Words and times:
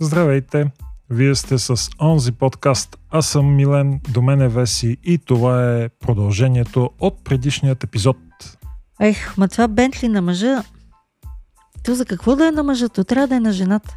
Здравейте! 0.00 0.70
Вие 1.10 1.34
сте 1.34 1.58
с 1.58 1.90
онзи 2.00 2.32
подкаст. 2.32 2.98
Аз 3.10 3.28
съм 3.28 3.54
Милен, 3.54 4.00
до 4.10 4.22
мен 4.22 4.40
е 4.40 4.48
Веси 4.48 4.96
и 5.04 5.18
това 5.18 5.74
е 5.74 5.88
продължението 5.88 6.90
от 7.00 7.24
предишният 7.24 7.84
епизод. 7.84 8.16
Ех, 9.00 9.36
ма 9.36 9.48
това 9.48 9.68
Бентли 9.68 10.08
на 10.08 10.22
мъжа... 10.22 10.62
То 11.84 11.94
за 11.94 12.04
какво 12.04 12.36
да 12.36 12.48
е 12.48 12.50
на 12.50 12.62
мъжа? 12.62 12.88
То 12.88 13.04
трябва 13.04 13.28
да 13.28 13.34
е 13.34 13.40
на 13.40 13.52
жената. 13.52 13.96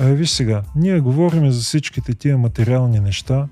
Е, 0.00 0.14
виж 0.14 0.30
сега, 0.30 0.62
ние 0.76 1.00
говорим 1.00 1.50
за 1.50 1.60
всичките 1.60 2.14
тия 2.14 2.38
материални 2.38 3.00
неща, 3.00 3.48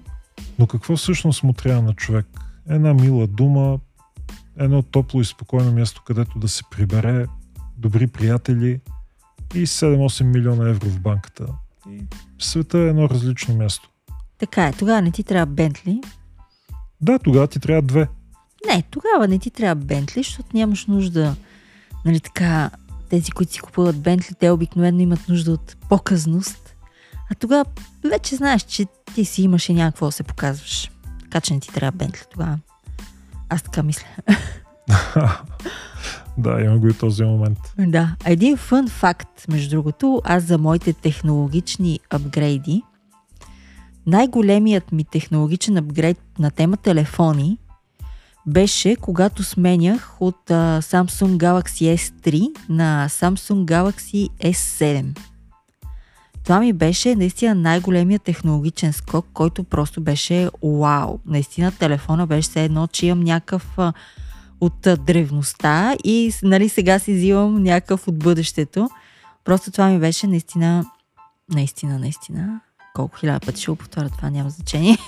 но 0.58 0.66
какво 0.66 0.96
всъщност 0.96 1.42
му 1.42 1.52
трябва 1.52 1.82
на 1.82 1.94
човек? 1.94 2.26
Една 2.68 2.94
мила 2.94 3.26
дума, 3.26 3.78
едно 4.58 4.82
топло 4.82 5.20
и 5.20 5.24
спокойно 5.24 5.72
място, 5.72 6.02
където 6.06 6.38
да 6.38 6.48
се 6.48 6.62
прибере, 6.70 7.26
добри 7.78 8.06
приятели 8.06 8.80
и 9.54 9.66
7-8 9.66 10.22
милиона 10.22 10.68
евро 10.68 10.86
в 10.86 11.00
банката. 11.00 11.46
И 11.90 12.00
света 12.38 12.78
е 12.78 12.88
едно 12.88 13.08
различно 13.08 13.54
място. 13.54 13.90
Така 14.38 14.66
е, 14.66 14.72
тогава 14.72 15.02
не 15.02 15.10
ти 15.10 15.22
трябва 15.22 15.46
Бентли. 15.46 16.00
Да, 17.00 17.18
тогава 17.18 17.46
ти 17.46 17.60
трябва 17.60 17.82
две. 17.82 18.08
Не, 18.66 18.82
тогава 18.82 19.28
не 19.28 19.38
ти 19.38 19.50
трябва 19.50 19.74
Бентли, 19.74 20.22
защото 20.22 20.48
нямаш 20.54 20.86
нужда, 20.86 21.36
нали 22.04 22.20
така, 22.20 22.70
тези, 23.10 23.30
които 23.30 23.52
си 23.52 23.60
купуват 23.60 24.00
Бентли, 24.00 24.34
те 24.34 24.50
обикновено 24.50 25.00
имат 25.00 25.28
нужда 25.28 25.52
от 25.52 25.76
показност. 25.88 26.74
А 27.30 27.34
тогава 27.34 27.64
вече 28.04 28.36
знаеш, 28.36 28.62
че 28.62 28.86
ти 29.14 29.24
си 29.24 29.42
имаш 29.42 29.68
и 29.68 29.74
някакво 29.74 30.06
да 30.06 30.12
се 30.12 30.22
показваш. 30.22 30.90
Така 31.20 31.40
че 31.40 31.54
не 31.54 31.60
ти 31.60 31.68
трябва 31.68 31.92
Бентли 31.92 32.22
тогава. 32.30 32.58
Аз 33.48 33.62
така 33.62 33.82
мисля. 33.82 34.06
да, 36.38 36.60
има 36.60 36.78
го 36.78 36.88
и 36.88 36.92
този 36.92 37.24
момент. 37.24 37.58
Да. 37.78 38.16
Един 38.24 38.56
фън 38.56 38.88
факт, 38.88 39.48
между 39.48 39.70
другото, 39.70 40.22
аз 40.24 40.42
за 40.42 40.58
моите 40.58 40.92
технологични 40.92 42.00
апгрейди, 42.10 42.82
най-големият 44.06 44.92
ми 44.92 45.04
технологичен 45.04 45.76
апгрейд 45.76 46.18
на 46.38 46.50
тема 46.50 46.76
телефони 46.76 47.58
беше 48.46 48.96
когато 48.96 49.44
сменях 49.44 50.16
от 50.20 50.50
а, 50.50 50.82
Samsung 50.82 51.36
Galaxy 51.36 51.96
S3 51.96 52.50
на 52.68 53.06
Samsung 53.10 53.64
Galaxy 53.64 54.28
S7. 54.30 55.18
Това 56.44 56.60
ми 56.60 56.72
беше 56.72 57.14
наистина 57.14 57.54
най-големият 57.54 58.22
технологичен 58.22 58.92
скок, 58.92 59.26
който 59.32 59.64
просто 59.64 60.00
беше 60.00 60.50
вау. 60.62 61.18
Наистина 61.26 61.72
телефона 61.72 62.26
беше 62.26 62.48
все 62.48 62.64
едно, 62.64 62.86
че 62.86 63.06
имам 63.06 63.20
някакъв 63.20 63.78
от 64.64 64.88
древността 65.06 65.96
и 66.04 66.32
нали, 66.42 66.68
сега 66.68 66.98
си 66.98 67.14
взимам 67.14 67.62
някакъв 67.62 68.08
от 68.08 68.18
бъдещето. 68.18 68.90
Просто 69.44 69.70
това 69.70 69.88
ми 69.88 69.98
беше 69.98 70.26
наистина, 70.26 70.84
наистина, 71.54 71.98
наистина. 71.98 72.60
Колко 72.94 73.16
хиляда 73.16 73.46
пъти 73.46 73.60
ще 73.60 73.70
го 73.70 73.76
повторя, 73.76 74.10
това 74.10 74.30
няма 74.30 74.50
значение. 74.50 74.98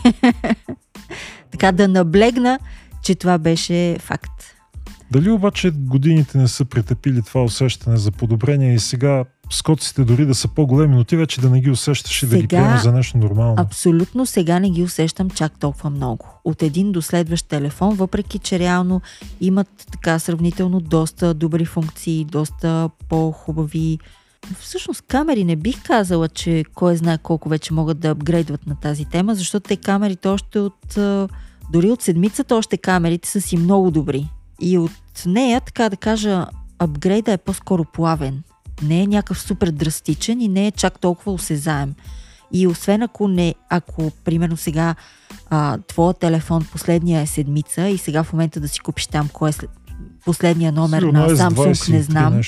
така 1.51 1.73
да 1.73 1.89
наблегна, 1.89 2.59
че 3.03 3.15
това 3.15 3.39
беше 3.39 3.99
факт. 4.01 4.56
Дали 5.11 5.31
обаче 5.31 5.71
годините 5.71 6.39
не 6.39 6.49
са 6.49 6.65
претъпили 6.65 7.23
това 7.23 7.43
усещане 7.43 7.97
за 7.97 8.13
подобрение 8.13 8.75
и 8.75 8.79
сега 8.79 9.25
скоците 9.51 10.05
дори 10.05 10.27
да 10.27 10.35
са 10.35 10.49
по-големи, 10.49 10.97
но 10.97 11.05
ти 11.05 11.17
вече 11.17 11.41
да 11.41 11.51
не 11.51 11.61
ги 11.61 11.71
усещаш 11.71 12.23
и 12.23 12.27
да 12.27 12.39
ги 12.39 12.49
приемаш 12.49 12.83
за 12.83 12.93
нещо 12.93 13.19
нормално? 13.19 13.55
Абсолютно 13.59 14.27
сега 14.27 14.59
не 14.59 14.71
ги 14.71 14.83
усещам 14.83 15.31
чак 15.31 15.59
толкова 15.59 15.91
много. 15.91 16.27
От 16.45 16.63
един 16.63 16.93
до 16.93 17.03
следващ 17.03 17.49
телефон, 17.49 17.95
въпреки 17.95 18.39
че 18.39 18.59
реално 18.59 19.01
имат 19.41 19.69
така 19.93 20.19
сравнително 20.19 20.81
доста 20.81 21.35
добри 21.35 21.65
функции, 21.65 22.25
доста 22.25 22.91
по-хубави 23.09 23.99
Всъщност 24.61 25.03
камери 25.03 25.45
не 25.45 25.57
бих 25.57 25.83
казала, 25.83 26.29
че 26.29 26.65
кой 26.75 26.97
знае 26.97 27.19
колко 27.19 27.49
вече 27.49 27.75
могат 27.75 27.99
да 27.99 28.09
апгрейдват 28.09 28.67
на 28.67 28.77
тази 28.77 29.05
тема, 29.05 29.35
защото 29.35 29.69
те 29.69 29.77
камерите 29.77 30.29
още 30.29 30.59
от... 30.59 30.99
Дори 31.73 31.91
от 31.91 32.03
седмицата 32.03 32.57
още 32.57 32.77
камерите 32.77 33.29
са 33.29 33.41
си 33.41 33.57
много 33.57 33.91
добри. 33.91 34.29
И 34.61 34.79
от 34.79 34.91
нея, 35.25 35.61
така 35.61 35.89
да 35.89 35.97
кажа, 35.97 36.47
апгрейда 36.79 37.33
е 37.33 37.39
по-скоро 37.39 37.85
плавен. 37.85 38.43
Не 38.83 39.03
е 39.03 39.07
някакъв 39.07 39.41
супер 39.41 39.71
драстичен 39.71 40.41
и 40.41 40.49
не 40.49 40.67
е 40.67 40.71
чак 40.71 41.01
толкова 41.01 41.33
осезаем. 41.33 41.95
И 42.53 42.67
освен 42.67 43.03
ако 43.03 43.29
не, 43.29 43.55
ако 43.71 44.11
примерно 44.25 44.57
сега 44.57 44.95
а, 45.51 45.79
твоя 45.79 46.15
телефон 46.15 46.67
последния 46.73 47.21
е 47.21 47.27
седмица 47.27 47.89
и 47.89 47.99
сега 47.99 48.23
в 48.23 48.33
момента 48.33 48.61
да 48.61 48.69
си 48.69 48.81
купиш 48.81 49.07
там 49.07 49.29
кой 49.33 49.49
е 49.49 49.53
след, 49.53 49.71
последния 50.25 50.73
номер 50.73 51.01
Сигурно 51.01 51.21
на 51.21 51.27
е 51.27 51.31
Samsung, 51.31 51.71
23 51.71 51.93
не 51.93 52.03
знам. 52.03 52.41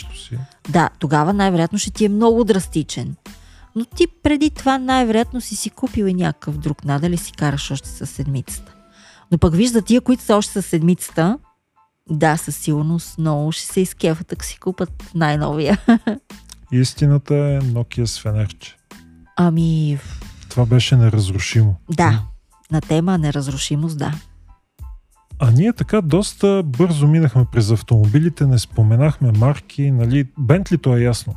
Да, 0.68 0.90
тогава 0.98 1.32
най-вероятно 1.32 1.78
ще 1.78 1.90
ти 1.90 2.04
е 2.04 2.08
много 2.08 2.44
драстичен. 2.44 3.16
Но 3.76 3.84
ти 3.84 4.06
преди 4.22 4.50
това 4.50 4.78
най-вероятно 4.78 5.40
си 5.40 5.56
си 5.56 5.70
купил 5.70 6.04
и 6.04 6.14
някакъв 6.14 6.58
друг. 6.58 6.84
Надали 6.84 7.16
си 7.16 7.32
караш 7.32 7.70
още 7.70 7.88
с 7.88 8.06
седмицата. 8.06 8.74
Но 9.32 9.38
пък 9.38 9.54
вижда 9.54 9.82
тия, 9.82 10.00
които 10.00 10.22
са 10.22 10.36
още 10.36 10.62
с 10.62 10.66
седмицата, 10.66 11.38
да, 12.10 12.36
със 12.36 12.56
сигурност 12.56 13.18
много 13.18 13.52
ще 13.52 13.66
се 13.66 13.80
изкефат, 13.80 14.32
ако 14.32 14.44
си 14.44 14.58
купат 14.58 15.10
най-новия. 15.14 15.78
Истината 16.72 17.34
е 17.34 17.60
Nokia 17.60 18.04
с 18.04 18.20
фенерче. 18.20 18.76
Ами, 19.36 19.98
Това 20.48 20.66
беше 20.66 20.96
неразрушимо. 20.96 21.76
да, 21.90 22.22
на 22.70 22.80
тема 22.80 23.18
неразрушимост, 23.18 23.98
да. 23.98 24.14
А 25.38 25.50
ние 25.50 25.72
така 25.72 26.00
доста 26.00 26.62
бързо 26.64 27.08
минахме 27.08 27.44
през 27.52 27.70
автомобилите, 27.70 28.46
не 28.46 28.58
споменахме 28.58 29.32
марки, 29.32 29.90
нали? 29.90 30.26
Бентлито 30.38 30.96
е 30.96 31.00
ясно. 31.00 31.34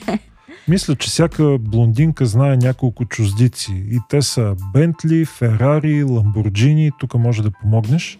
Мисля, 0.68 0.96
че 0.96 1.08
всяка 1.08 1.58
блондинка 1.60 2.26
знае 2.26 2.56
няколко 2.56 3.04
чуздици. 3.04 3.84
И 3.90 3.98
те 4.08 4.22
са 4.22 4.56
Бентли, 4.72 5.24
Ферари, 5.24 6.04
Ламборджини. 6.04 6.90
Тук 6.98 7.14
може 7.14 7.42
да 7.42 7.50
помогнеш. 7.50 8.18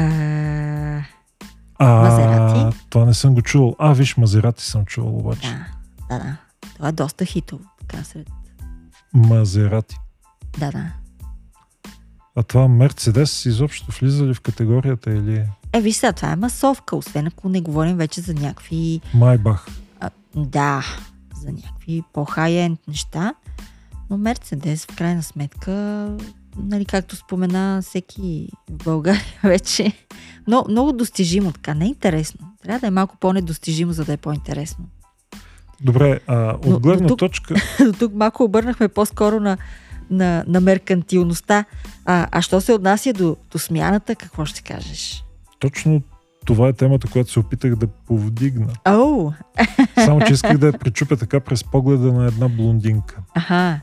А, 0.00 1.02
А, 1.78 2.02
Мазерати? 2.02 2.78
Това 2.90 3.04
не 3.04 3.14
съм 3.14 3.34
го 3.34 3.42
чувал. 3.42 3.76
А, 3.78 3.92
виж, 3.92 4.16
Мазерати 4.16 4.64
съм 4.64 4.84
чувал 4.84 5.16
обаче. 5.16 5.48
да, 6.10 6.18
да, 6.18 6.24
да. 6.24 6.36
Това 6.76 6.88
е 6.88 6.92
доста 6.92 7.24
хитово, 7.24 7.64
така 7.80 8.04
сред. 8.04 8.30
Мазерати. 9.14 9.96
Да, 10.58 10.70
да. 10.72 10.86
А 12.36 12.42
това 12.42 12.68
Мерцедес 12.68 13.44
изобщо 13.46 13.92
влиза 14.00 14.26
ли 14.26 14.34
в 14.34 14.40
категорията 14.40 15.10
или 15.10 15.46
Е, 15.72 15.80
виж 15.80 15.96
сега, 15.96 16.12
това 16.12 16.32
е 16.32 16.36
масовка, 16.36 16.96
освен 16.96 17.26
ако 17.26 17.48
не 17.48 17.60
говорим 17.60 17.96
вече 17.96 18.20
за 18.20 18.34
някакви 18.34 19.00
Майбах? 19.14 19.66
А, 20.00 20.10
да, 20.36 20.84
за 21.36 21.52
някакви 21.52 22.02
по-хай-енд 22.12 22.80
неща. 22.88 23.34
Но 24.10 24.16
Мерцедес, 24.18 24.86
в 24.86 24.96
крайна 24.96 25.22
сметка, 25.22 26.06
нали, 26.56 26.84
както 26.84 27.16
спомена 27.16 27.82
всеки 27.82 28.48
в 28.70 28.84
България 28.84 29.22
вече, 29.44 29.92
но, 30.46 30.64
много 30.68 30.92
достижимо, 30.92 31.52
така, 31.52 31.74
не 31.74 31.84
е 31.84 31.88
интересно. 31.88 32.48
Трябва 32.62 32.80
да 32.80 32.86
е 32.86 32.90
малко 32.90 33.16
по-недостижимо, 33.16 33.92
за 33.92 34.04
да 34.04 34.12
е 34.12 34.16
по-интересно. 34.16 34.84
Добре, 35.80 36.20
а, 36.26 36.50
от 36.50 36.66
Но- 36.66 36.80
гледна 36.80 37.08
тук- 37.08 37.18
точка... 37.18 37.54
До 37.84 37.92
тук 37.92 38.14
малко 38.14 38.44
обърнахме 38.44 38.88
по-скоро 38.88 39.40
на, 39.40 39.58
на, 40.10 40.44
на 40.46 40.60
меркантилността. 40.60 41.64
А, 42.04 42.28
а 42.32 42.42
що 42.42 42.60
се 42.60 42.72
отнася 42.72 43.12
до, 43.12 43.36
до 43.52 43.58
смяната, 43.58 44.14
какво 44.14 44.44
ще 44.44 44.62
кажеш? 44.62 45.24
Точно 45.58 46.02
това 46.44 46.68
е 46.68 46.72
темата, 46.72 47.08
която 47.08 47.30
се 47.32 47.38
опитах 47.40 47.76
да 47.76 47.86
повдигна. 47.86 48.72
Оу, 48.88 49.32
Само, 49.94 50.20
че 50.20 50.32
исках 50.32 50.58
да 50.58 50.66
я 50.66 50.72
пречупя 50.72 51.16
така 51.16 51.40
през 51.40 51.64
погледа 51.64 52.12
на 52.12 52.26
една 52.26 52.48
блондинка. 52.48 53.16
аха, 53.34 53.80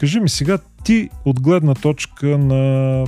Кажи 0.00 0.20
ми 0.20 0.28
сега, 0.28 0.58
ти 0.86 1.10
от 1.24 1.40
гледна 1.40 1.74
точка 1.74 2.38
на 2.38 3.04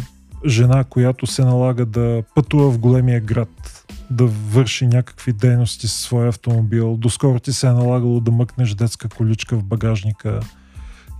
жена, 0.47 0.85
която 0.85 1.27
се 1.27 1.45
налага 1.45 1.87
да 1.87 2.23
пътува 2.35 2.71
в 2.71 2.79
големия 2.79 3.21
град, 3.21 3.85
да 4.11 4.27
върши 4.27 4.87
някакви 4.87 5.33
дейности 5.33 5.89
със 5.89 6.01
своя 6.01 6.29
автомобил, 6.29 6.97
доскоро 6.97 7.41
ти 7.41 7.53
се 7.53 7.67
е 7.67 7.73
налагало 7.73 8.21
да 8.21 8.31
мъкнеш 8.31 8.75
детска 8.75 9.09
количка 9.09 9.57
в 9.57 9.65
багажника. 9.65 10.41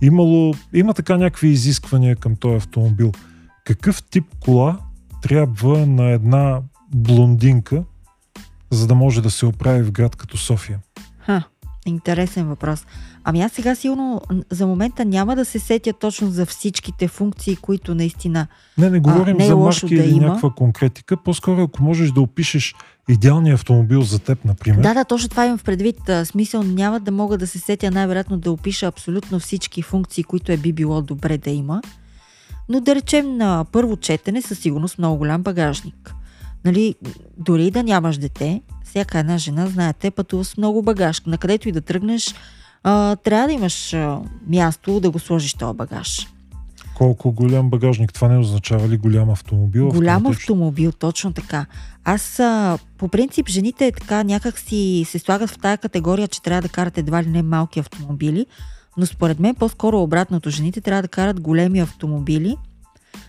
Имало, 0.01 0.53
има 0.73 0.93
така 0.93 1.17
някакви 1.17 1.47
изисквания 1.47 2.15
към 2.15 2.35
този 2.35 2.55
автомобил. 2.55 3.11
Какъв 3.65 4.03
тип 4.03 4.25
кола 4.39 4.77
трябва 5.21 5.85
на 5.85 6.09
една 6.09 6.61
блондинка, 6.95 7.83
за 8.71 8.87
да 8.87 8.95
може 8.95 9.21
да 9.21 9.31
се 9.31 9.45
оправи 9.45 9.83
в 9.83 9.91
град 9.91 10.15
като 10.15 10.37
София? 10.37 10.79
Ха, 11.19 11.43
интересен 11.85 12.47
въпрос. 12.47 12.85
Ами 13.29 13.41
аз 13.41 13.51
сега 13.51 13.75
сигурно 13.75 14.21
н- 14.31 14.43
за 14.49 14.67
момента 14.67 15.05
няма 15.05 15.35
да 15.35 15.45
се 15.45 15.59
сетя 15.59 15.93
точно 15.93 16.29
за 16.29 16.45
всичките 16.45 17.07
функции, 17.07 17.55
които 17.55 17.95
наистина... 17.95 18.47
Не, 18.77 18.89
не 18.89 18.99
говорим 18.99 19.37
не 19.37 19.45
е 19.45 19.47
за 19.47 19.55
марки 19.55 19.95
да 19.95 20.03
или 20.03 20.11
има. 20.11 20.27
някаква 20.27 20.49
конкретика. 20.49 21.17
По-скоро, 21.17 21.61
ако 21.61 21.83
можеш 21.83 22.11
да 22.11 22.21
опишеш 22.21 22.75
идеалния 23.09 23.53
автомобил 23.53 24.01
за 24.01 24.19
теб, 24.19 24.45
например. 24.45 24.81
Да, 24.81 24.93
да, 24.93 25.05
точно 25.05 25.29
това 25.29 25.45
имам 25.45 25.57
в 25.57 25.63
предвид. 25.63 26.09
А, 26.09 26.25
Смисъл 26.25 26.63
няма 26.63 26.99
да 26.99 27.11
мога 27.11 27.37
да 27.37 27.47
се 27.47 27.59
сетя 27.59 27.91
най-вероятно 27.91 28.37
да 28.37 28.51
опиша 28.51 28.85
абсолютно 28.85 29.39
всички 29.39 29.81
функции, 29.81 30.23
които 30.23 30.51
е 30.51 30.57
би 30.57 30.73
било 30.73 31.01
добре 31.01 31.37
да 31.37 31.49
има. 31.49 31.81
Но 32.69 32.79
да 32.79 32.95
речем 32.95 33.37
на 33.37 33.65
първо 33.71 33.97
четене 33.97 34.41
със 34.41 34.59
сигурност 34.59 34.97
много 34.97 35.17
голям 35.17 35.43
багажник. 35.43 36.15
Нали, 36.65 36.95
дори 37.37 37.71
да 37.71 37.83
нямаш 37.83 38.17
дете, 38.17 38.61
всяка 38.85 39.19
една 39.19 39.37
жена, 39.37 39.67
знаете, 39.67 40.11
пътува 40.11 40.45
с 40.45 40.57
много 40.57 40.81
багаж. 40.81 41.21
Накъдето 41.21 41.69
и 41.69 41.71
да 41.71 41.81
тръгнеш, 41.81 42.35
а, 42.83 43.15
трябва 43.15 43.47
да 43.47 43.53
имаш 43.53 43.93
а, 43.93 44.21
място 44.47 44.99
да 44.99 45.11
го 45.11 45.19
сложиш 45.19 45.53
този 45.53 45.77
багаж. 45.77 46.27
Колко 46.95 47.31
голям 47.31 47.69
багажник? 47.69 48.13
Това 48.13 48.27
не 48.27 48.37
означава 48.37 48.87
ли 48.87 48.97
голям 48.97 49.29
автомобил? 49.29 49.89
Голям 49.89 50.25
автомобил, 50.25 50.91
точно 50.91 51.33
така. 51.33 51.65
Аз 52.03 52.39
а, 52.39 52.77
по 52.97 53.07
принцип 53.07 53.49
жените 53.49 53.91
така 53.91 54.23
някак 54.23 54.59
си 54.59 55.05
се 55.07 55.19
слагат 55.19 55.49
в 55.49 55.57
тая 55.57 55.77
категория, 55.77 56.27
че 56.27 56.41
трябва 56.41 56.61
да 56.61 56.69
карат 56.69 56.97
едва 56.97 57.23
ли 57.23 57.27
не 57.27 57.43
малки 57.43 57.79
автомобили, 57.79 58.45
но 58.97 59.05
според 59.05 59.39
мен 59.39 59.55
по-скоро 59.55 60.01
обратното. 60.01 60.49
Жените 60.49 60.81
трябва 60.81 61.01
да 61.01 61.07
карат 61.07 61.39
големи 61.39 61.79
автомобили. 61.79 62.57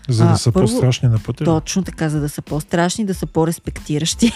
За 0.09 0.25
да 0.25 0.31
а, 0.31 0.37
са 0.37 0.51
първо, 0.51 0.67
по-страшни 0.67 1.09
на 1.09 1.19
пътя? 1.19 1.43
Точно 1.43 1.83
така, 1.83 2.09
за 2.09 2.19
да 2.19 2.29
са 2.29 2.41
по-страшни, 2.41 3.05
да 3.05 3.13
са 3.13 3.25
по-респектиращи. 3.25 4.31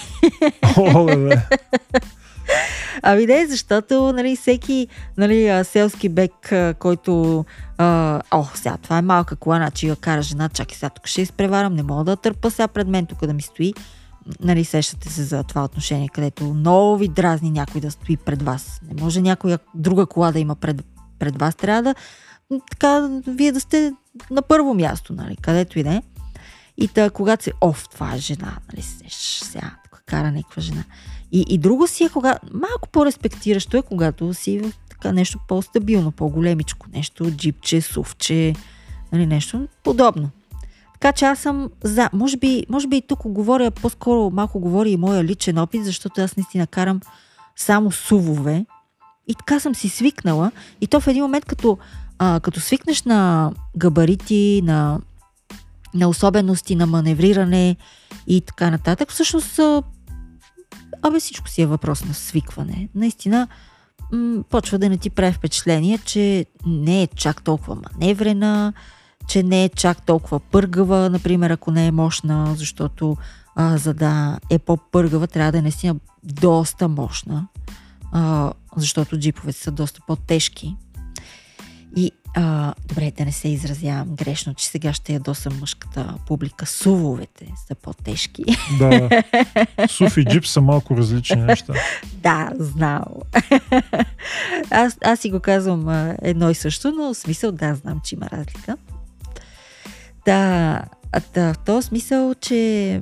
О, 0.78 1.06
бе. 1.06 1.42
Ами 3.01 3.25
не, 3.25 3.47
защото 3.47 4.13
нали, 4.13 4.36
всеки 4.36 4.88
нали, 5.18 5.63
селски 5.63 6.09
бек, 6.09 6.53
който 6.80 7.45
а, 7.77 8.21
о, 8.31 8.45
сега 8.53 8.77
това 8.77 8.97
е 8.97 9.01
малка 9.01 9.36
кола, 9.36 9.56
значи 9.56 9.88
я 9.88 9.95
кара 9.95 10.21
жена, 10.21 10.50
чакай 10.50 10.75
сега 10.75 10.89
тук 10.89 11.07
ще 11.07 11.21
изпреварам, 11.21 11.74
не 11.74 11.83
мога 11.83 12.03
да 12.03 12.15
търпа 12.15 12.51
сега 12.51 12.68
пред 12.68 12.88
мен 12.88 13.06
тук 13.06 13.25
да 13.25 13.33
ми 13.33 13.42
стои. 13.42 13.74
Нали, 14.39 14.65
сещате 14.65 15.09
се 15.09 15.24
за 15.24 15.44
това 15.44 15.63
отношение, 15.63 16.09
където 16.09 16.44
много 16.44 16.97
ви 16.97 17.07
дразни 17.07 17.51
някой 17.51 17.81
да 17.81 17.92
стои 17.92 18.18
пред 18.18 18.42
вас. 18.42 18.81
Не 18.88 19.01
може 19.01 19.21
някоя 19.21 19.59
друга 19.75 20.06
кола 20.06 20.31
да 20.31 20.39
има 20.39 20.56
пред, 20.56 20.86
пред 21.19 21.39
вас. 21.39 21.56
Трябва 21.56 21.83
да 21.83 21.95
така, 22.71 23.09
вие 23.27 23.51
да 23.51 23.59
сте 23.59 23.94
на 24.31 24.42
първо 24.42 24.74
място, 24.74 25.13
нали, 25.13 25.36
където 25.36 25.80
и 25.80 25.83
да 25.83 25.94
е. 25.94 26.01
И 26.77 26.88
та, 26.88 27.09
когато 27.09 27.44
си, 27.44 27.51
оф, 27.62 27.89
това 27.89 28.15
е 28.15 28.18
жена, 28.18 28.57
нали, 28.74 28.81
сега, 29.09 29.75
тук 29.83 30.03
кара 30.06 30.31
някаква 30.31 30.62
жена. 30.62 30.83
И, 31.31 31.45
и 31.50 31.57
друго 31.57 31.88
си 31.88 32.04
е, 32.04 32.10
кога, 32.10 32.39
малко 32.54 32.89
по-респектиращо 32.92 33.77
е, 33.77 33.81
когато 33.81 34.33
си 34.33 34.62
така 34.89 35.12
нещо 35.12 35.39
по-стабилно, 35.48 36.12
по-големичко, 36.12 36.88
нещо, 36.94 37.31
джипче, 37.31 37.81
сувче, 37.81 38.54
нали, 39.12 39.25
нещо 39.25 39.68
подобно. 39.83 40.30
Така 40.94 41.12
че 41.12 41.25
аз 41.25 41.39
съм 41.39 41.69
за. 41.83 42.10
Може 42.13 42.38
би, 42.38 42.66
може 42.69 42.88
би 42.88 42.98
и 42.98 43.01
тук 43.01 43.19
говоря, 43.25 43.72
по-скоро 43.72 44.31
малко 44.33 44.60
говори 44.60 44.89
и 44.89 44.98
моя 44.98 45.24
личен 45.24 45.57
опит, 45.57 45.86
защото 45.86 46.22
аз 46.22 46.38
наистина 46.38 46.68
карам 46.68 47.00
само 47.56 47.92
сувове. 47.92 48.66
И 49.28 49.36
така 49.36 49.60
съм 49.60 49.75
си 49.75 49.89
свикнала. 49.89 50.51
И 50.81 50.88
то 50.88 51.00
в 51.00 51.07
един 51.07 51.24
момент, 51.24 51.45
като, 51.45 51.78
а, 52.19 52.39
като 52.39 52.60
свикнеш 52.60 53.04
на 53.04 53.51
габарити, 53.78 54.62
на, 54.63 55.00
на 55.94 56.07
особености, 56.10 56.75
на 56.75 56.86
маневриране 56.86 57.75
и 58.28 58.42
така 58.42 58.71
нататък, 58.71 59.12
всъщност 59.12 59.60
Абе 61.01 61.19
всичко 61.19 61.50
си 61.50 61.62
е 61.62 61.65
въпрос 61.65 62.06
на 62.06 62.13
свикване. 62.13 62.89
Наистина, 62.95 63.47
м- 64.12 64.44
почва 64.50 64.77
да 64.77 64.89
не 64.89 64.97
ти 64.97 65.09
прави 65.09 65.33
впечатление, 65.33 65.97
че 65.97 66.45
не 66.65 67.03
е 67.03 67.07
чак 67.07 67.44
толкова 67.44 67.75
маневрена, 67.75 68.74
че 69.27 69.44
не 69.44 69.63
е 69.63 69.69
чак 69.69 70.06
толкова 70.06 70.39
пъргава, 70.39 71.09
например, 71.09 71.50
ако 71.50 71.71
не 71.71 71.88
е 71.88 71.92
мощна, 71.92 72.56
защото 72.57 73.18
а, 73.56 73.77
за 73.77 73.94
да 73.94 74.39
е 74.50 74.59
по-пъргава, 74.59 75.27
трябва 75.27 75.51
да 75.51 75.57
е 75.57 75.62
наистина 75.62 75.95
доста 76.24 76.88
мощна, 76.88 77.47
а, 78.12 78.53
защото 78.77 79.19
джиповете 79.19 79.59
са 79.59 79.71
доста 79.71 80.01
по-тежки. 80.07 80.75
И 81.95 82.12
а, 82.38 82.74
добре, 82.86 83.12
да 83.18 83.26
не 83.26 83.32
се 83.32 83.48
изразявам 83.48 84.16
грешно, 84.16 84.54
че 84.54 84.68
сега 84.68 84.94
ще 84.94 85.14
ядосам 85.14 85.60
мъжката 85.60 86.16
публика. 86.28 86.66
Сувовете 86.66 87.48
са 87.68 87.76
по-тежки. 87.76 88.44
Да, 88.80 89.10
сув 89.90 90.18
и 90.18 90.26
джип 90.26 90.46
са 90.46 90.62
малко 90.62 90.98
различни 90.98 91.42
неща. 91.42 91.74
да, 92.14 92.52
знам. 92.60 93.04
аз, 94.70 94.98
аз 95.04 95.20
си 95.20 95.32
го 95.32 95.40
казвам 95.40 95.88
а, 95.88 96.16
едно 96.22 96.50
и 96.50 96.56
също, 96.56 96.92
но 96.92 97.14
в 97.14 97.18
смисъл 97.18 97.52
да, 97.52 97.76
знам, 97.76 98.02
че 98.04 98.16
има 98.16 98.30
разлика. 98.30 98.78
Да, 100.26 100.81
да 101.34 101.54
в 101.54 101.58
този 101.66 101.88
смисъл, 101.88 102.34
че 102.34 103.02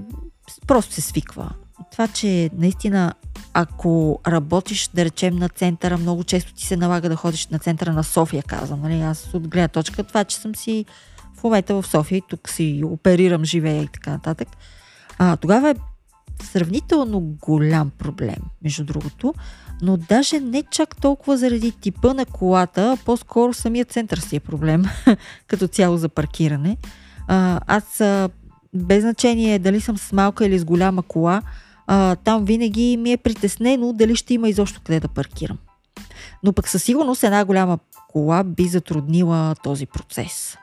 просто 0.68 0.94
се 0.94 1.01
свиква. 1.01 1.50
Това, 1.91 2.07
че 2.07 2.50
наистина 2.57 3.13
ако 3.53 4.19
работиш, 4.27 4.89
да 4.94 5.06
речем, 5.06 5.35
на 5.35 5.50
центъра, 5.50 5.97
много 5.97 6.24
често 6.24 6.53
ти 6.53 6.65
се 6.65 6.77
налага 6.77 7.09
да 7.09 7.15
ходиш 7.15 7.47
на 7.47 7.59
центъра 7.59 7.94
на 7.94 8.03
София, 8.03 8.44
казвам. 8.44 8.81
Нали? 8.81 9.01
Аз 9.01 9.33
от 9.33 9.47
гледна 9.47 9.68
точка 9.68 10.03
това, 10.03 10.24
че 10.24 10.38
съм 10.38 10.56
си 10.56 10.85
в 11.35 11.44
момента 11.44 11.81
в 11.81 11.88
София 11.88 12.18
и 12.18 12.24
тук 12.30 12.50
си 12.50 12.81
оперирам, 12.85 13.45
живея 13.45 13.83
и 13.83 13.88
така 13.88 14.12
нататък. 14.12 14.47
А, 15.18 15.38
тогава 15.38 15.69
е 15.69 15.75
сравнително 16.44 17.19
голям 17.21 17.91
проблем, 17.97 18.35
между 18.63 18.83
другото, 18.83 19.33
но 19.81 19.97
даже 19.97 20.39
не 20.39 20.63
чак 20.71 20.95
толкова 21.01 21.38
заради 21.38 21.71
типа 21.71 22.13
на 22.13 22.25
колата, 22.25 22.97
по-скоро 23.06 23.53
самият 23.53 23.91
център 23.91 24.18
си 24.18 24.36
е 24.36 24.39
проблем, 24.39 24.83
като 25.47 25.68
цяло 25.68 25.97
за 25.97 26.09
паркиране. 26.09 26.77
А, 27.27 27.59
аз 27.68 28.01
без 28.74 29.01
значение 29.01 29.59
дали 29.59 29.81
съм 29.81 29.97
с 29.97 30.12
малка 30.12 30.45
или 30.45 30.59
с 30.59 30.65
голяма 30.65 31.03
кола, 31.03 31.41
а, 31.88 32.15
там 32.15 32.45
винаги 32.45 32.97
ми 32.97 33.12
е 33.12 33.18
притеснено 33.18 33.94
дали 33.94 34.15
ще 34.15 34.33
има 34.33 34.50
изобщо 34.50 34.81
къде 34.83 35.00
да 35.00 35.07
паркирам. 35.07 35.57
Но 36.44 36.53
пък 36.53 36.69
със 36.69 36.83
сигурност 36.83 37.24
една 37.24 37.45
голяма 37.45 37.80
кола 38.09 38.44
би 38.44 38.68
затруднила 38.68 39.56
този 39.63 39.85
процес. 39.85 40.57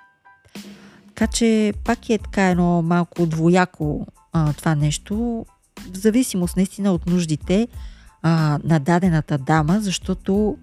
Така 1.07 1.27
че 1.27 1.73
пак 1.85 2.11
е 2.11 2.19
така 2.19 2.49
едно 2.49 2.83
малко 2.83 3.27
двояко 3.27 4.07
а, 4.33 4.53
това 4.53 4.75
нещо, 4.75 5.47
в 5.93 5.97
зависимост 5.97 6.57
наистина 6.57 6.93
от 6.93 7.07
нуждите 7.07 7.69
а, 8.23 8.59
на 8.65 8.79
дадената 8.79 9.39
дама, 9.39 9.81
защото 9.81 10.57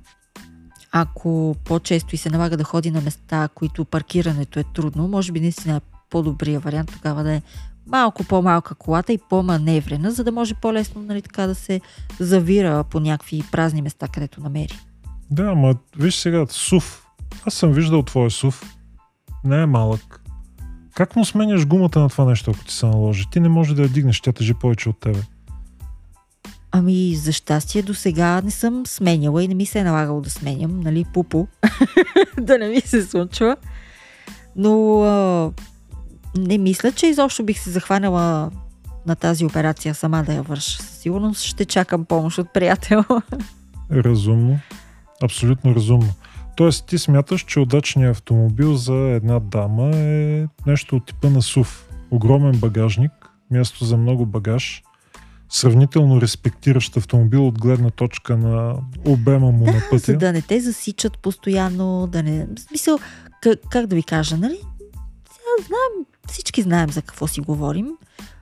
ако 0.92 1.56
по-често 1.66 2.16
и 2.16 2.18
се 2.18 2.30
налага 2.30 2.58
да 2.58 2.64
ходи 2.64 2.92
на 2.92 3.02
места, 3.02 3.50
които 3.56 3.86
паркирането 3.86 4.60
е 4.60 4.64
трудно, 4.64 5.08
може 5.08 5.32
би 5.32 5.40
наистина 5.40 5.76
е 5.76 5.82
по-добрия 6.10 6.60
вариант 6.60 6.92
тогава 6.94 7.24
да 7.24 7.34
е 7.34 7.42
малко 7.88 8.24
по-малка 8.24 8.76
колата 8.76 9.14
и 9.14 9.20
по-маневрена, 9.30 10.12
за 10.12 10.24
да 10.24 10.32
може 10.32 10.54
по-лесно 10.54 11.02
нали, 11.02 11.22
така 11.22 11.48
да 11.48 11.56
се 11.56 11.82
завира 12.20 12.84
по 12.84 13.00
някакви 13.00 13.44
празни 13.52 13.82
места, 13.82 14.08
където 14.08 14.42
намери. 14.42 14.80
Да, 15.32 15.56
ма 15.56 15.76
виж 15.98 16.16
сега, 16.16 16.46
СУВ. 16.50 17.04
Аз 17.46 17.54
съм 17.54 17.72
виждал 17.72 18.04
твоя 18.04 18.32
СУВ. 18.32 18.62
Не 19.44 19.62
е 19.62 19.66
малък. 19.66 20.22
Как 20.96 21.16
му 21.16 21.26
сменяш 21.26 21.66
гумата 21.66 22.00
на 22.00 22.10
това 22.10 22.26
нещо, 22.26 22.52
ако 22.52 22.66
ти 22.66 22.74
се 22.74 22.86
наложи? 22.86 23.26
Ти 23.32 23.40
не 23.40 23.50
можеш 23.50 23.74
да 23.74 23.82
я 23.82 23.90
дигнеш, 23.90 24.22
тя 24.22 24.32
тежи 24.32 24.54
повече 24.54 24.90
от 24.90 25.00
тебе. 25.00 25.20
Ами, 26.72 27.16
за 27.16 27.32
щастие 27.32 27.82
до 27.82 27.94
сега 27.94 28.42
не 28.42 28.52
съм 28.52 28.86
сменяла 28.86 29.44
и 29.44 29.48
не 29.48 29.56
ми 29.56 29.66
се 29.66 29.80
е 29.80 29.84
налагало 29.84 30.22
да 30.22 30.30
сменям, 30.30 30.80
нали, 30.80 31.06
пупо, 31.14 31.48
да 32.42 32.58
не 32.58 32.68
ми 32.68 32.82
се 32.82 33.02
случва. 33.02 33.56
Но 34.56 35.02
а, 35.02 35.52
не 36.38 36.58
мисля, 36.58 36.92
че 36.92 37.08
изобщо 37.08 37.44
бих 37.44 37.60
се 37.60 37.70
захванала 37.70 38.52
на 39.06 39.16
тази 39.16 39.46
операция 39.46 39.96
сама 39.96 40.24
да 40.24 40.34
я 40.34 40.42
върша. 40.42 40.84
Със 40.84 40.98
сигурност 40.98 41.42
ще 41.42 41.66
чакам 41.66 42.06
помощ 42.06 42.38
от 42.38 42.54
приятел. 42.54 43.04
Разумно. 43.92 44.60
Абсолютно 45.24 45.76
разумно. 45.76 46.14
Тоест 46.56 46.86
ти 46.88 46.98
смяташ, 46.98 47.42
че 47.42 47.60
удачният 47.60 48.18
автомобил 48.18 48.76
за 48.76 48.94
една 48.94 49.40
дама 49.40 49.92
е 49.96 50.46
нещо 50.66 50.96
от 50.96 51.06
типа 51.06 51.30
на 51.30 51.42
СУВ. 51.42 51.88
Огромен 52.12 52.60
багажник, 52.60 53.12
място 53.52 53.86
за 53.86 53.98
много 53.98 54.26
багаж, 54.26 54.84
сравнително 55.50 56.22
респектиращ 56.22 56.98
автомобил 56.98 57.48
от 57.48 57.60
гледна 57.60 57.90
точка 57.90 58.38
на 58.38 58.76
обема 59.06 59.52
му 59.52 59.66
да, 59.66 59.72
на 59.72 59.82
пътя. 59.90 60.12
За 60.12 60.18
да 60.18 60.34
не 60.34 60.42
те 60.42 60.60
засичат 60.60 61.18
постоянно, 61.18 62.08
да 62.08 62.24
не... 62.24 62.48
В 62.56 62.60
смисъл, 62.60 63.00
как, 63.42 63.60
как 63.70 63.88
да 63.88 63.96
ви 63.96 64.04
кажа, 64.04 64.38
нали? 64.38 64.58
Сега 65.32 65.68
знам, 65.68 66.06
всички 66.28 66.62
знаем 66.62 66.90
за 66.90 67.02
какво 67.02 67.28
си 67.28 67.42
говорим. 67.42 67.88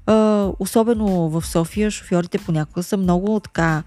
А, 0.05 0.49
особено 0.59 1.29
в 1.29 1.45
София 1.45 1.91
шофьорите 1.91 2.37
понякога 2.37 2.83
са 2.83 2.97
много 2.97 3.39
така 3.39 3.83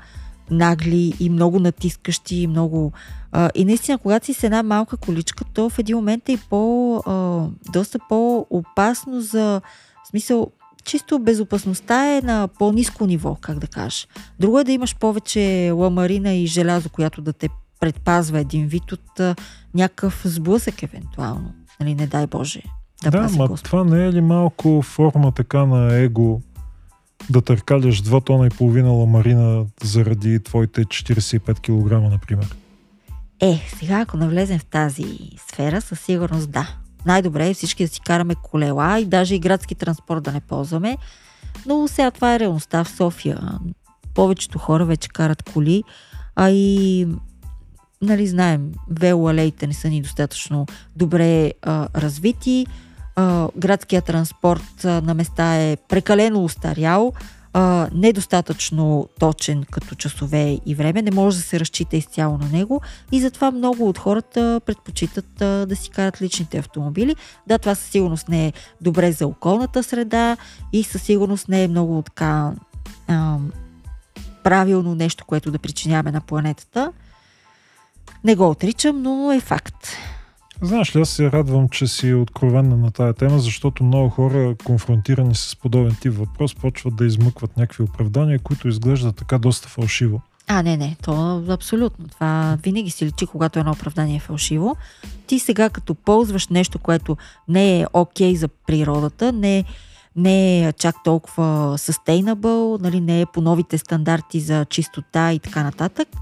нагли 0.50 1.14
и 1.20 1.30
много 1.30 1.60
натискащи 1.60 2.36
и 2.36 2.46
много... 2.46 2.92
А, 3.32 3.50
и 3.54 3.64
наистина, 3.64 3.98
когато 3.98 4.26
си 4.26 4.34
с 4.34 4.42
една 4.42 4.62
малка 4.62 4.96
количка, 4.96 5.44
то 5.44 5.70
в 5.70 5.78
един 5.78 5.96
момент 5.96 6.28
е 6.28 6.32
и 6.32 6.38
по... 6.50 6.96
А, 7.06 7.46
доста 7.72 7.98
по-опасно 8.08 9.20
за... 9.20 9.60
В 10.04 10.08
смисъл, 10.08 10.50
чисто 10.84 11.18
безопасността 11.18 12.16
е 12.16 12.20
на 12.20 12.48
по-низко 12.58 13.06
ниво, 13.06 13.36
как 13.40 13.58
да 13.58 13.66
кажеш. 13.66 14.08
Друго 14.40 14.58
е 14.58 14.64
да 14.64 14.72
имаш 14.72 14.96
повече 14.96 15.70
ламарина 15.74 16.32
и 16.32 16.46
желязо, 16.46 16.88
която 16.88 17.22
да 17.22 17.32
те 17.32 17.48
предпазва 17.80 18.38
един 18.38 18.66
вид 18.66 18.92
от 18.92 19.20
а, 19.20 19.36
някакъв 19.74 20.22
сблъсък 20.24 20.82
евентуално. 20.82 21.54
Нали, 21.80 21.94
не 21.94 22.06
дай 22.06 22.26
Боже. 22.26 22.62
Да, 23.02 23.10
да 23.10 23.28
ма 23.28 23.56
това 23.56 23.84
не 23.84 24.06
е 24.06 24.12
ли 24.12 24.20
малко 24.20 24.82
форма 24.82 25.32
така 25.32 25.66
на 25.66 25.94
его 25.94 26.40
да 27.30 27.42
търкаляш 27.42 28.02
2 28.02 28.24
тона 28.24 28.46
и 28.46 28.50
половина 28.50 28.90
ламарина 28.90 29.64
заради 29.82 30.42
твоите 30.42 30.84
45 30.84 31.58
кг, 31.60 32.10
например? 32.10 32.56
Е, 33.40 33.60
сега 33.78 34.00
ако 34.00 34.16
навлезем 34.16 34.58
в 34.58 34.64
тази 34.64 35.18
сфера, 35.48 35.80
със 35.80 36.00
сигурност 36.00 36.50
да. 36.50 36.68
Най-добре 37.06 37.48
е 37.48 37.54
всички 37.54 37.84
да 37.84 37.88
си 37.88 38.00
караме 38.00 38.34
колела 38.34 38.98
и 38.98 39.04
даже 39.04 39.34
и 39.34 39.38
градски 39.38 39.74
транспорт 39.74 40.22
да 40.22 40.32
не 40.32 40.40
ползваме. 40.40 40.96
Но 41.66 41.88
сега 41.88 42.10
това 42.10 42.34
е 42.34 42.38
реалността 42.38 42.84
в 42.84 42.90
София. 42.90 43.58
Повечето 44.14 44.58
хора 44.58 44.84
вече 44.84 45.08
карат 45.08 45.42
коли, 45.42 45.84
а 46.36 46.50
и 46.50 47.06
нали, 48.02 48.26
знаем, 48.26 48.72
велоалеите 48.90 49.66
не 49.66 49.74
са 49.74 49.88
ни 49.88 50.02
достатъчно 50.02 50.66
добре 50.96 51.52
а, 51.62 51.88
развити, 51.96 52.66
а, 53.18 53.48
градският 53.56 54.04
транспорт 54.04 54.84
на 54.84 55.14
места 55.14 55.56
е 55.56 55.76
прекалено 55.76 56.44
устарял, 56.44 57.12
недостатъчно 57.92 59.08
точен 59.20 59.64
като 59.70 59.94
часове 59.94 60.58
и 60.66 60.74
време, 60.74 61.02
не 61.02 61.10
може 61.10 61.36
да 61.36 61.42
се 61.42 61.60
разчита 61.60 61.96
изцяло 61.96 62.38
на 62.38 62.48
него 62.48 62.80
и 63.12 63.20
затова 63.20 63.50
много 63.50 63.88
от 63.88 63.98
хората 63.98 64.60
предпочитат 64.66 65.26
да 65.68 65.76
си 65.76 65.90
карат 65.90 66.22
личните 66.22 66.58
автомобили. 66.58 67.16
Да, 67.46 67.58
това 67.58 67.74
със 67.74 67.90
сигурност 67.90 68.28
не 68.28 68.46
е 68.46 68.52
добре 68.80 69.12
за 69.12 69.26
околната 69.26 69.82
среда 69.82 70.36
и 70.72 70.84
със 70.84 71.02
сигурност 71.02 71.48
не 71.48 71.64
е 71.64 71.68
много 71.68 72.02
така 72.02 72.52
правилно 74.42 74.94
нещо, 74.94 75.24
което 75.26 75.50
да 75.50 75.58
причиняваме 75.58 76.12
на 76.12 76.20
планетата. 76.20 76.92
Не 78.24 78.34
го 78.34 78.50
отричам, 78.50 79.02
но 79.02 79.32
е 79.32 79.40
факт. 79.40 79.88
Знаеш 80.62 80.96
ли, 80.96 81.00
аз 81.00 81.08
се 81.08 81.32
радвам, 81.32 81.68
че 81.68 81.86
си 81.86 82.14
откровенна 82.14 82.76
на 82.76 82.90
тая 82.90 83.12
тема, 83.12 83.38
защото 83.38 83.84
много 83.84 84.08
хора, 84.08 84.54
конфронтирани 84.64 85.34
с 85.34 85.56
подобен 85.56 85.96
тип 86.00 86.12
въпрос, 86.12 86.54
почват 86.54 86.96
да 86.96 87.06
измъкват 87.06 87.56
някакви 87.56 87.82
оправдания, 87.82 88.38
които 88.38 88.68
изглеждат 88.68 89.16
така 89.16 89.38
доста 89.38 89.68
фалшиво. 89.68 90.20
А, 90.46 90.62
не, 90.62 90.76
не, 90.76 90.96
то 91.02 91.44
абсолютно. 91.48 92.08
Това 92.08 92.58
винаги 92.62 92.90
си 92.90 93.06
личи, 93.06 93.26
когато 93.26 93.58
едно 93.58 93.72
оправдание 93.72 94.16
е 94.16 94.20
фалшиво. 94.20 94.76
Ти 95.26 95.38
сега, 95.38 95.70
като 95.70 95.94
ползваш 95.94 96.48
нещо, 96.48 96.78
което 96.78 97.16
не 97.48 97.80
е 97.80 97.86
окей 97.92 98.32
okay 98.32 98.36
за 98.36 98.48
природата, 98.48 99.32
не, 99.32 99.64
не 100.16 100.66
е 100.66 100.72
чак 100.72 100.96
толкова 101.04 101.78
sustainable, 101.78 102.82
нали, 102.82 103.00
не 103.00 103.20
е 103.20 103.26
по 103.26 103.40
новите 103.40 103.78
стандарти 103.78 104.40
за 104.40 104.64
чистота 104.64 105.32
и 105.32 105.38
така 105.38 105.62
нататък– 105.62 106.08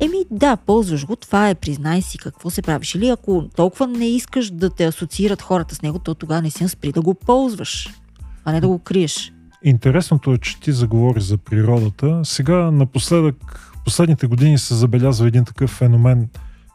Еми 0.00 0.18
да, 0.30 0.56
ползваш 0.56 1.06
го, 1.06 1.16
това 1.16 1.48
е, 1.48 1.54
признай 1.54 2.02
си 2.02 2.18
какво 2.18 2.50
се 2.50 2.62
правиш. 2.62 2.94
Или 2.94 3.08
ако 3.08 3.48
толкова 3.56 3.86
не 3.86 4.06
искаш 4.08 4.50
да 4.50 4.70
те 4.70 4.84
асоциират 4.84 5.42
хората 5.42 5.74
с 5.74 5.82
него, 5.82 5.98
то 5.98 6.14
тогава 6.14 6.50
си 6.50 6.68
спри 6.68 6.92
да 6.92 7.02
го 7.02 7.14
ползваш, 7.14 7.88
а 8.44 8.52
не 8.52 8.60
да 8.60 8.68
го 8.68 8.78
криеш. 8.78 9.32
Интересното 9.64 10.32
е, 10.32 10.38
че 10.38 10.60
ти 10.60 10.72
заговори 10.72 11.20
за 11.20 11.38
природата. 11.38 12.20
Сега 12.24 12.70
напоследък, 12.70 13.70
последните 13.84 14.26
години 14.26 14.58
се 14.58 14.74
забелязва 14.74 15.28
един 15.28 15.44
такъв 15.44 15.70
феномен, 15.70 16.28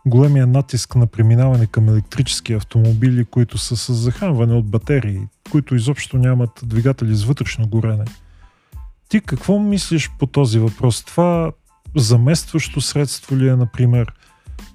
големия 0.06 0.48
натиск 0.48 0.96
на 0.96 1.08
преминаване 1.08 1.66
към 1.66 1.90
електрически 1.90 2.54
автомобили, 2.54 3.26
които 3.26 3.58
са 3.58 3.78
с 3.78 3.94
захранване 3.94 4.54
от 4.54 4.66
батерии, 4.66 5.20
които 5.52 5.76
изобщо 5.76 6.18
нямат 6.18 6.50
двигатели 6.64 7.16
с 7.16 7.24
вътрешно 7.24 7.68
горене. 7.68 8.06
Ти 9.10 9.22
какво 9.22 9.60
мислиш 9.60 10.12
по 10.20 10.26
този 10.26 10.60
въпрос? 10.60 11.04
Това 11.04 11.52
заместващо 11.96 12.82
средство 12.82 13.38
ли 13.38 13.48
е, 13.48 13.56
например? 13.56 14.14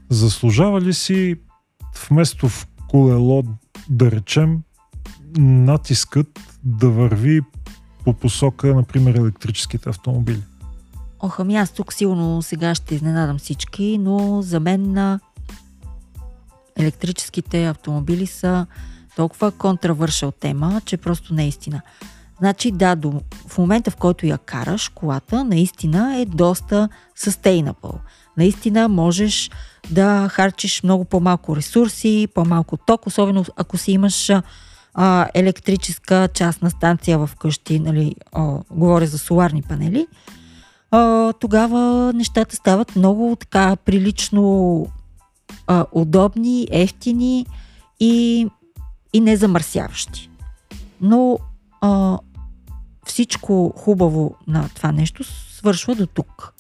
Заслужава 0.09 0.81
ли 0.81 0.95
си 0.95 1.37
вместо 2.09 2.49
в 2.49 2.69
колело, 2.89 3.43
да 3.89 4.11
речем, 4.11 4.59
натискът 5.39 6.41
да 6.65 6.91
върви 6.91 7.41
по 8.05 8.15
посока, 8.15 8.75
например, 8.75 9.15
електрическите 9.15 9.89
автомобили? 9.89 10.43
Ох, 11.21 11.41
ами 11.41 11.57
аз 11.57 11.71
тук 11.71 11.93
сигурно 11.93 12.43
сега 12.43 12.75
ще 12.75 12.95
изненадам 12.95 13.39
всички, 13.39 13.99
но 13.99 14.43
за 14.43 14.61
мен 14.61 14.93
на 14.93 15.21
електрическите 16.77 17.67
автомобили 17.67 18.27
са 18.27 18.67
толкова 19.17 19.53
контравършал 19.53 20.33
тема, 20.33 20.81
че 20.85 20.97
просто 20.97 21.35
не 21.35 21.45
е 21.45 21.49
истина. 21.49 21.83
Значи 22.45 22.71
да, 22.71 22.97
до, 22.97 23.21
в 23.49 23.59
момента 23.59 23.91
в 23.91 23.97
който 23.97 24.27
я 24.27 24.39
караш, 24.39 24.89
колата 24.89 25.45
наистина 25.45 26.17
е 26.21 26.25
доста 26.25 26.89
sustainable. 27.19 27.95
Наистина 28.37 28.89
можеш 28.89 29.51
да 29.91 30.29
харчиш 30.29 30.83
много 30.83 31.05
по-малко 31.05 31.57
ресурси, 31.57 32.29
по-малко 32.35 32.77
ток, 32.77 33.07
особено 33.07 33.45
ако 33.57 33.79
си 33.79 33.93
имаш 33.93 34.31
а, 34.95 35.29
електрическа 35.35 36.29
частна 36.35 36.71
станция 36.71 37.19
в 37.19 37.31
къщи, 37.39 37.79
нали, 37.79 38.15
а, 38.33 38.59
говоря 38.71 39.07
за 39.07 39.19
соларни 39.19 39.63
панели, 39.63 40.07
а, 40.91 41.33
тогава 41.33 42.13
нещата 42.15 42.57
стават 42.57 42.97
много 42.97 43.37
така 43.41 43.77
прилично 43.77 44.87
а, 45.67 45.87
удобни, 45.93 46.69
ефтини 46.71 47.47
и, 48.01 48.47
и 49.13 49.21
незамърсяващи. 49.21 50.31
Но 51.01 51.39
а, 51.81 52.19
всичко 53.07 53.73
хубаво 53.77 54.35
на 54.47 54.69
това 54.75 54.93
нещо 54.93 55.25
свършва 55.25 55.95
до 55.95 56.07
тук. 56.07 56.55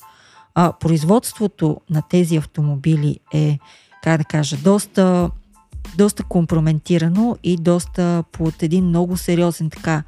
А, 0.54 0.72
производството 0.72 1.80
на 1.90 2.02
тези 2.10 2.36
автомобили 2.36 3.18
е, 3.34 3.58
как 4.02 4.18
да 4.18 4.24
кажа, 4.24 4.56
доста, 4.56 5.30
доста 5.96 6.24
компрометирано 6.24 7.36
и 7.42 7.56
доста 7.56 8.24
под 8.32 8.62
един 8.62 8.84
много 8.84 9.16
сериозен 9.16 9.70
така 9.70 10.02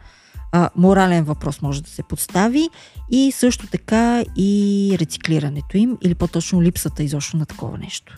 а, 0.52 0.70
морален 0.76 1.24
въпрос 1.24 1.62
може 1.62 1.82
да 1.82 1.90
се 1.90 2.02
подстави 2.02 2.68
и 3.10 3.32
също 3.32 3.66
така 3.66 4.24
и 4.36 4.96
рециклирането 5.00 5.76
им 5.76 5.98
или 6.02 6.14
по-точно 6.14 6.62
липсата 6.62 7.02
изобщо 7.02 7.36
на 7.36 7.46
такова 7.46 7.78
нещо. 7.78 8.16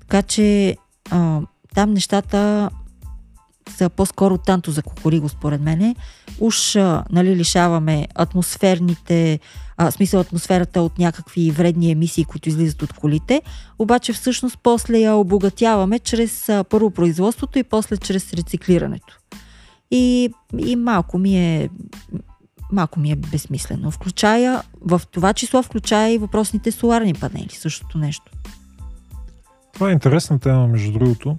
Така 0.00 0.22
че 0.22 0.76
а, 1.10 1.40
там 1.74 1.94
нещата 1.94 2.70
са 3.68 3.88
по-скоро 3.88 4.38
танто 4.38 4.70
за 4.70 4.82
кукуриго, 4.82 5.28
според 5.28 5.60
мене. 5.60 5.96
Уж 6.40 6.74
нали, 7.10 7.36
лишаваме 7.36 8.08
атмосферните, 8.14 9.40
а, 9.76 9.90
смисъл 9.90 10.20
атмосферата 10.20 10.82
от 10.82 10.98
някакви 10.98 11.50
вредни 11.50 11.90
емисии, 11.90 12.24
които 12.24 12.48
излизат 12.48 12.82
от 12.82 12.92
колите, 12.92 13.42
обаче 13.78 14.12
всъщност 14.12 14.58
после 14.62 14.98
я 14.98 15.14
обогатяваме 15.14 15.98
чрез 15.98 16.48
а, 16.48 16.64
първо 16.64 16.90
производството 16.90 17.58
и 17.58 17.62
после 17.62 17.96
чрез 17.96 18.32
рециклирането. 18.32 19.18
И, 19.90 20.32
и 20.58 20.76
малко 20.76 21.18
ми 21.18 21.36
е 21.38 21.68
малко 22.72 23.00
ми 23.00 23.10
е 23.10 23.16
безсмислено. 23.16 23.90
Включая, 23.90 24.62
в 24.80 25.02
това 25.10 25.32
число 25.32 25.62
включая 25.62 26.12
и 26.12 26.18
въпросните 26.18 26.72
соларни 26.72 27.14
панели, 27.14 27.50
същото 27.50 27.98
нещо. 27.98 28.32
Това 29.74 29.90
е 29.90 29.92
интересна 29.92 30.38
тема, 30.38 30.66
между 30.66 30.92
другото. 30.92 31.36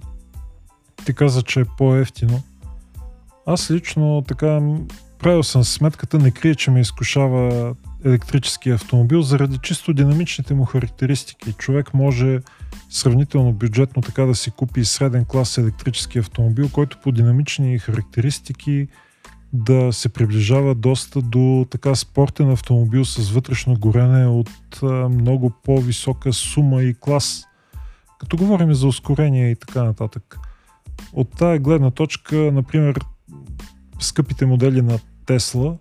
Ти 1.06 1.14
каза, 1.14 1.42
че 1.42 1.60
е 1.60 1.64
по-ефтино. 1.78 2.42
Аз 3.46 3.70
лично 3.70 4.24
така 4.28 4.60
правил 5.18 5.42
съм 5.42 5.64
сметката, 5.64 6.18
не 6.18 6.30
крия, 6.30 6.54
че 6.54 6.70
ме 6.70 6.80
изкушава 6.80 7.74
електрически 8.04 8.70
автомобил 8.70 9.22
заради 9.22 9.58
чисто 9.62 9.92
динамичните 9.92 10.54
му 10.54 10.64
характеристики. 10.64 11.52
Човек 11.52 11.94
може 11.94 12.40
сравнително 12.90 13.52
бюджетно 13.52 14.02
така 14.02 14.24
да 14.24 14.34
си 14.34 14.50
купи 14.50 14.84
среден 14.84 15.24
клас 15.24 15.58
електрически 15.58 16.18
автомобил, 16.18 16.68
който 16.68 16.98
по 17.02 17.12
динамични 17.12 17.78
характеристики 17.78 18.88
да 19.52 19.92
се 19.92 20.08
приближава 20.08 20.74
доста 20.74 21.22
до 21.22 21.66
така 21.70 21.94
спортен 21.94 22.50
автомобил 22.50 23.04
с 23.04 23.30
вътрешно 23.30 23.74
горене 23.74 24.26
от 24.26 24.50
много 25.10 25.52
по-висока 25.64 26.32
сума 26.32 26.82
и 26.82 26.94
клас. 26.94 27.44
Като 28.20 28.36
говорим 28.36 28.74
за 28.74 28.86
ускорение 28.86 29.50
и 29.50 29.56
така 29.56 29.82
нататък. 29.82 30.38
От 31.12 31.36
тая 31.36 31.58
гледна 31.58 31.90
точка, 31.90 32.36
например, 32.36 32.98
скъпите 34.00 34.46
модели 34.46 34.82
на 34.82 34.98
Тесла 35.26 35.78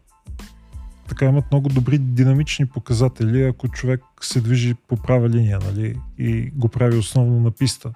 така 1.11 1.25
имат 1.25 1.51
много 1.51 1.69
добри 1.69 1.97
динамични 1.97 2.65
показатели, 2.65 3.43
ако 3.43 3.67
човек 3.67 4.01
се 4.21 4.41
движи 4.41 4.73
по 4.73 4.97
права 4.97 5.29
линия 5.29 5.59
нали, 5.59 5.95
и 6.17 6.49
го 6.55 6.67
прави 6.67 6.97
основно 6.97 7.39
на 7.39 7.51
писта. 7.51 7.91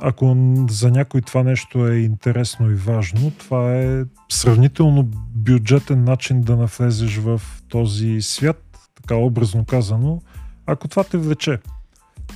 Ако 0.00 0.36
за 0.70 0.90
някой 0.90 1.20
това 1.20 1.42
нещо 1.42 1.86
е 1.86 1.96
интересно 1.96 2.70
и 2.70 2.74
важно, 2.74 3.30
това 3.30 3.74
е 3.74 4.04
сравнително 4.28 5.10
бюджетен 5.34 6.04
начин 6.04 6.40
да 6.40 6.56
навлезеш 6.56 7.16
в 7.16 7.42
този 7.68 8.22
свят, 8.22 8.90
така 8.94 9.14
образно 9.14 9.64
казано, 9.64 10.22
ако 10.66 10.88
това 10.88 11.04
те 11.04 11.18
влече. 11.18 11.58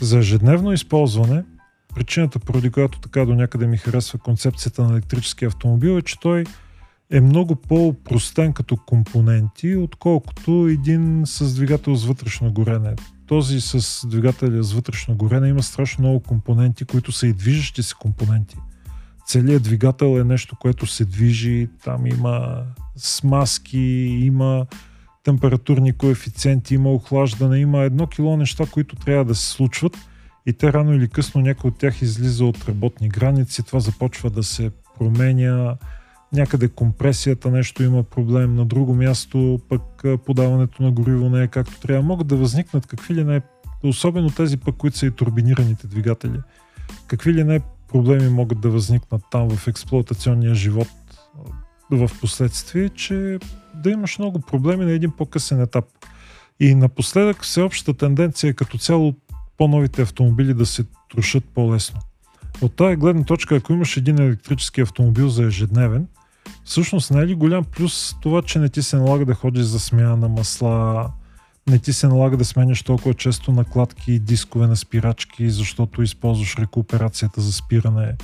За 0.01 0.19
ежедневно 0.19 0.73
използване– 0.73 1.45
причината, 1.99 2.39
поради 2.39 2.71
която 2.71 3.01
така 3.01 3.25
до 3.25 3.35
някъде 3.35 3.67
ми 3.67 3.77
харесва 3.77 4.19
концепцията 4.19 4.83
на 4.83 4.93
електрически 4.93 5.45
автомобил 5.45 5.99
е, 5.99 6.03
че 6.03 6.21
той 6.21 6.45
е 7.11 7.21
много 7.21 7.57
по-простен 7.57 8.53
като 8.53 8.77
компоненти, 8.77 9.77
отколкото 9.77 10.67
един 10.71 11.23
с 11.27 11.55
двигател 11.55 11.95
с 11.95 12.05
вътрешно 12.05 12.53
горене. 12.53 12.95
Този 13.27 13.61
с 13.61 14.07
двигателя 14.07 14.63
с 14.63 14.73
вътрешно 14.73 15.17
горене 15.17 15.49
има 15.49 15.63
страшно 15.63 16.03
много 16.03 16.21
компоненти, 16.21 16.85
които 16.85 17.13
са 17.13 17.27
и 17.27 17.33
движещи 17.33 17.83
се 17.83 17.95
компоненти. 17.95 18.57
Целият 19.27 19.63
двигател 19.63 20.21
е 20.21 20.25
нещо, 20.25 20.57
което 20.61 20.87
се 20.87 21.05
движи, 21.05 21.69
там 21.85 22.07
има 22.07 22.65
смазки, 22.97 23.79
има 24.23 24.67
температурни 25.25 25.93
коефициенти, 25.93 26.75
има 26.75 26.91
охлаждане, 26.91 27.59
има 27.59 27.83
едно 27.83 28.07
кило 28.07 28.37
неща, 28.37 28.67
които 28.71 28.97
трябва 28.97 29.25
да 29.25 29.35
се 29.35 29.47
случват– 29.47 29.99
и 30.49 30.53
те 30.53 30.73
рано 30.73 30.95
или 30.95 31.09
късно 31.09 31.41
някой 31.41 31.69
от 31.69 31.79
тях 31.79 32.03
излиза 32.03 32.45
от 32.45 32.69
работни 32.69 33.09
граници, 33.09 33.63
това 33.63 33.81
започва 33.81 34.31
да 34.31 34.43
се 34.43 34.71
променя, 34.99 35.77
някъде 36.33 36.69
компресията 36.69 37.51
нещо 37.51 37.83
има 37.83 38.03
проблем, 38.03 38.55
на 38.55 38.65
друго 38.65 38.95
място 38.95 39.61
пък 39.69 40.05
подаването 40.27 40.83
на 40.83 40.91
гориво 40.91 41.31
не 41.31 41.43
е 41.43 41.49
както 41.49 41.81
трябва. 41.81 42.03
Могат 42.03 42.27
да 42.27 42.37
възникнат 42.37 42.87
какви 42.87 43.15
ли 43.15 43.25
не 43.25 43.41
особено 43.83 44.31
тези 44.31 44.57
пък, 44.57 44.77
които 44.77 44.99
са 44.99 45.07
и 45.07 45.11
турбинираните 45.11 45.87
двигатели. 45.87 46.41
Какви 47.07 47.35
ли 47.35 47.45
не 47.45 47.61
проблеми 47.89 48.29
могат 48.29 48.61
да 48.61 48.71
възникнат 48.71 49.23
там 49.31 49.51
в 49.51 49.69
експлуатационния 49.69 50.55
живот 50.55 50.89
в 51.91 52.11
последствие, 52.21 52.89
че 52.89 53.39
да 53.75 53.91
имаш 53.91 54.19
много 54.19 54.41
проблеми 54.41 54.85
на 54.85 54.91
един 54.91 55.11
по-късен 55.11 55.61
етап. 55.61 55.85
И 56.61 56.75
напоследък 56.75 57.43
всеобщата 57.43 57.95
тенденция 57.95 58.55
като 58.55 58.79
цяло 58.79 59.15
по-новите 59.59 60.03
автомобили 60.03 60.55
да 60.55 60.67
се 60.67 60.85
трошат 61.11 61.45
по-лесно. 61.55 62.01
От 62.61 62.77
тази 62.77 62.97
гледна 62.97 63.25
точка, 63.25 63.57
ако 63.57 63.73
имаш 63.73 63.97
един 63.97 64.21
електрически 64.21 64.81
автомобил 64.81 65.29
за 65.29 65.45
ежедневен, 65.45 66.07
всъщност 66.65 67.11
не 67.11 67.21
е 67.21 67.27
ли 67.27 67.35
голям 67.35 67.65
плюс 67.65 68.17
това, 68.23 68.43
че 68.43 68.59
не 68.59 68.69
ти 68.69 68.83
се 68.83 68.97
налага 68.97 69.25
да 69.25 69.35
ходиш 69.35 69.63
за 69.63 69.81
смяна 69.81 70.17
на 70.17 70.29
масла, 70.29 71.11
не 71.69 71.79
ти 71.79 71.93
се 71.93 72.09
налага 72.09 72.37
да 72.37 72.45
сменяш 72.45 72.83
толкова 72.83 73.15
често 73.15 73.53
накладки 73.53 74.13
и 74.13 74.19
дискове 74.19 74.67
на 74.67 74.77
спирачки, 74.77 75.51
защото 75.51 76.03
използваш 76.03 76.57
рекуперацията 76.59 77.41
за 77.41 77.53
спиране. 77.53 78.15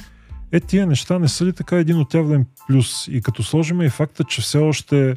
Е, 0.53 0.61
тия 0.61 0.87
неща 0.87 1.19
не 1.19 1.29
са 1.29 1.45
ли 1.45 1.53
така 1.53 1.77
един 1.77 1.99
отявлен 2.01 2.47
плюс? 2.67 3.09
И 3.09 3.21
като 3.21 3.43
сложим 3.43 3.83
и 3.83 3.91
факта, 3.91 4.25
че 4.25 4.43
все 4.43 4.59
още 4.59 5.17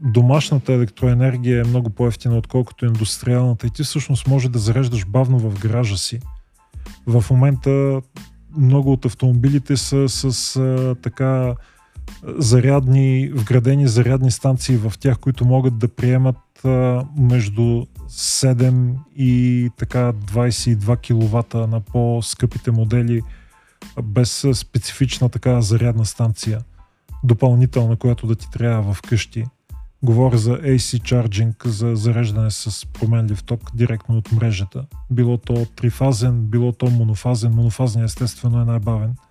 домашната 0.00 0.72
електроенергия 0.72 1.60
е 1.60 1.68
много 1.68 1.90
по-ефтина, 1.90 2.38
отколкото 2.38 2.86
индустриалната 2.86 3.66
и 3.66 3.70
ти 3.70 3.82
всъщност 3.82 4.26
може 4.26 4.48
да 4.48 4.58
зареждаш 4.58 5.06
бавно 5.06 5.38
в 5.38 5.58
гаража 5.58 5.96
си. 5.96 6.20
В 7.06 7.24
момента 7.30 8.00
много 8.56 8.92
от 8.92 9.04
автомобилите 9.04 9.76
са 9.76 10.08
с 10.08 10.56
а, 10.56 10.94
така 11.02 11.54
зарядни, 12.38 13.30
вградени 13.34 13.88
зарядни 13.88 14.30
станции 14.30 14.76
в 14.76 14.92
тях, 15.00 15.18
които 15.18 15.44
могат 15.44 15.78
да 15.78 15.88
приемат 15.88 16.64
а, 16.64 17.04
между 17.18 17.62
7 18.08 18.94
и 19.16 19.70
така 19.76 20.12
22 20.12 20.96
кВт 20.96 21.54
на 21.70 21.80
по-скъпите 21.80 22.70
модели 22.70 23.22
без 24.02 24.46
специфична 24.52 25.28
така 25.28 25.60
зарядна 25.60 26.04
станция 26.04 26.60
допълнителна, 27.24 27.96
която 27.96 28.26
да 28.26 28.34
ти 28.34 28.50
трябва 28.50 28.94
в 28.94 29.02
къщи. 29.02 29.44
Говоря 30.02 30.38
за 30.38 30.50
AC 30.50 31.00
Charging, 31.02 31.66
за 31.66 31.96
зареждане 31.96 32.50
с 32.50 32.86
променлив 32.86 33.42
ток 33.42 33.76
директно 33.76 34.16
от 34.16 34.32
мрежата. 34.32 34.86
Било 35.10 35.38
то 35.38 35.66
трифазен, 35.76 36.40
било 36.40 36.72
то 36.72 36.90
монофазен. 36.90 37.54
Монофазният 37.54 38.10
естествено 38.10 38.60
е 38.60 38.64
най-бавен– 38.64 39.14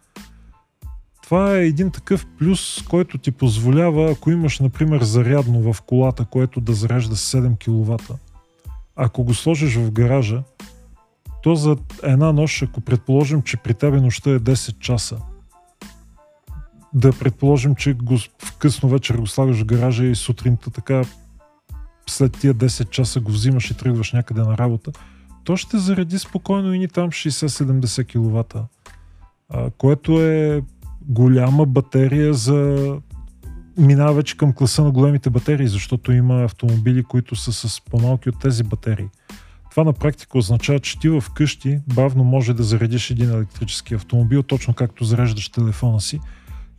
това 1.30 1.58
е 1.58 1.66
един 1.66 1.92
такъв 1.92 2.26
плюс, 2.40 2.84
който 2.90 3.18
ти 3.18 3.32
позволява, 3.32 4.12
ако 4.12 4.32
имаш, 4.32 4.60
например, 4.60 5.02
зарядно 5.02 5.74
в 5.74 5.82
колата, 5.82 6.26
което 6.26 6.62
да 6.62 6.74
зарежда 6.74 7.16
7 7.16 7.58
кВт, 7.60 8.20
ако 8.96 9.24
го 9.24 9.34
сложиш 9.34 9.76
в 9.76 9.92
гаража, 9.92 10.44
то 11.44 11.56
за 11.56 11.78
една 12.04 12.32
нощ, 12.32 12.62
ако 12.62 12.82
предположим, 12.82 13.42
че 13.42 13.58
при 13.58 13.74
тебе 13.74 14.02
нощта 14.02 14.30
е 14.30 14.40
10 14.40 14.80
часа, 14.80 15.18
да 16.94 17.12
предположим, 17.12 17.76
че 17.76 17.94
го, 17.94 18.18
късно 18.60 18.90
вечер 18.90 19.16
го 19.16 19.28
слагаш 19.28 19.62
в 19.62 19.66
гаража 19.66 20.06
и 20.06 20.16
сутринта 20.16 20.72
така 20.72 21.04
след 22.08 22.40
тия 22.40 22.56
10 22.56 22.90
часа 22.90 23.20
го 23.20 23.32
взимаш 23.32 23.72
и 23.72 23.78
тръгваш 23.78 24.14
някъде 24.14 24.42
на 24.42 24.58
работа, 24.58 24.92
то 25.44 25.58
ще 25.58 25.78
зареди 25.78 26.20
спокойно 26.20 26.74
и 26.74 26.80
ни 26.80 26.88
там 26.88 27.10
60-70 27.10 28.06
кВт, 28.08 28.56
което 29.78 30.22
е 30.22 30.62
голяма 31.02 31.66
батерия 31.66 32.34
за 32.34 32.78
минава 33.78 34.14
вече 34.14 34.38
към 34.38 34.54
класа 34.54 34.84
на 34.84 34.92
големите 34.92 35.30
батерии, 35.30 35.68
защото 35.68 36.12
има 36.12 36.44
автомобили, 36.44 37.04
които 37.04 37.36
са 37.36 37.54
с 37.54 37.82
по-малки 37.82 38.30
от 38.30 38.40
тези 38.40 38.64
батерии. 38.64 39.08
Това 39.72 39.84
на 39.84 39.94
практика 39.94 40.38
означава, 40.38 40.80
че 40.80 41.00
ти 41.00 41.10
в 41.10 41.24
къщи 41.34 41.80
бавно 41.94 42.24
може 42.24 42.54
да 42.54 42.64
заредиш 42.64 43.10
един 43.10 43.32
електрически 43.32 43.94
автомобил, 43.94 44.44
точно 44.44 44.74
както 44.74 45.06
зареждаш 45.06 45.50
телефона 45.50 46.02
си. 46.02 46.20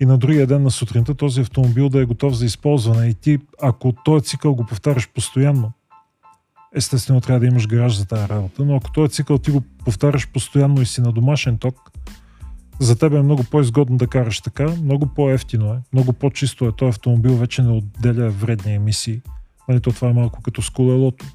И 0.01 0.07
на 0.07 0.19
другия 0.19 0.47
ден 0.47 0.63
на 0.63 0.71
сутринта 0.71 1.15
този 1.15 1.41
автомобил 1.41 1.89
да 1.89 2.01
е 2.01 2.05
готов 2.05 2.35
за 2.35 2.47
използване. 2.47 3.07
И 3.07 3.15
ти, 3.15 3.39
ако 3.63 3.93
този 4.05 4.25
цикъл 4.25 4.55
го 4.55 4.67
повтаряш 4.67 5.09
постоянно, 5.09 5.73
естествено 6.75 7.21
трябва 7.21 7.41
да 7.41 7.47
имаш 7.47 7.67
гараж 7.67 7.97
за 7.97 8.07
тази 8.07 8.29
работа, 8.29 8.65
но 8.65 8.77
ако 8.77 8.93
този 8.93 9.13
цикъл 9.13 9.39
ти 9.39 9.51
го 9.51 9.61
повтаряш 9.85 10.29
постоянно 10.29 10.83
и 10.83 10.87
си 10.87 11.01
на 11.01 11.13
домашен 11.13 11.59
ток, 11.59 11.91
за 12.81 12.99
теб 12.99 13.13
е 13.13 13.23
много 13.23 13.45
по-изгодно 13.45 13.97
да 13.97 14.07
караш 14.07 14.41
така, 14.41 14.69
много 14.83 15.07
по-ефтино 15.07 15.73
е, 15.73 15.79
много 15.93 16.13
по-чисто 16.13 16.67
е. 16.67 16.73
Този 16.73 16.89
автомобил 16.89 17.37
вече 17.37 17.63
не 17.63 17.71
отделя 17.71 18.31
вредни 18.31 18.75
емисии. 18.75 19.21
Нали, 19.69 19.81
то 19.81 19.93
това 19.93 20.09
е 20.09 20.13
малко 20.13 20.43
като 20.43 20.63
с 20.63 20.71
колелото. 20.71 21.27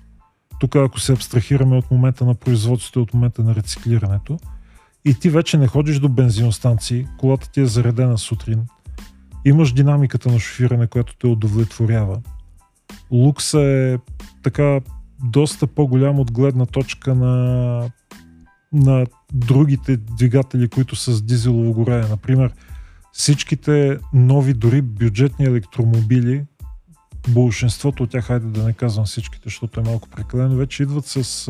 Тук 0.59 0.75
ако 0.75 0.99
се 0.99 1.13
абстрахираме 1.13 1.77
от 1.77 1.91
момента 1.91 2.25
на 2.25 2.35
производството 2.35 2.99
и 2.99 3.01
от 3.01 3.13
момента 3.13 3.43
на 3.43 3.55
рециклирането, 3.55 4.37
и 5.05 5.13
ти 5.13 5.29
вече 5.29 5.57
не 5.57 5.67
ходиш 5.67 5.99
до 5.99 6.09
бензиностанции, 6.09 7.07
колата 7.17 7.51
ти 7.51 7.61
е 7.61 7.65
заредена 7.65 8.17
сутрин, 8.17 8.67
имаш 9.45 9.73
динамиката 9.73 10.31
на 10.31 10.39
шофиране, 10.39 10.87
която 10.87 11.17
те 11.17 11.27
удовлетворява. 11.27 12.21
Лукса 13.11 13.61
е 13.61 13.97
така 14.43 14.81
доста 15.23 15.67
по-голям 15.67 16.19
от 16.19 16.31
гледна 16.31 16.65
точка 16.65 17.15
на 17.15 17.89
на 18.73 19.05
другите 19.33 19.97
двигатели, 19.97 20.67
които 20.67 20.95
са 20.95 21.13
с 21.13 21.21
дизелово 21.21 21.73
горене. 21.73 22.07
Например, 22.07 22.53
всичките 23.11 23.97
нови, 24.13 24.53
дори 24.53 24.81
бюджетни 24.81 25.45
електромобили, 25.45 26.45
большинството 27.27 28.03
от 28.03 28.09
тях, 28.09 28.25
хайде 28.25 28.45
да 28.45 28.63
не 28.63 28.73
казвам 28.73 29.05
всичките, 29.05 29.43
защото 29.43 29.79
е 29.79 29.83
малко 29.83 30.09
прекалено, 30.09 30.55
вече 30.55 30.83
идват 30.83 31.05
с 31.05 31.49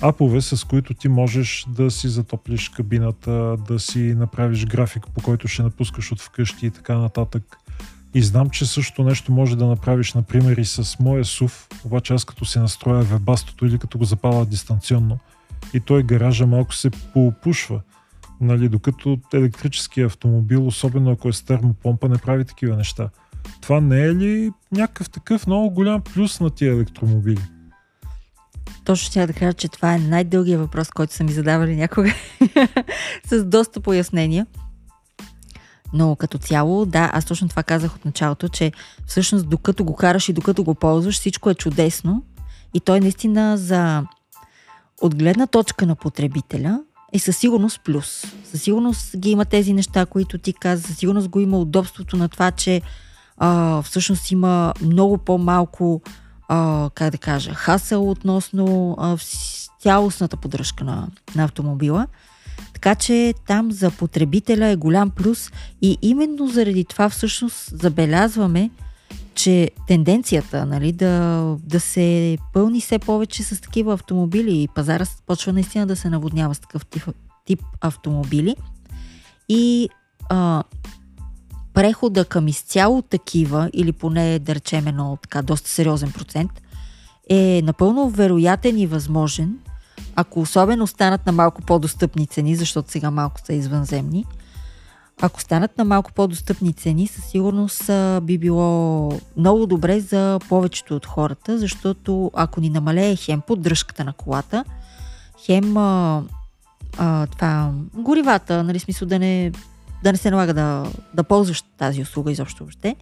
апове, 0.00 0.40
с 0.40 0.66
които 0.66 0.94
ти 0.94 1.08
можеш 1.08 1.66
да 1.68 1.90
си 1.90 2.08
затоплиш 2.08 2.68
кабината, 2.68 3.56
да 3.68 3.78
си 3.78 4.00
направиш 4.00 4.66
график, 4.66 5.06
по 5.14 5.22
който 5.22 5.48
ще 5.48 5.62
напускаш 5.62 6.12
от 6.12 6.20
вкъщи 6.20 6.66
и 6.66 6.70
така 6.70 6.98
нататък. 6.98 7.56
И 8.14 8.22
знам, 8.22 8.50
че 8.50 8.66
също 8.66 9.04
нещо 9.04 9.32
може 9.32 9.56
да 9.56 9.66
направиш, 9.66 10.14
например, 10.14 10.56
и 10.56 10.64
с 10.64 10.98
моя 11.00 11.24
SUV, 11.24 11.84
обаче 11.84 12.14
аз 12.14 12.24
като 12.24 12.44
си 12.44 12.58
настроя 12.58 13.02
вебастото 13.02 13.66
или 13.66 13.78
като 13.78 13.98
го 13.98 14.04
запаля 14.04 14.46
дистанционно– 14.46 15.18
и 15.74 15.80
той 15.80 16.02
гаража 16.02 16.46
малко 16.46 16.74
се 16.74 16.90
поопушва. 16.90 17.80
Нали, 18.40 18.68
докато 18.68 19.18
електрически 19.34 20.00
автомобил, 20.00 20.66
особено 20.66 21.10
ако 21.10 21.28
е 21.28 21.32
с 21.32 21.42
термопомпа, 21.42 22.08
не 22.08 22.18
прави 22.18 22.44
такива 22.44 22.76
неща. 22.76 23.08
Това 23.60 23.80
не 23.80 24.04
е 24.04 24.14
ли 24.14 24.52
някакъв 24.72 25.10
такъв 25.10 25.46
много 25.46 25.70
голям 25.70 26.00
плюс 26.00 26.40
на 26.40 26.50
тия 26.50 26.72
електромобили? 26.72 27.40
Точно 28.86 29.06
ще 29.06 29.26
да 29.26 29.32
кажа, 29.32 29.52
че 29.52 29.68
това 29.68 29.94
е 29.94 29.98
най-дългия 29.98 30.58
въпрос, 30.58 30.90
който 30.90 31.14
са 31.14 31.24
ми 31.24 31.32
задавали 31.32 31.76
някога 31.76 32.14
с 33.26 33.44
доста 33.44 33.80
пояснения. 33.80 34.46
Но 35.92 36.16
като 36.16 36.38
цяло, 36.38 36.86
да, 36.86 37.10
аз 37.12 37.24
точно 37.24 37.48
това 37.48 37.62
казах 37.62 37.96
от 37.96 38.04
началото, 38.04 38.48
че 38.48 38.72
всъщност 39.06 39.48
докато 39.48 39.84
го 39.84 39.96
караш 39.96 40.28
и 40.28 40.32
докато 40.32 40.64
го 40.64 40.74
ползваш, 40.74 41.14
всичко 41.14 41.50
е 41.50 41.54
чудесно 41.54 42.22
и 42.74 42.80
той 42.80 43.00
наистина 43.00 43.56
за 43.56 44.04
от 45.00 45.14
гледна 45.14 45.46
точка 45.46 45.86
на 45.86 45.96
потребителя 45.96 46.80
е 47.12 47.18
със 47.18 47.36
сигурност 47.36 47.80
плюс. 47.84 48.24
Със 48.44 48.62
сигурност 48.62 49.16
ги 49.16 49.30
има 49.30 49.44
тези 49.44 49.72
неща, 49.72 50.06
които 50.06 50.38
ти 50.38 50.52
каза, 50.52 50.82
със 50.82 50.96
сигурност 50.96 51.28
го 51.28 51.40
има 51.40 51.58
удобството 51.58 52.16
на 52.16 52.28
това, 52.28 52.50
че 52.50 52.82
а, 53.36 53.82
всъщност 53.82 54.30
има 54.30 54.74
много 54.82 55.18
по-малко, 55.18 56.02
а, 56.48 56.90
как 56.94 57.10
да 57.10 57.18
кажа, 57.18 57.54
хасъл 57.54 58.10
относно 58.10 58.96
а, 58.98 59.16
цялостната 59.80 60.36
поддръжка 60.36 60.84
на, 60.84 61.08
на 61.34 61.44
автомобила. 61.44 62.06
Така 62.72 62.94
че 62.94 63.34
там 63.46 63.72
за 63.72 63.90
потребителя 63.90 64.66
е 64.66 64.76
голям 64.76 65.10
плюс 65.10 65.50
и 65.82 65.98
именно 66.02 66.48
заради 66.48 66.84
това 66.84 67.08
всъщност 67.08 67.80
забелязваме, 67.80 68.70
че 69.34 69.70
тенденцията 69.88 70.66
нали, 70.66 70.92
да, 70.92 71.56
да 71.64 71.80
се 71.80 72.38
пълни 72.52 72.80
все 72.80 72.98
повече 72.98 73.42
с 73.42 73.60
такива 73.60 73.94
автомобили 73.94 74.62
и 74.62 74.68
пазара 74.68 75.04
почва 75.26 75.52
наистина 75.52 75.86
да 75.86 75.96
се 75.96 76.10
наводнява 76.10 76.54
с 76.54 76.58
такъв 76.58 76.86
тип, 76.86 77.08
тип 77.46 77.62
автомобили 77.80 78.56
и 79.48 79.88
а, 80.28 80.62
прехода 81.76 82.24
към 82.24 82.48
изцяло 82.48 83.02
такива 83.02 83.70
или 83.72 83.92
поне 83.92 84.38
да 84.38 84.54
речем 84.54 84.86
едно 84.86 85.18
така 85.22 85.42
доста 85.42 85.70
сериозен 85.70 86.12
процент 86.12 86.50
е 87.30 87.60
напълно 87.64 88.10
вероятен 88.10 88.78
и 88.78 88.86
възможен, 88.86 89.58
ако 90.14 90.40
особено 90.40 90.86
станат 90.86 91.26
на 91.26 91.32
малко 91.32 91.62
по-достъпни 91.62 92.26
цени, 92.26 92.56
защото 92.56 92.90
сега 92.90 93.10
малко 93.10 93.40
са 93.44 93.52
извънземни– 93.52 94.24
ако 95.20 95.40
станат 95.40 95.78
на 95.78 95.84
малко 95.84 96.12
по-достъпни 96.12 96.72
цени, 96.72 97.06
със 97.06 97.24
сигурност 97.24 97.90
би 98.22 98.38
било 98.38 99.12
много 99.36 99.66
добре 99.66 100.00
за 100.00 100.40
повечето 100.48 100.96
от 100.96 101.06
хората, 101.06 101.58
защото 101.58 102.30
ако 102.34 102.60
ни 102.60 102.70
намалее 102.70 103.16
хем 103.16 103.40
поддръжката 103.40 104.04
на 104.04 104.12
колата, 104.12 104.64
хем 105.44 105.76
а, 105.76 106.22
а, 106.98 107.26
това, 107.26 107.72
горивата, 107.94 108.64
нали, 108.64 108.78
смисъл 108.78 109.08
да 109.08 109.18
не, 109.18 109.52
да 110.02 110.12
не 110.12 110.18
се 110.18 110.30
налага 110.30 110.54
да, 110.54 110.92
да 111.14 111.24
ползваш 111.24 111.62
тази 111.78 112.02
услуга 112.02 112.32
изобщо 112.32 112.64
въобще, 112.64 112.96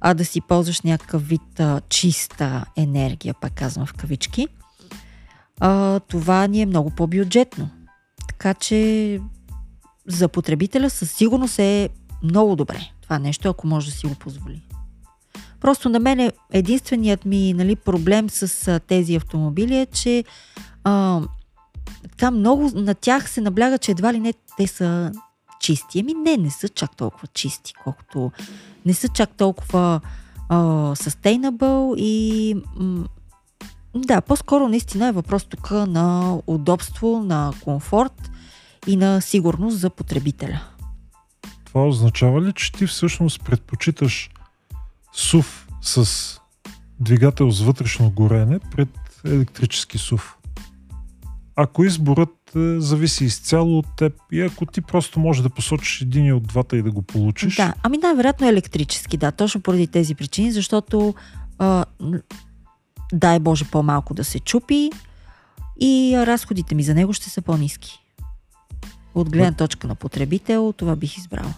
а 0.00 0.14
да 0.14 0.24
си 0.24 0.40
ползваш 0.40 0.80
някакъв 0.80 1.28
вид 1.28 1.60
а, 1.60 1.80
чиста 1.88 2.64
енергия, 2.76 3.34
пак 3.40 3.52
казвам 3.54 3.86
в 3.86 3.92
кавички, 3.92 4.48
а, 5.60 6.00
това 6.00 6.46
ни 6.46 6.62
е 6.62 6.66
много 6.66 6.90
по-бюджетно. 6.90 7.70
Така 8.28 8.54
че 8.54 9.20
за 10.06 10.28
потребителя 10.28 10.90
със 10.90 11.12
сигурност 11.12 11.58
е 11.58 11.88
много 12.22 12.56
добре 12.56 12.90
това 13.10 13.18
нещо, 13.18 13.48
ако 13.48 13.66
може 13.66 13.90
да 13.90 13.96
си 13.96 14.06
го 14.06 14.14
позволи. 14.14 14.62
Просто 15.60 15.88
на 15.88 15.98
мен 15.98 16.20
е 16.20 16.32
единственият 16.52 17.24
ми 17.24 17.52
нали, 17.52 17.76
проблем 17.76 18.30
с 18.30 18.68
а, 18.68 18.80
тези 18.80 19.14
автомобили 19.14 19.76
е, 19.76 19.86
че 19.86 20.24
а, 20.84 21.20
така 22.02 22.30
много 22.30 22.70
на 22.74 22.94
тях 22.94 23.30
се 23.30 23.40
набляга, 23.40 23.78
че 23.78 23.90
едва 23.90 24.12
ли 24.12 24.20
не 24.20 24.34
те 24.56 24.66
са 24.66 25.12
чисти. 25.60 25.98
Еми 25.98 26.14
не, 26.14 26.36
не 26.36 26.50
са 26.50 26.68
чак 26.68 26.96
толкова 26.96 27.28
чисти, 27.28 27.74
колкото 27.84 28.32
не 28.86 28.94
са 28.94 29.08
чак 29.08 29.30
толкова 29.36 30.00
а, 30.48 30.58
sustainable 30.94 31.96
и 31.96 32.54
м- 32.76 33.08
да, 33.94 34.20
по-скоро 34.20 34.68
наистина 34.68 35.06
е 35.06 35.12
въпрос 35.12 35.44
тук 35.44 35.70
на 35.70 36.38
удобство, 36.46 37.22
на 37.24 37.52
комфорт 37.64 38.30
и 38.86 38.96
на 38.96 39.20
сигурност 39.20 39.78
за 39.78 39.90
потребителя. 39.90 40.60
Това 41.64 41.86
означава 41.86 42.42
ли, 42.42 42.52
че 42.52 42.72
ти 42.72 42.86
всъщност 42.86 43.44
предпочиташ 43.44 44.30
СУВ 45.12 45.66
с 45.82 46.40
двигател 47.00 47.50
с 47.50 47.60
вътрешно 47.60 48.10
горене 48.10 48.58
пред 48.58 48.88
електрически 49.24 49.98
СУВ? 49.98 50.36
Ако 51.56 51.84
изборът 51.84 52.39
зависи 52.56 53.24
изцяло 53.24 53.78
от 53.78 53.86
теб 53.96 54.12
и 54.32 54.40
ако 54.40 54.66
ти 54.66 54.80
просто 54.80 55.20
можеш 55.20 55.42
да 55.42 55.50
посочиш 55.50 56.00
един 56.00 56.34
от 56.34 56.42
двата 56.42 56.76
и 56.76 56.82
да 56.82 56.90
го 56.90 57.02
получиш. 57.02 57.56
Да, 57.56 57.74
ами 57.82 57.98
най-вероятно 57.98 58.48
електрически, 58.48 59.16
да, 59.16 59.32
точно 59.32 59.60
поради 59.60 59.86
тези 59.86 60.14
причини, 60.14 60.52
защото 60.52 61.14
а, 61.58 61.84
дай 63.12 63.38
Боже 63.38 63.64
по-малко 63.70 64.14
да 64.14 64.24
се 64.24 64.40
чупи 64.40 64.90
и 65.80 66.14
разходите 66.16 66.74
ми 66.74 66.82
за 66.82 66.94
него 66.94 67.12
ще 67.12 67.30
са 67.30 67.42
по-низки. 67.42 67.98
От 69.14 69.30
гледна 69.30 69.52
точка 69.52 69.86
на 69.86 69.94
потребител, 69.94 70.74
това 70.76 70.96
бих 70.96 71.16
избрала. 71.16 71.54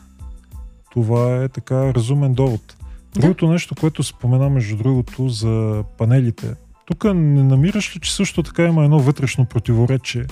Това 0.93 1.45
е 1.45 1.49
така 1.49 1.95
разумен 1.95 2.35
довод. 2.35 2.77
Другото 3.15 3.47
да. 3.47 3.53
нещо, 3.53 3.75
което 3.75 4.03
спомена 4.03 4.51
между 4.51 4.77
другото 4.77 5.29
за 5.29 5.85
панелите. 5.99 6.55
Тук 6.87 7.05
не 7.05 7.43
намираш 7.43 7.97
ли, 7.97 8.01
че 8.01 8.15
също 8.15 8.43
така 8.43 8.65
има 8.65 8.85
едно 8.85 8.99
вътрешно 8.99 9.47
противоречие? 9.47 10.27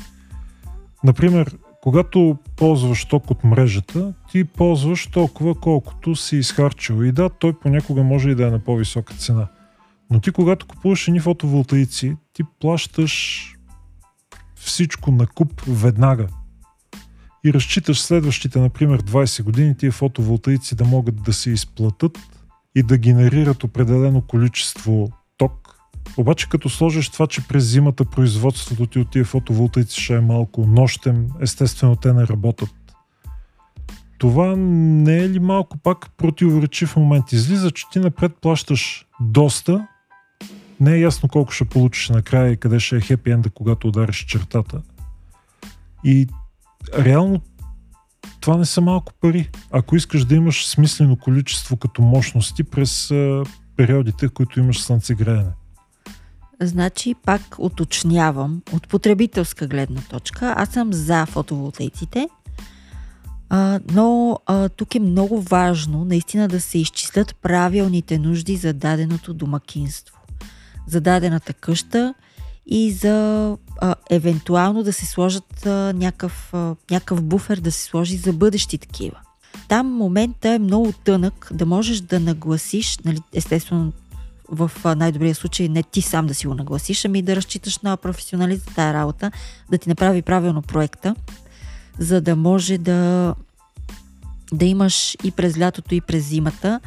Например, 1.05 1.57
когато 1.83 2.37
ползваш 2.57 3.05
ток 3.05 3.31
от 3.31 3.45
мрежата, 3.45 4.15
ти 4.31 4.45
ползваш 4.45 5.07
толкова 5.07 5.55
колкото 5.55 6.17
си 6.17 6.37
изхарчил. 6.37 7.05
И 7.05 7.13
да, 7.13 7.29
той 7.29 7.53
понякога 7.53 8.03
може 8.03 8.31
и 8.31 8.35
да 8.35 8.47
е 8.47 8.51
на 8.51 8.59
по-висока 8.59 9.15
цена. 9.15 9.49
Но 10.11 10.21
ти 10.21 10.31
когато 10.31 10.67
купуваш 10.67 11.09
едни 11.09 11.21
фотоволтаици, 11.21 12.17
ти 12.33 12.43
плащаш 12.61 13.45
всичко 14.55 15.11
на 15.11 15.27
куп 15.27 15.63
веднага. 15.67 16.27
И 17.45 17.53
разчиташ 17.53 18.01
следващите, 18.01 18.59
например, 18.59 19.03
20 19.03 19.43
години 19.43 19.77
тия 19.77 19.93
фотоволтаици 19.93 20.75
да 20.75 20.85
могат 20.85 21.23
да 21.23 21.33
се 21.33 21.51
изплатат 21.51 22.19
и 22.75 22.83
да 22.83 22.99
генерират 22.99 23.65
определено 23.65 24.23
количество. 24.23 25.13
Обаче 26.17 26.49
като 26.49 26.69
сложиш 26.69 27.09
това, 27.09 27.27
че 27.27 27.49
през 27.49 27.65
зимата 27.65 28.05
производството 28.05 28.87
ти 28.87 28.99
от 28.99 29.11
тия 29.11 29.25
фотоволтаици 29.25 30.01
ще 30.01 30.15
е 30.15 30.21
малко 30.21 30.67
нощем, 30.67 31.27
естествено 31.41 31.97
те 31.97 32.13
не 32.13 32.27
работят. 32.27 32.75
Това 34.19 34.57
не 34.57 35.19
е 35.19 35.29
ли 35.29 35.39
малко 35.39 35.79
пак 35.79 36.11
противоречив 36.17 36.97
момент? 36.97 37.33
Излиза, 37.33 37.71
че 37.71 37.85
ти 37.93 37.99
напред 37.99 38.33
плащаш 38.41 39.07
доста, 39.21 39.87
не 40.81 40.95
е 40.95 41.01
ясно 41.01 41.29
колко 41.29 41.53
ще 41.53 41.65
получиш 41.65 42.09
накрая 42.09 42.53
и 42.53 42.57
къде 42.57 42.81
ще 42.81 42.97
е 42.97 43.01
хепи 43.01 43.31
енда, 43.31 43.51
когато 43.51 43.89
удариш 43.89 44.25
чертата. 44.25 44.83
И 46.05 46.27
реално 46.99 47.41
това 48.41 48.57
не 48.57 48.65
са 48.65 48.81
малко 48.81 49.13
пари. 49.21 49.51
Ако 49.71 49.97
искаш 49.97 50.25
да 50.25 50.35
имаш 50.35 50.69
смислено 50.69 51.17
количество 51.17 51.77
като 51.77 52.03
мощности 52.03 52.65
през 52.65 53.11
а, 53.11 53.45
периодите, 53.77 54.29
които 54.29 54.61
имаш 54.61 54.83
слънцегреене. 54.83 55.51
Значи, 56.63 57.15
пак 57.15 57.43
уточнявам, 57.59 58.63
от 58.73 58.89
потребителска 58.89 59.67
гледна 59.67 60.01
точка, 60.01 60.55
аз 60.57 60.69
съм 60.69 60.93
за 60.93 61.27
фотоволтейците, 61.27 62.29
а, 63.51 63.81
но 63.93 64.39
а, 64.47 64.69
тук 64.69 64.95
е 64.95 65.01
много 65.01 65.41
важно 65.41 66.05
наистина 66.05 66.49
да 66.49 66.61
се 66.61 66.79
изчислят 66.79 67.37
правилните 67.43 68.19
нужди 68.19 68.57
за 68.57 68.73
даденото 68.73 69.35
домакинство, 69.35 70.19
за 70.87 71.01
дадената 71.01 71.53
къща 71.53 72.15
и 72.67 72.93
за 72.93 73.57
а, 73.81 73.95
евентуално 74.11 74.83
да 74.83 74.93
се 74.93 75.07
сложат 75.07 75.67
а, 75.67 75.93
някакъв, 75.93 76.55
а, 76.55 76.77
някакъв 76.91 77.23
буфер 77.23 77.61
да 77.61 77.73
се 77.73 77.85
сложи 77.85 78.17
за 78.17 78.33
бъдещи 78.33 78.79
такива. 78.79 79.21
Там 79.69 79.87
момента 79.87 80.49
е 80.49 80.59
много 80.59 80.93
тънък 80.93 81.49
да 81.53 81.67
можеш 81.67 82.01
да 82.01 82.21
нагласиш, 82.21 82.99
нали, 83.05 83.19
естествено 83.35 83.93
в 84.51 84.71
най-добрия 84.97 85.35
случай 85.35 85.69
не 85.69 85.83
ти 85.83 86.03
сам 86.03 86.27
да 86.27 86.35
си 86.35 86.47
го 86.47 86.55
нагласиш, 86.55 87.05
ами 87.05 87.23
да 87.23 87.37
разчиташ 87.37 87.79
на 87.79 87.97
професионалист 87.97 88.69
за 88.69 88.75
тази 88.75 88.95
работа, 88.95 89.31
да 89.71 89.79
ти 89.79 89.89
направи 89.89 90.23
правилно 90.23 90.63
проекта, 90.63 91.15
за 91.99 92.21
да 92.21 92.37
може 92.37 92.79
да, 92.79 93.35
да 94.53 94.65
имаш 94.65 95.17
и 95.25 95.31
през 95.31 95.59
лятото, 95.59 95.95
и 95.95 96.01
през 96.01 96.29
зимата 96.29 96.81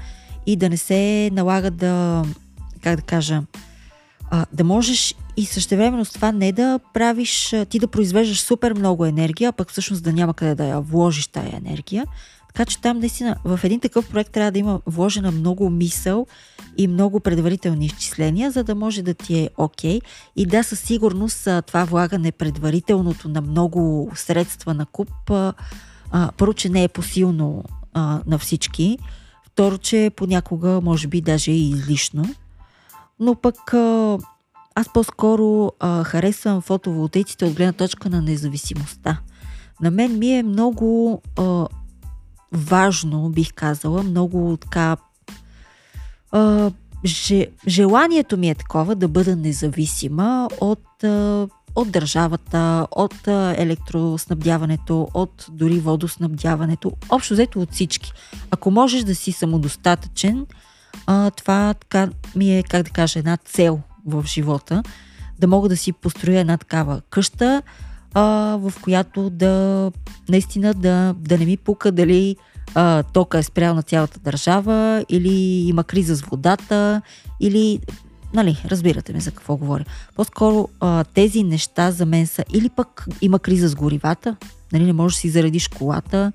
и 0.45 0.55
да 0.55 0.69
не 0.69 0.77
се 0.77 1.29
налага 1.33 1.71
да, 1.71 2.23
как 2.81 2.95
да 2.95 3.01
кажа, 3.01 3.41
да 4.53 4.63
можеш 4.63 5.15
и 5.37 5.45
същевременно 5.45 6.05
с 6.05 6.11
това 6.11 6.31
не 6.31 6.51
да 6.51 6.79
правиш, 6.93 7.55
ти 7.69 7.79
да 7.79 7.87
произвеждаш 7.87 8.41
супер 8.41 8.73
много 8.73 9.05
енергия, 9.05 9.49
а 9.49 9.51
пък 9.51 9.71
всъщност 9.71 10.03
да 10.03 10.13
няма 10.13 10.33
къде 10.33 10.55
да 10.55 10.65
я 10.65 10.79
вложиш 10.79 11.27
тая 11.27 11.55
енергия. 11.65 12.05
Така 12.53 12.65
че 12.65 12.81
там 12.81 12.99
наистина 12.99 13.35
в 13.45 13.59
един 13.63 13.79
такъв 13.79 14.09
проект 14.09 14.31
трябва 14.31 14.51
да 14.51 14.59
има 14.59 14.81
вложена 14.87 15.31
много 15.31 15.69
мисъл 15.69 16.27
и 16.77 16.87
много 16.87 17.19
предварителни 17.19 17.85
изчисления, 17.85 18.51
за 18.51 18.63
да 18.63 18.75
може 18.75 19.01
да 19.01 19.13
ти 19.13 19.39
е 19.39 19.49
окей. 19.57 19.99
Okay. 19.99 20.03
И 20.35 20.45
да, 20.45 20.63
със 20.63 20.79
сигурност 20.79 21.47
това 21.67 21.83
влагане 21.83 22.31
предварителното 22.31 23.29
на 23.29 23.41
много 23.41 24.11
средства 24.15 24.73
на 24.73 24.85
куп, 24.85 25.09
първо, 26.37 26.53
че 26.55 26.69
не 26.69 26.83
е 26.83 26.87
посилно 26.87 27.63
а, 27.93 28.21
на 28.27 28.37
всички, 28.37 28.97
второ, 29.45 29.77
че 29.77 30.11
понякога 30.15 30.81
може 30.81 31.07
би 31.07 31.21
даже 31.21 31.51
и 31.51 31.69
излишно, 31.69 32.25
но 33.19 33.35
пък 33.35 33.73
а, 33.73 34.17
аз 34.75 34.93
по-скоро 34.93 35.71
а, 35.79 36.03
харесвам 36.03 36.61
фотоволтейците 36.61 37.45
от 37.45 37.53
гледна 37.53 37.73
точка 37.73 38.09
на 38.09 38.21
независимостта. 38.21 39.19
На 39.81 39.91
мен 39.91 40.19
ми 40.19 40.37
е 40.37 40.43
много 40.43 41.21
а, 41.37 41.67
важно, 42.53 43.29
бих 43.29 43.53
казала, 43.53 44.03
много 44.03 44.57
така. 44.57 44.97
А, 46.31 46.71
же, 47.05 47.47
желанието 47.67 48.37
ми 48.37 48.49
е 48.49 48.55
такова 48.55 48.95
да 48.95 49.07
бъда 49.07 49.35
независима 49.35 50.49
от, 50.61 51.03
а, 51.03 51.47
от 51.75 51.91
държавата, 51.91 52.87
от 52.91 53.27
електроснабдяването, 53.27 55.07
от 55.13 55.45
дори 55.51 55.79
водоснабдяването, 55.79 56.91
общо 57.09 57.33
взето 57.33 57.59
от 57.59 57.71
всички. 57.71 58.13
Ако 58.51 58.71
можеш 58.71 59.03
да 59.03 59.15
си 59.15 59.31
самодостатъчен, 59.31 60.45
а, 61.05 61.31
това 61.31 61.73
така 61.73 62.09
ми 62.35 62.57
е, 62.57 62.63
как 62.63 62.83
да 62.83 62.91
кажа, 62.91 63.19
една 63.19 63.37
цел 63.37 63.79
в 64.05 64.23
живота, 64.27 64.83
да 65.39 65.47
мога 65.47 65.69
да 65.69 65.77
си 65.77 65.93
построя 65.93 66.39
една 66.39 66.57
такава 66.57 67.01
къща, 67.09 67.61
а, 68.13 68.57
в 68.61 68.73
която 68.81 69.29
да 69.29 69.91
наистина 70.29 70.73
да, 70.73 71.15
да 71.17 71.37
не 71.37 71.45
ми 71.45 71.57
пука 71.57 71.91
дали 71.91 72.35
а, 72.75 73.03
тока 73.03 73.37
е 73.37 73.43
спрял 73.43 73.75
на 73.75 73.83
цялата 73.83 74.19
държава 74.19 75.05
или 75.09 75.67
има 75.67 75.83
криза 75.83 76.15
с 76.15 76.21
водата 76.21 77.01
или 77.39 77.79
нали, 78.33 78.57
разбирате 78.65 79.13
ме 79.13 79.19
за 79.19 79.31
какво 79.31 79.57
говоря. 79.57 79.85
По-скоро 80.15 80.69
а, 80.79 81.03
тези 81.03 81.43
неща 81.43 81.91
за 81.91 82.05
мен 82.05 82.27
са 82.27 82.43
или 82.53 82.69
пък 82.69 83.05
има 83.21 83.39
криза 83.39 83.67
с 83.67 83.75
горивата, 83.75 84.35
нали, 84.73 84.83
не 84.83 84.93
можеш 84.93 85.15
да 85.17 85.19
си 85.19 85.29
заредиш 85.29 85.67
колата, 85.67 86.31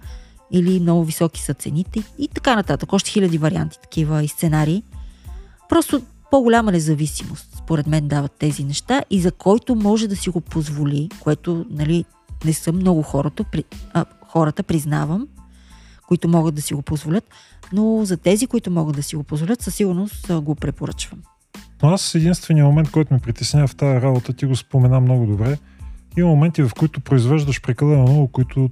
или 0.51 0.81
много 0.81 1.05
високи 1.05 1.43
са 1.43 1.55
цените 1.55 2.03
и 2.19 2.29
така 2.29 2.57
нататък. 2.57 2.93
Още 2.93 3.11
хиляди 3.11 3.39
варианти 3.39 3.79
такива 3.83 4.23
и 4.23 4.29
сценарии. 4.29 4.83
Просто 5.69 6.03
по-голяма 6.31 6.73
независимост, 6.73 7.57
според 7.59 7.87
мен, 7.87 8.09
дават 8.09 8.33
тези 8.33 8.65
неща 8.65 9.03
и 9.11 9.21
за 9.21 9.33
който 9.33 9.75
може 9.75 10.09
да 10.09 10.17
си 10.17 10.31
го 10.31 10.41
позволи, 10.41 11.09
което 11.21 11.67
нали, 11.71 12.05
не 12.45 12.53
са 12.53 12.73
много 12.73 13.03
хората, 13.03 13.45
при, 13.45 13.65
а, 13.93 14.05
хората, 14.27 14.63
признавам, 14.63 15.29
които 16.09 16.29
могат 16.29 16.55
да 16.55 16.63
си 16.63 16.75
го 16.75 16.83
позволят, 16.83 17.25
но 17.73 18.05
за 18.05 18.17
тези, 18.17 18.47
които 18.47 18.71
могат 18.71 18.97
да 18.97 19.03
си 19.03 19.17
го 19.17 19.23
позволят, 19.23 19.63
със 19.63 19.75
сигурност 19.75 20.43
го 20.43 20.55
препоръчвам. 20.55 21.21
Но 21.83 21.89
аз 21.89 22.15
единствения 22.15 22.65
момент, 22.65 22.91
който 22.91 23.15
ме 23.15 23.21
притеснява 23.21 23.67
в 23.67 23.77
тази 23.77 24.01
работа, 24.01 24.33
ти 24.33 24.47
го 24.47 24.57
спомена 24.57 25.01
много 25.01 25.27
добре, 25.27 25.59
има 26.17 26.29
моменти, 26.29 26.63
в 26.63 26.71
които 26.79 27.01
произвеждаш 27.01 27.63
прекалено 27.63 28.03
много, 28.03 28.29
които 28.29 28.71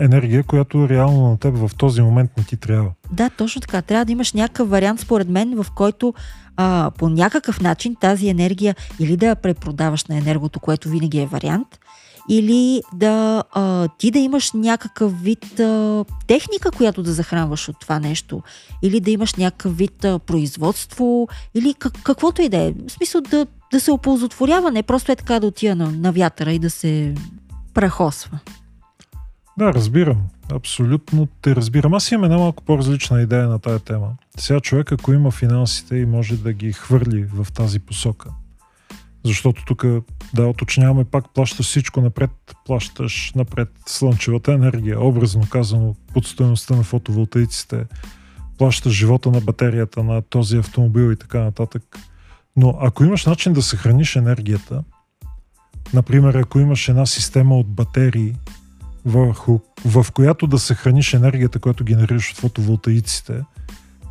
енергия, 0.00 0.42
която 0.42 0.88
реално 0.88 1.28
на 1.30 1.38
теб 1.38 1.56
в 1.56 1.70
този 1.76 2.02
момент 2.02 2.30
не 2.38 2.44
ти 2.44 2.56
трябва. 2.56 2.90
Да, 3.12 3.30
точно 3.30 3.60
така. 3.60 3.82
Трябва 3.82 4.04
да 4.04 4.12
имаш 4.12 4.32
някакъв 4.32 4.70
вариант, 4.70 5.00
според 5.00 5.28
мен, 5.28 5.62
в 5.62 5.66
който 5.74 6.14
а, 6.56 6.90
по 6.98 7.08
някакъв 7.08 7.60
начин 7.60 7.96
тази 8.00 8.28
енергия 8.28 8.76
или 8.98 9.16
да 9.16 9.26
я 9.26 9.36
препродаваш 9.36 10.04
на 10.04 10.16
енергото, 10.16 10.60
което 10.60 10.88
винаги 10.88 11.20
е 11.20 11.26
вариант, 11.26 11.68
или 12.28 12.82
да 12.94 13.44
а, 13.52 13.88
ти 13.88 14.10
да 14.10 14.18
имаш 14.18 14.52
някакъв 14.52 15.22
вид 15.22 15.60
а, 15.60 16.04
техника, 16.26 16.70
която 16.70 17.02
да 17.02 17.12
захранваш 17.12 17.68
от 17.68 17.80
това 17.80 17.98
нещо, 17.98 18.42
или 18.82 19.00
да 19.00 19.10
имаш 19.10 19.34
някакъв 19.34 19.76
вид 19.76 20.04
а, 20.04 20.18
производство, 20.18 21.28
или 21.54 21.74
как, 21.74 21.92
каквото 22.02 22.42
и 22.42 22.48
да 22.48 22.56
е. 22.56 22.72
В 22.88 22.92
смисъл 22.92 23.20
да, 23.20 23.46
да 23.72 23.80
се 23.80 23.90
оползотворява, 23.90 24.70
не 24.70 24.82
просто 24.82 25.12
е 25.12 25.16
така 25.16 25.40
да 25.40 25.46
отида 25.46 25.76
на, 25.76 25.90
на 25.90 26.12
вятъра 26.12 26.52
и 26.52 26.58
да 26.58 26.70
се 26.70 27.14
прахосва. 27.74 28.38
Да, 29.58 29.72
разбирам. 29.72 30.28
Абсолютно 30.52 31.28
те 31.42 31.56
разбирам. 31.56 31.94
Аз 31.94 32.12
имам 32.12 32.24
една 32.24 32.38
малко 32.38 32.64
по-различна 32.64 33.22
идея 33.22 33.48
на 33.48 33.58
тая 33.58 33.78
тема. 33.78 34.16
Сега 34.36 34.60
човек, 34.60 34.92
ако 34.92 35.12
има 35.12 35.30
финансите 35.30 35.96
и 35.96 36.06
може 36.06 36.36
да 36.36 36.52
ги 36.52 36.72
хвърли 36.72 37.24
в 37.24 37.52
тази 37.52 37.78
посока, 37.80 38.30
защото 39.24 39.64
тук, 39.64 39.86
да, 40.34 40.46
оточняваме 40.46 41.04
пак, 41.04 41.34
плащаш 41.34 41.66
всичко 41.66 42.00
напред, 42.00 42.30
плащаш 42.64 43.32
напред 43.34 43.68
слънчевата 43.86 44.52
енергия, 44.52 45.00
образно 45.00 45.42
казано, 45.50 45.94
под 46.14 46.26
стоеността 46.26 46.76
на 46.76 46.82
фотоволтаиците, 46.82 47.84
плащаш 48.58 48.92
живота 48.92 49.30
на 49.30 49.40
батерията 49.40 50.02
на 50.02 50.22
този 50.22 50.56
автомобил 50.56 51.12
и 51.12 51.16
така 51.16 51.40
нататък. 51.40 51.98
Но 52.56 52.78
ако 52.80 53.04
имаш 53.04 53.26
начин 53.26 53.52
да 53.52 53.62
съхраниш 53.62 54.16
енергията, 54.16 54.84
например, 55.94 56.34
ако 56.34 56.60
имаш 56.60 56.88
една 56.88 57.06
система 57.06 57.58
от 57.58 57.68
батерии, 57.68 58.34
върху, 59.04 59.58
в 59.84 60.06
която 60.14 60.46
да 60.46 60.58
съхраниш 60.58 61.14
енергията, 61.14 61.58
която 61.58 61.84
генерираш 61.84 62.30
от 62.30 62.38
фотоволтаиците 62.38 63.42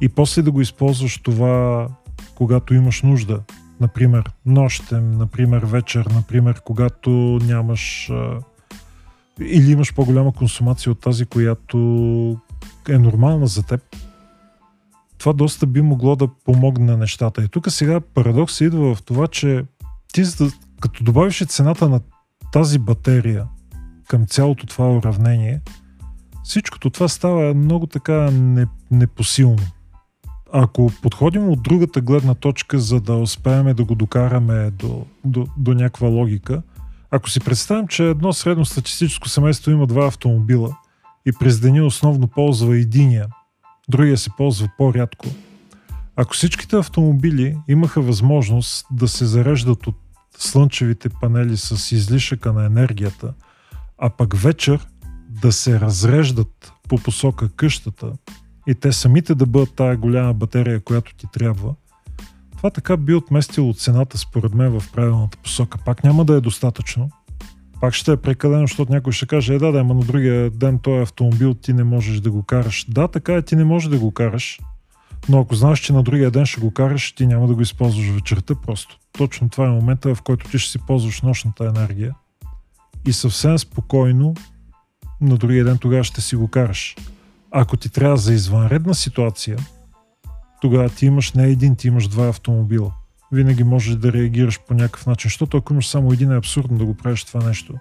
и 0.01 0.09
после 0.09 0.41
да 0.41 0.51
го 0.51 0.61
използваш 0.61 1.17
това, 1.17 1.87
когато 2.35 2.73
имаш 2.73 3.01
нужда. 3.01 3.41
Например, 3.79 4.31
нощем, 4.45 5.17
например, 5.17 5.63
вечер, 5.63 6.05
например, 6.15 6.61
когато 6.65 7.09
нямаш 7.43 8.09
а, 8.09 8.39
или 9.41 9.71
имаш 9.71 9.93
по-голяма 9.93 10.33
консумация 10.33 10.91
от 10.91 10.99
тази, 10.99 11.25
която 11.25 11.77
е 12.89 12.97
нормална 12.97 13.47
за 13.47 13.63
теб, 13.63 13.81
това 15.17 15.33
доста 15.33 15.65
би 15.65 15.81
могло 15.81 16.15
да 16.15 16.27
помогне 16.27 16.97
нещата. 16.97 17.43
И 17.43 17.47
тук 17.47 17.71
сега 17.71 17.99
парадокс 17.99 18.61
идва 18.61 18.95
в 18.95 19.03
това, 19.03 19.27
че 19.27 19.65
ти 20.13 20.23
като 20.79 21.03
добавиш 21.03 21.45
цената 21.45 21.89
на 21.89 21.99
тази 22.51 22.79
батерия 22.79 23.47
към 24.07 24.25
цялото 24.25 24.65
това 24.65 24.91
уравнение, 24.91 25.61
всичкото 26.43 26.89
това 26.89 27.07
става 27.07 27.53
много 27.53 27.87
така 27.87 28.29
непосилно. 28.91 29.63
Ако 30.53 30.91
подходим 31.01 31.49
от 31.49 31.63
другата 31.63 32.01
гледна 32.01 32.35
точка, 32.35 32.79
за 32.79 33.01
да 33.01 33.13
успеем 33.13 33.75
да 33.75 33.83
го 33.83 33.95
докараме 33.95 34.71
до, 34.71 35.05
до, 35.25 35.47
до 35.57 35.73
някаква 35.73 36.07
логика, 36.07 36.61
ако 37.11 37.29
си 37.29 37.39
представим, 37.39 37.87
че 37.87 38.09
едно 38.09 38.33
средно 38.33 38.65
статистическо 38.65 39.29
семейство 39.29 39.71
има 39.71 39.87
два 39.87 40.07
автомобила 40.07 40.77
и 41.25 41.31
през 41.39 41.59
деня 41.59 41.85
основно 41.85 42.27
ползва 42.27 42.77
единия, 42.77 43.27
другия 43.89 44.17
се 44.17 44.29
ползва 44.37 44.69
по-рядко, 44.77 45.25
ако 46.15 46.33
всичките 46.33 46.75
автомобили 46.75 47.57
имаха 47.67 48.01
възможност 48.01 48.87
да 48.91 49.07
се 49.07 49.25
зареждат 49.25 49.87
от 49.87 49.95
слънчевите 50.37 51.09
панели 51.09 51.57
с 51.57 51.91
излишъка 51.91 52.53
на 52.53 52.65
енергията– 52.65 53.33
а 53.97 54.09
пък 54.09 54.37
вечер 54.37 54.87
да 55.29 55.51
се 55.51 55.79
разреждат 55.79 56.73
по 56.89 56.97
посока 56.97 57.49
къщата 57.49 58.13
и 58.67 58.75
те 58.75 58.91
самите 58.91 59.35
да 59.35 59.45
бъдат 59.45 59.75
тая 59.75 59.97
голяма 59.97 60.33
батерия, 60.33 60.79
която 60.79 61.15
ти 61.15 61.27
трябва, 61.33 61.75
това 62.57 62.69
така 62.69 62.97
би 62.97 63.13
отместило 63.13 63.73
цената 63.73 64.17
според 64.17 64.53
мен 64.53 64.79
в 64.79 64.91
правилната 64.91 65.37
посока. 65.37 65.77
Пак 65.85 66.03
няма 66.03 66.25
да 66.25 66.33
е 66.33 66.41
достатъчно. 66.41 67.09
Пак 67.81 67.93
ще 67.93 68.11
е 68.11 68.17
прекалено, 68.17 68.67
защото 68.67 68.91
някой 68.91 69.13
ще 69.13 69.25
каже, 69.25 69.53
е 69.53 69.57
да, 69.57 69.71
да, 69.71 69.79
ама 69.79 69.93
на 69.93 70.01
другия 70.01 70.49
ден 70.49 70.79
този 70.79 71.01
автомобил 71.01 71.53
ти 71.53 71.73
не 71.73 71.83
можеш 71.83 72.19
да 72.19 72.31
го 72.31 72.43
караш. 72.43 72.85
Да, 72.89 73.07
така 73.07 73.33
е, 73.33 73.41
ти 73.41 73.55
не 73.55 73.63
можеш 73.63 73.89
да 73.89 73.99
го 73.99 74.11
караш, 74.11 74.59
но 75.29 75.39
ако 75.39 75.55
знаеш, 75.55 75.79
че 75.79 75.93
на 75.93 76.03
другия 76.03 76.31
ден 76.31 76.45
ще 76.45 76.61
го 76.61 76.71
караш, 76.71 77.11
ти 77.11 77.27
няма 77.27 77.47
да 77.47 77.53
го 77.53 77.61
използваш 77.61 78.09
вечерта 78.09 78.55
просто. 78.55 78.97
Точно 79.17 79.49
това 79.49 79.65
е 79.65 79.69
момента, 79.69 80.15
в 80.15 80.21
който 80.21 80.49
ти 80.49 80.59
ще 80.59 80.71
си 80.71 80.79
ползваш 80.87 81.21
нощната 81.21 81.65
енергия 81.65 82.15
и 83.05 83.13
съвсем 83.13 83.59
спокойно 83.59 84.33
на 85.21 85.37
другия 85.37 85.65
ден 85.65 85.77
тогава 85.77 86.03
ще 86.03 86.21
си 86.21 86.35
го 86.35 86.47
караш. 86.47 86.95
Ако 87.51 87.77
ти 87.77 87.89
трябва 87.89 88.17
за 88.17 88.33
извънредна 88.33 88.93
ситуация, 88.93 89.57
тогава 90.61 90.89
ти 90.89 91.05
имаш 91.05 91.31
не 91.33 91.43
един, 91.43 91.75
ти 91.75 91.87
имаш 91.87 92.07
два 92.07 92.27
автомобила. 92.27 92.93
Винаги 93.31 93.63
можеш 93.63 93.95
да 93.95 94.13
реагираш 94.13 94.59
по 94.67 94.73
някакъв 94.73 95.05
начин, 95.05 95.29
защото 95.29 95.57
ако 95.57 95.73
имаш 95.73 95.87
само 95.87 96.13
един 96.13 96.31
е 96.31 96.37
абсурдно 96.37 96.77
да 96.77 96.85
го 96.85 96.93
правиш 96.93 97.23
това 97.23 97.47
нещо. 97.47 97.73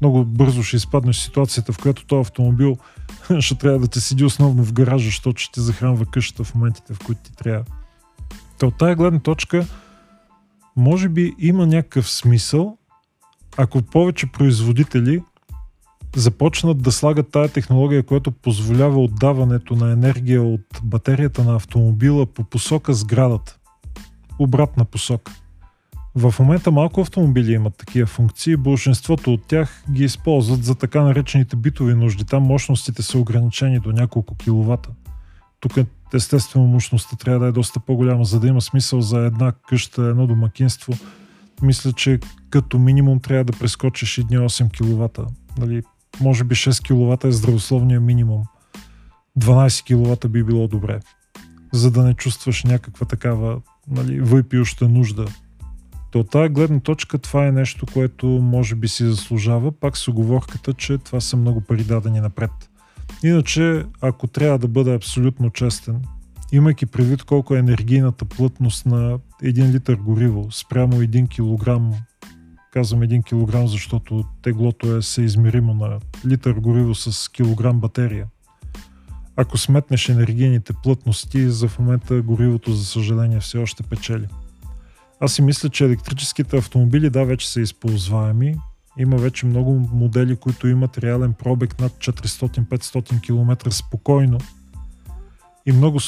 Много 0.00 0.24
бързо 0.24 0.62
ще 0.62 0.76
изпаднеш 0.76 1.16
в 1.16 1.22
ситуацията, 1.22 1.72
в 1.72 1.78
която 1.78 2.06
този 2.06 2.20
автомобил 2.20 2.76
ще 3.40 3.54
трябва 3.54 3.78
да 3.78 3.88
те 3.88 4.00
седи 4.00 4.24
основно 4.24 4.64
в 4.64 4.72
гаража, 4.72 5.04
защото 5.04 5.42
ще 5.42 5.52
ти 5.52 5.60
захранва 5.60 6.06
къщата 6.06 6.44
в 6.44 6.54
моментите, 6.54 6.94
в 6.94 6.98
които 6.98 7.20
ти 7.22 7.32
трябва. 7.32 7.64
Та 8.58 8.66
от 8.66 8.78
тая 8.78 8.96
гледна 8.96 9.18
точка, 9.18 9.66
може 10.76 11.08
би 11.08 11.34
има 11.38 11.66
някакъв 11.66 12.10
смисъл 12.10 12.78
ако 13.56 13.82
повече 13.82 14.32
производители 14.32 15.22
започнат 16.16 16.82
да 16.82 16.92
слагат 16.92 17.30
тая 17.30 17.48
технология, 17.48 18.02
която 18.02 18.30
позволява 18.30 19.02
отдаването 19.02 19.76
на 19.76 19.92
енергия 19.92 20.42
от 20.42 20.60
батерията 20.82 21.44
на 21.44 21.56
автомобила 21.56 22.26
по 22.26 22.44
посока 22.44 22.94
сградата. 22.94 23.58
Обратна 24.38 24.84
посока. 24.84 25.32
В 26.14 26.34
момента 26.38 26.70
малко 26.70 27.00
автомобили 27.00 27.52
имат 27.52 27.76
такива 27.76 28.06
функции, 28.06 28.56
большинството 28.56 29.32
от 29.32 29.46
тях 29.46 29.84
ги 29.90 30.04
използват 30.04 30.64
за 30.64 30.74
така 30.74 31.02
наречените 31.02 31.56
битови 31.56 31.94
нужди. 31.94 32.24
Там 32.24 32.42
мощностите 32.42 33.02
са 33.02 33.18
ограничени 33.18 33.78
до 33.78 33.92
няколко 33.92 34.34
киловата. 34.34 34.88
Тук 35.60 35.72
естествено 36.14 36.66
мощността 36.66 37.16
трябва 37.16 37.40
да 37.40 37.46
е 37.46 37.52
доста 37.52 37.80
по-голяма, 37.80 38.24
за 38.24 38.40
да 38.40 38.48
има 38.48 38.60
смисъл 38.60 39.00
за 39.00 39.18
една 39.18 39.52
къща, 39.52 40.02
едно 40.02 40.26
домакинство– 40.26 40.92
мисля, 41.62 41.92
че 41.92 42.18
като 42.54 42.78
минимум 42.78 43.20
трябва 43.20 43.44
да 43.44 43.58
прескочиш 43.58 44.18
едни 44.18 44.38
8 44.38 44.70
кВт. 44.70 45.18
Нали, 45.58 45.82
може 46.20 46.44
би 46.44 46.54
6 46.54 46.88
кВт 46.88 47.24
е 47.24 47.32
здравословния 47.32 48.00
минимум. 48.00 48.42
12 49.38 49.84
кВт 49.84 50.32
би 50.32 50.44
било 50.44 50.68
добре. 50.68 51.00
За 51.72 51.90
да 51.90 52.02
не 52.02 52.14
чувстваш 52.14 52.64
някаква 52.64 53.06
такава 53.06 53.60
нали, 53.88 54.20
въпиюща 54.20 54.88
нужда. 54.88 55.26
То 56.10 56.20
от 56.20 56.30
тази 56.30 56.48
гледна 56.48 56.80
точка 56.80 57.18
това 57.18 57.46
е 57.46 57.52
нещо, 57.52 57.86
което 57.92 58.26
може 58.26 58.74
би 58.74 58.88
си 58.88 59.04
заслужава, 59.04 59.72
пак 59.72 59.96
с 59.96 60.08
оговорката, 60.08 60.72
че 60.72 60.98
това 60.98 61.20
са 61.20 61.36
много 61.36 61.60
пари 61.60 61.84
дадени 61.84 62.20
напред. 62.20 62.50
Иначе, 63.24 63.84
ако 64.00 64.26
трябва 64.26 64.58
да 64.58 64.68
бъда 64.68 64.94
абсолютно 64.94 65.50
честен, 65.50 66.02
имайки 66.52 66.86
предвид 66.86 67.22
колко 67.22 67.54
е 67.54 67.58
енергийната 67.58 68.24
плътност 68.24 68.86
на 68.86 69.18
1 69.42 69.72
литър 69.72 69.96
гориво 69.96 70.48
спрямо 70.52 70.92
1 70.92 71.28
килограм, 71.28 71.92
казвам 72.74 73.00
1 73.00 73.24
килограм, 73.24 73.68
защото 73.68 74.24
теглото 74.42 74.96
е 74.96 75.02
съизмеримо 75.02 75.74
на 75.74 75.98
литър 76.26 76.52
гориво 76.52 76.94
с 76.94 77.32
килограм 77.32 77.80
батерия. 77.80 78.26
Ако 79.36 79.58
сметнеш 79.58 80.08
енергийните 80.08 80.72
плътности, 80.82 81.50
за 81.50 81.68
в 81.68 81.78
момента 81.78 82.22
горивото, 82.22 82.72
за 82.72 82.84
съжаление, 82.84 83.40
все 83.40 83.58
още 83.58 83.82
печели. 83.82 84.26
Аз 85.20 85.32
си 85.32 85.42
мисля, 85.42 85.68
че 85.68 85.84
електрическите 85.84 86.56
автомобили, 86.56 87.10
да, 87.10 87.24
вече 87.24 87.50
са 87.50 87.60
използваеми. 87.60 88.56
Има 88.98 89.16
вече 89.16 89.46
много 89.46 89.88
модели, 89.92 90.36
които 90.36 90.68
имат 90.68 90.98
реален 90.98 91.32
пробег 91.32 91.80
над 91.80 91.92
400-500 91.92 93.20
км 93.20 93.72
спокойно 93.72 94.38
и 95.66 95.72
много, 95.72 95.98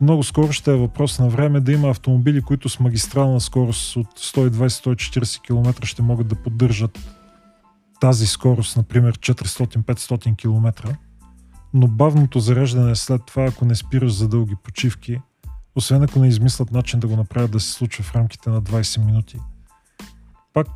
много 0.00 0.22
скоро 0.22 0.52
ще 0.52 0.72
е 0.72 0.76
въпрос 0.76 1.18
на 1.18 1.28
време 1.28 1.60
да 1.60 1.72
има 1.72 1.88
автомобили, 1.88 2.42
които 2.42 2.68
с 2.68 2.80
магистрална 2.80 3.40
скорост 3.40 3.96
от 3.96 4.20
120-140 4.20 5.40
км 5.40 5.86
ще 5.86 6.02
могат 6.02 6.28
да 6.28 6.34
поддържат 6.34 6.98
тази 8.00 8.26
скорост, 8.26 8.76
например 8.76 9.18
400-500 9.18 10.36
км. 10.36 10.96
Но 11.74 11.88
бавното 11.88 12.40
зареждане 12.40 12.96
след 12.96 13.22
това, 13.26 13.44
ако 13.44 13.64
не 13.64 13.74
спираш 13.74 14.12
за 14.12 14.28
дълги 14.28 14.54
почивки, 14.64 15.20
освен 15.76 16.02
ако 16.02 16.18
не 16.18 16.28
измислят 16.28 16.72
начин 16.72 17.00
да 17.00 17.06
го 17.06 17.16
направят 17.16 17.50
да 17.50 17.60
се 17.60 17.72
случва 17.72 18.04
в 18.04 18.14
рамките 18.14 18.50
на 18.50 18.62
20 18.62 19.04
минути– 19.04 19.38
пак 20.56 20.68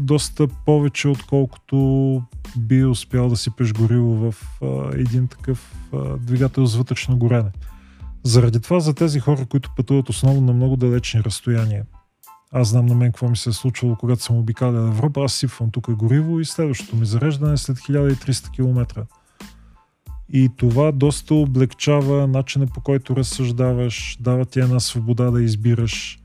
доста 0.00 0.48
повече, 0.48 1.08
отколкото 1.08 2.22
би 2.56 2.84
успял 2.84 3.28
да 3.28 3.36
си 3.36 3.50
пеш 3.50 3.72
гориво 3.72 4.32
в 4.32 4.34
един 4.94 5.28
такъв 5.28 5.74
двигател 6.18 6.66
с 6.66 6.76
вътрешно 6.76 7.16
горене. 7.16 7.50
Заради 8.24 8.60
това 8.60 8.80
за 8.80 8.94
тези 8.94 9.20
хора, 9.20 9.46
които 9.46 9.70
пътуват 9.76 10.08
основно 10.08 10.40
на 10.40 10.52
много 10.52 10.76
далечни 10.76 11.24
разстояния, 11.24 11.84
аз 12.52 12.68
знам 12.68 12.86
на 12.86 12.94
мен 12.94 13.08
какво 13.08 13.28
ми 13.28 13.36
се 13.36 13.50
е 13.50 13.52
случвало, 13.52 13.96
когато 13.96 14.22
съм 14.22 14.36
обикалял 14.36 14.86
Европа, 14.86 15.24
аз 15.24 15.32
сипвам 15.32 15.70
тук 15.70 15.90
гориво 15.90 16.40
и 16.40 16.44
следващото 16.44 16.96
ми 16.96 17.06
зареждане 17.06 17.52
е 17.52 17.56
след 17.56 17.78
1300 17.78 18.50
км. 18.50 19.04
И 20.32 20.50
това 20.56 20.92
доста 20.92 21.34
облегчава 21.34 22.26
начина 22.26 22.66
по 22.66 22.80
който 22.80 23.16
разсъждаваш, 23.16 24.16
дава 24.20 24.44
ти 24.44 24.60
една 24.60 24.80
свобода 24.80 25.30
да 25.30 25.42
избираш. 25.42 26.19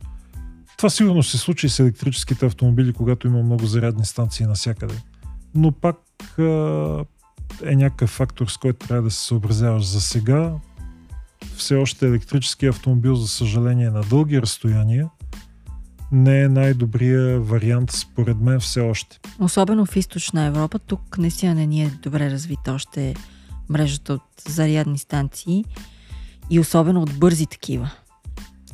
Това 0.78 0.90
сигурно 0.90 1.24
се 1.24 1.38
случи 1.38 1.70
с 1.70 1.80
електрическите 1.80 2.46
автомобили, 2.46 2.94
когато 2.94 3.28
има 3.28 3.44
много 3.44 3.66
зарядни 3.66 4.06
станции 4.06 4.46
навсякъде. 4.46 4.96
Но 5.56 5.72
пак 5.72 5.98
е 7.66 7.76
някакъв 7.76 8.10
фактор, 8.10 8.48
с 8.48 8.58
който 8.58 8.88
трябва 8.88 9.04
да 9.04 9.12
се 9.12 9.26
съобразяваш. 9.26 9.86
За 9.86 10.02
сега 10.02 10.54
все 11.58 11.76
още 11.76 12.08
електрически 12.08 12.66
автомобил, 12.66 13.16
за 13.16 13.28
съжаление, 13.28 13.90
на 13.90 14.02
дълги 14.02 14.42
разстояния 14.42 15.10
не 16.12 16.42
е 16.42 16.50
най-добрия 16.50 17.40
вариант, 17.40 17.92
според 17.92 18.38
мен, 18.38 18.60
все 18.60 18.82
още. 18.82 19.20
Особено 19.40 19.86
в 19.86 19.96
източна 19.96 20.44
Европа, 20.44 20.80
тук 20.80 21.18
наистина 21.18 21.56
не 21.56 21.66
ни 21.66 21.84
е 21.84 21.90
добре 22.02 22.32
развита 22.32 22.74
още 22.74 23.16
мрежата 23.70 24.14
от 24.14 24.22
зарядни 24.48 24.98
станции 24.98 25.66
и 26.50 26.60
особено 26.60 27.02
от 27.02 27.20
бързи 27.20 27.46
такива. 27.46 27.92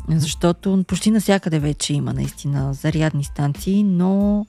Защото 0.09 0.83
почти 0.87 1.11
навсякъде 1.11 1.59
вече 1.59 1.93
има 1.93 2.13
наистина 2.13 2.73
зарядни 2.73 3.23
станции, 3.23 3.83
но 3.83 4.45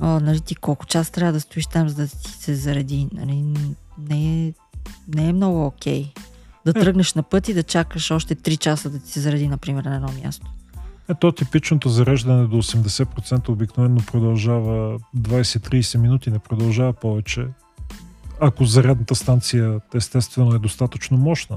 а, 0.00 0.20
нали, 0.20 0.40
ти 0.40 0.54
колко 0.54 0.86
час 0.86 1.10
трябва 1.10 1.32
да 1.32 1.40
стоиш 1.40 1.66
там, 1.66 1.88
за 1.88 1.94
да 1.94 2.08
ти 2.08 2.32
се 2.32 2.54
заради. 2.54 3.08
Нали, 3.12 3.44
не, 3.98 4.46
е, 4.46 4.52
не 5.14 5.28
е 5.28 5.32
много 5.32 5.66
окей. 5.66 6.04
Okay. 6.04 6.18
Да 6.64 6.70
е. 6.70 6.82
тръгнеш 6.82 7.14
на 7.14 7.22
път 7.22 7.48
и 7.48 7.54
да 7.54 7.62
чакаш 7.62 8.10
още 8.10 8.36
3 8.36 8.58
часа 8.58 8.90
да 8.90 8.98
ти 8.98 9.12
се 9.12 9.20
заради, 9.20 9.48
например, 9.48 9.84
на 9.84 9.94
едно 9.94 10.08
място. 10.24 10.46
Ето 11.08 11.32
типичното 11.32 11.88
зареждане 11.88 12.46
до 12.46 12.56
80% 12.56 13.48
обикновено 13.48 14.00
продължава 14.06 14.98
20-30 15.16 15.98
минути, 15.98 16.30
не 16.30 16.38
продължава 16.38 16.92
повече. 16.92 17.46
Ако 18.40 18.64
зарядната 18.64 19.14
станция 19.14 19.80
естествено 19.94 20.54
е 20.54 20.58
достатъчно 20.58 21.16
мощна. 21.16 21.56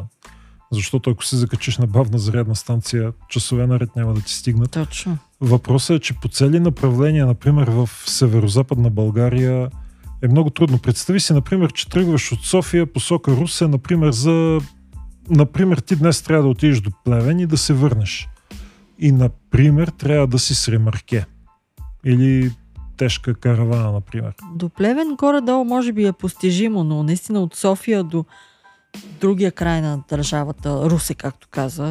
Защото 0.74 1.10
ако 1.10 1.26
се 1.26 1.36
закачиш 1.36 1.78
на 1.78 1.88
бавна 1.88 2.20
зарядна 2.20 2.56
станция, 2.56 3.14
часове 3.30 3.68
наред 3.68 3.96
няма 3.96 4.14
да 4.14 4.22
ти 4.22 4.34
стигнат. 4.34 4.72
Точно. 4.72 5.18
Въпросът 5.42 5.96
е, 5.96 6.00
че 6.00 6.14
по 6.14 6.28
цели 6.28 6.60
направления, 6.60 7.26
например 7.26 7.68
в 7.68 7.90
северо-западна 8.06 8.90
България, 8.90 9.70
е 10.22 10.28
много 10.28 10.50
трудно. 10.50 10.78
Представи 10.78 11.20
си, 11.20 11.34
например, 11.34 11.74
че 11.74 11.90
тръгваш 11.90 12.32
от 12.32 12.46
София 12.46 12.86
посока 12.86 13.32
Русе, 13.32 13.68
например, 13.68 14.12
за... 14.12 14.60
Например, 15.30 15.78
ти 15.78 15.96
днес 15.96 16.22
трябва 16.22 16.44
да 16.44 16.50
отидеш 16.50 16.82
до 16.82 16.92
Плевен 17.06 17.40
и 17.40 17.46
да 17.46 17.58
се 17.58 17.74
върнеш. 17.74 18.30
И, 19.00 19.12
например, 19.12 19.88
трябва 19.88 20.28
да 20.28 20.40
си 20.40 20.56
с 20.56 20.68
ремарке. 20.68 21.26
Или 22.06 22.52
тежка 22.98 23.34
каравана, 23.34 23.92
например. 23.92 24.34
До 24.56 24.70
Плевен 24.70 25.16
горе-долу 25.16 25.66
може 25.66 25.94
би 25.94 26.06
е 26.06 26.14
постижимо, 26.14 26.84
но 26.84 27.04
наистина 27.04 27.40
от 27.40 27.56
София 27.56 28.04
до 28.04 28.26
другия 29.22 29.52
край 29.52 29.82
на 29.82 30.04
държавата, 30.10 30.90
Русе, 30.90 31.16
както 31.16 31.48
каза, 31.52 31.86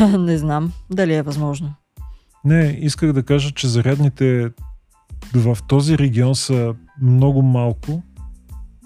не 0.18 0.38
знам 0.38 0.72
дали 0.90 1.14
е 1.14 1.22
възможно. 1.22 1.74
Не, 2.44 2.78
исках 2.80 3.12
да 3.12 3.22
кажа, 3.22 3.50
че 3.50 3.68
зарядните 3.68 4.50
в 5.34 5.58
този 5.68 5.98
регион 5.98 6.34
са 6.34 6.74
много 7.02 7.42
малко, 7.42 8.02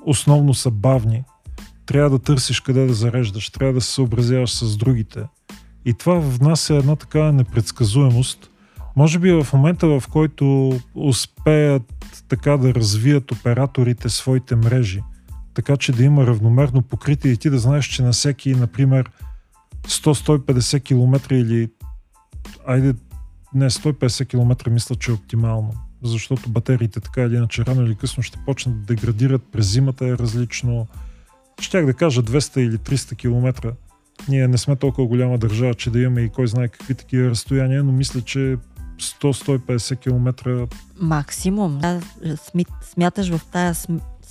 основно 0.07 0.55
са 0.55 0.71
бавни. 0.71 1.25
Трябва 1.87 2.11
да 2.11 2.19
търсиш 2.19 2.61
къде 2.61 2.87
да 2.87 2.95
зареждаш, 2.95 3.51
трябва 3.51 3.75
да 3.75 3.81
се 3.81 3.93
съобразяваш 3.93 4.51
с 4.51 4.77
другите. 4.77 5.25
И 5.85 5.95
това 5.95 6.19
внася 6.19 6.75
една 6.75 6.97
такава 6.97 7.33
непредсказуемост. 7.33 8.51
Може 8.97 9.19
би 9.19 9.33
в 9.33 9.47
момента, 9.53 9.87
в 9.87 10.03
който 10.13 10.73
успеят 10.95 11.83
така 12.29 12.57
да 12.57 12.75
развият 12.75 13.33
операторите 13.33 14.09
своите 14.09 14.57
мрежи, 14.57 15.03
така 15.55 15.77
че 15.77 15.93
да 15.93 16.05
има 16.05 16.27
равномерно 16.27 16.83
покритие 16.83 17.33
и 17.33 17.37
ти 17.37 17.51
да 17.51 17.59
знаеш, 17.59 17.85
че 17.85 18.03
на 18.03 18.13
всеки, 18.13 18.55
например, 18.55 19.11
100-150 19.87 20.83
км 20.83 21.35
или 21.35 21.71
айде 22.67 22.95
не 23.55 23.71
150 23.71 24.29
км 24.29 24.71
мисля, 24.71 24.97
че 24.97 25.11
е 25.11 25.15
оптимално. 25.15 25.73
Защото 26.03 26.51
батериите 26.51 27.01
така 27.01 27.23
или 27.23 27.37
иначе 27.37 27.65
рано 27.65 27.83
или 27.83 27.95
късно 27.95 28.23
ще 28.23 28.39
почнат 28.47 28.81
да 28.81 28.87
деградират, 28.87 29.43
през 29.53 29.73
зимата 29.73 30.07
е 30.07 30.19
различно. 30.19 30.87
Щях 31.61 31.87
да 31.87 31.95
кажа 31.95 32.23
200 32.23 32.59
или 32.59 32.79
300 32.79 33.17
км. 33.17 33.75
Ние 34.29 34.49
не 34.49 34.59
сме 34.59 34.77
толкова 34.77 35.07
голяма 35.07 35.39
държава, 35.39 35.75
че 35.75 35.91
да 35.91 36.01
имаме 36.01 36.21
и 36.21 36.29
кой 36.29 36.47
знае 36.47 36.69
какви 36.69 36.95
такива 36.95 37.31
разстояния, 37.31 37.85
но 37.85 37.93
мисля, 37.93 38.21
че 38.21 38.57
100-150 39.01 40.01
км. 40.01 40.67
Максимум. 41.01 41.79
Да, 41.79 42.01
смяташ 42.83 43.31
в 43.31 43.41
тая 43.53 43.75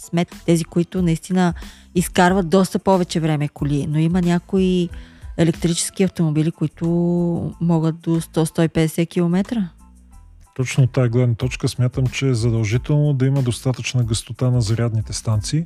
смет 0.02 0.36
тези, 0.46 0.64
които 0.64 1.02
наистина 1.02 1.54
изкарват 1.96 2.50
доста 2.50 2.80
повече 2.80 3.20
време 3.20 3.48
коли, 3.48 3.88
но 3.88 4.00
има 4.00 4.22
някои 4.22 4.90
електрически 5.38 6.04
автомобили, 6.04 6.52
които 6.52 6.88
могат 7.62 8.00
до 8.00 8.22
100-150 8.22 9.10
км. 9.10 9.70
Точно 10.56 10.84
от 10.84 10.92
тази 10.92 11.10
гледна 11.10 11.36
точка 11.36 11.68
смятам, 11.68 12.08
че 12.08 12.28
е 12.28 12.34
задължително 12.34 13.14
да 13.14 13.26
има 13.26 13.42
достатъчна 13.42 14.04
гъстота 14.04 14.50
на 14.50 14.62
зарядните 14.62 15.14
станции, 15.14 15.66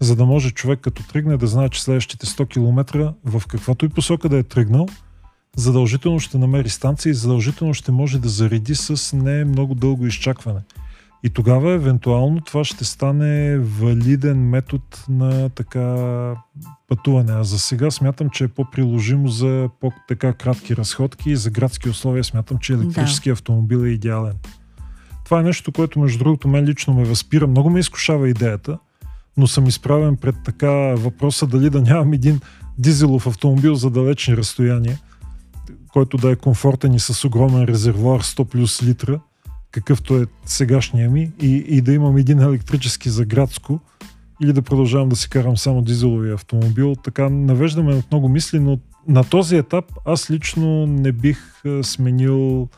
за 0.00 0.16
да 0.16 0.26
може 0.26 0.50
човек 0.50 0.80
като 0.80 1.02
тръгне 1.02 1.36
да 1.36 1.46
знае, 1.46 1.68
че 1.68 1.82
следващите 1.82 2.26
100 2.26 2.48
км 2.48 3.14
в 3.24 3.42
каквато 3.48 3.84
и 3.84 3.88
посока 3.88 4.28
да 4.28 4.36
е 4.38 4.42
тръгнал, 4.42 4.86
задължително 5.56 6.20
ще 6.20 6.38
намери 6.38 6.68
станция 6.68 7.10
и 7.10 7.14
задължително 7.14 7.74
ще 7.74 7.92
може 7.92 8.18
да 8.18 8.28
зареди 8.28 8.74
с 8.74 9.16
не 9.16 9.44
много 9.44 9.74
дълго 9.74 10.06
изчакване. 10.06 10.60
И 11.22 11.30
тогава 11.30 11.72
евентуално 11.72 12.40
това 12.40 12.64
ще 12.64 12.84
стане 12.84 13.58
валиден 13.58 14.48
метод 14.48 14.84
на 15.08 15.48
така 15.48 15.96
пътуване. 16.88 17.32
А 17.32 17.44
за 17.44 17.58
сега 17.58 17.90
смятам, 17.90 18.30
че 18.30 18.44
е 18.44 18.48
по-приложимо 18.48 19.28
за 19.28 19.68
по-така 19.80 20.32
кратки 20.32 20.76
разходки 20.76 21.30
и 21.30 21.36
за 21.36 21.50
градски 21.50 21.88
условия 21.88 22.24
смятам, 22.24 22.58
че 22.58 22.72
електрически 22.72 23.28
да. 23.28 23.32
автомобил 23.32 23.78
е 23.78 23.88
идеален. 23.88 24.34
Това 25.24 25.40
е 25.40 25.42
нещо, 25.42 25.72
което 25.72 26.00
между 26.00 26.18
другото 26.18 26.48
мен 26.48 26.64
лично 26.64 26.94
ме 26.94 27.04
възпира. 27.04 27.46
Много 27.46 27.70
ме 27.70 27.80
изкушава 27.80 28.28
идеята, 28.28 28.78
но 29.36 29.46
съм 29.46 29.66
изправен 29.66 30.16
пред 30.16 30.34
така 30.44 30.70
въпроса 30.96 31.46
дали 31.46 31.70
да 31.70 31.82
нямам 31.82 32.12
един 32.12 32.40
дизелов 32.78 33.26
автомобил 33.26 33.74
за 33.74 33.90
далечни 33.90 34.36
разстояния, 34.36 34.98
който 35.92 36.16
да 36.16 36.30
е 36.30 36.36
комфортен 36.36 36.94
и 36.94 37.00
с 37.00 37.24
огромен 37.24 37.64
резервуар 37.64 38.22
100 38.22 38.44
плюс 38.44 38.82
литра– 38.82 39.20
какъвто 39.70 40.16
е 40.16 40.26
сегашния 40.46 41.10
ми 41.10 41.32
и, 41.40 41.56
и 41.56 41.80
да 41.80 41.92
имам 41.92 42.16
един 42.16 42.40
електрически 42.40 43.10
за 43.10 43.24
градско 43.24 43.80
или 44.42 44.52
да 44.52 44.62
продължавам 44.62 45.08
да 45.08 45.16
си 45.16 45.30
карам 45.30 45.56
само 45.56 45.82
дизелови 45.82 46.32
автомобил. 46.32 46.94
Така 47.04 47.28
навеждаме 47.28 47.94
от 47.94 48.10
много 48.10 48.28
мисли, 48.28 48.60
но 48.60 48.78
на 49.08 49.24
този 49.24 49.56
етап 49.56 49.84
аз 50.04 50.30
лично 50.30 50.86
не 50.86 51.12
бих 51.12 51.62
сменил 51.82 52.68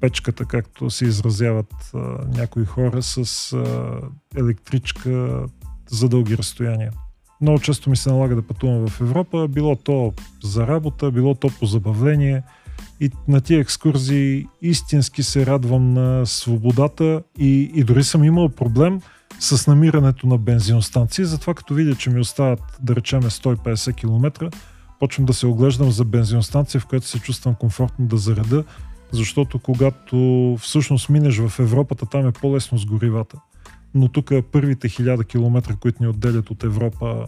печката, 0.00 0.44
както 0.44 0.90
се 0.90 1.04
изразяват 1.04 1.90
а, 1.94 1.98
някои 2.36 2.64
хора, 2.64 3.02
с 3.02 3.52
а, 3.52 4.00
електричка 4.36 5.44
за 5.90 6.08
дълги 6.08 6.38
разстояния. 6.38 6.92
Много 7.40 7.60
често 7.60 7.90
ми 7.90 7.96
се 7.96 8.10
налага 8.10 8.34
да 8.34 8.42
пътувам 8.42 8.88
в 8.88 9.00
Европа, 9.00 9.48
било 9.48 9.76
то 9.76 10.12
за 10.44 10.66
работа, 10.66 11.10
било 11.10 11.34
то 11.34 11.50
по 11.60 11.66
забавление– 11.66 12.42
и 13.00 13.10
на 13.28 13.40
тия 13.40 13.60
екскурзии 13.60 14.46
истински 14.62 15.22
се 15.22 15.46
радвам 15.46 15.94
на 15.94 16.26
свободата 16.26 17.22
и, 17.38 17.70
и 17.74 17.84
дори 17.84 18.04
съм 18.04 18.24
имал 18.24 18.48
проблем 18.48 19.00
с 19.38 19.66
намирането 19.66 20.26
на 20.26 20.38
бензиностанции, 20.38 21.24
затова 21.24 21.54
като 21.54 21.74
видя, 21.74 21.94
че 21.94 22.10
ми 22.10 22.20
остават 22.20 22.60
да 22.82 22.96
речеме 22.96 23.30
150 23.30 23.94
км, 23.94 24.50
почвам 24.98 25.26
да 25.26 25.34
се 25.34 25.46
оглеждам 25.46 25.90
за 25.90 26.04
бензиностанция, 26.04 26.80
в 26.80 26.86
която 26.86 27.06
се 27.06 27.20
чувствам 27.20 27.54
комфортно 27.54 28.06
да 28.06 28.16
зареда, 28.16 28.64
защото 29.12 29.58
когато 29.58 30.56
всъщност 30.60 31.08
минеш 31.08 31.38
в 31.38 31.58
Европата, 31.58 32.06
там 32.06 32.26
е 32.26 32.32
по-лесно 32.32 32.78
с 32.78 32.86
горивата. 32.86 33.36
Но 33.94 34.08
тук 34.08 34.32
първите 34.52 34.88
хиляда 34.88 35.24
километра, 35.24 35.76
които 35.76 36.02
ни 36.02 36.08
отделят 36.08 36.50
от 36.50 36.64
Европа, 36.64 37.26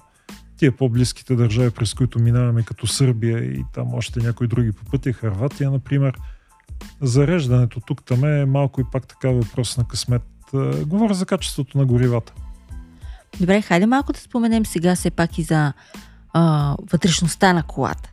тия 0.63 0.77
по-близките 0.77 1.35
държави, 1.35 1.71
през 1.71 1.95
които 1.95 2.19
минаваме, 2.19 2.63
като 2.63 2.87
Сърбия 2.87 3.39
и 3.39 3.65
там 3.75 3.95
още 3.95 4.21
някои 4.21 4.47
други 4.47 4.73
по 4.73 4.85
пътя, 4.85 5.13
Харватия, 5.13 5.71
например, 5.71 6.19
зареждането 7.01 7.81
тук 7.81 8.05
там 8.05 8.25
е 8.25 8.45
малко 8.45 8.81
и 8.81 8.85
пак 8.93 9.07
така 9.07 9.29
въпрос 9.29 9.77
на 9.77 9.85
късмет. 9.85 10.23
Говоря 10.87 11.15
за 11.15 11.27
качеството 11.27 11.79
на 11.79 11.85
горивата. 11.85 12.33
Добре, 13.41 13.63
хайде 13.63 13.87
малко 13.87 14.13
да 14.13 14.19
споменем 14.19 14.67
сега 14.67 14.95
все 14.95 15.11
пак 15.11 15.39
и 15.39 15.43
за 15.43 15.73
а, 16.33 16.77
вътрешността 16.93 17.53
на 17.53 17.63
колата. 17.63 18.11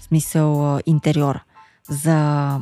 В 0.00 0.04
смисъл 0.04 0.76
а, 0.76 0.80
интериора. 0.86 1.44
За 1.88 2.60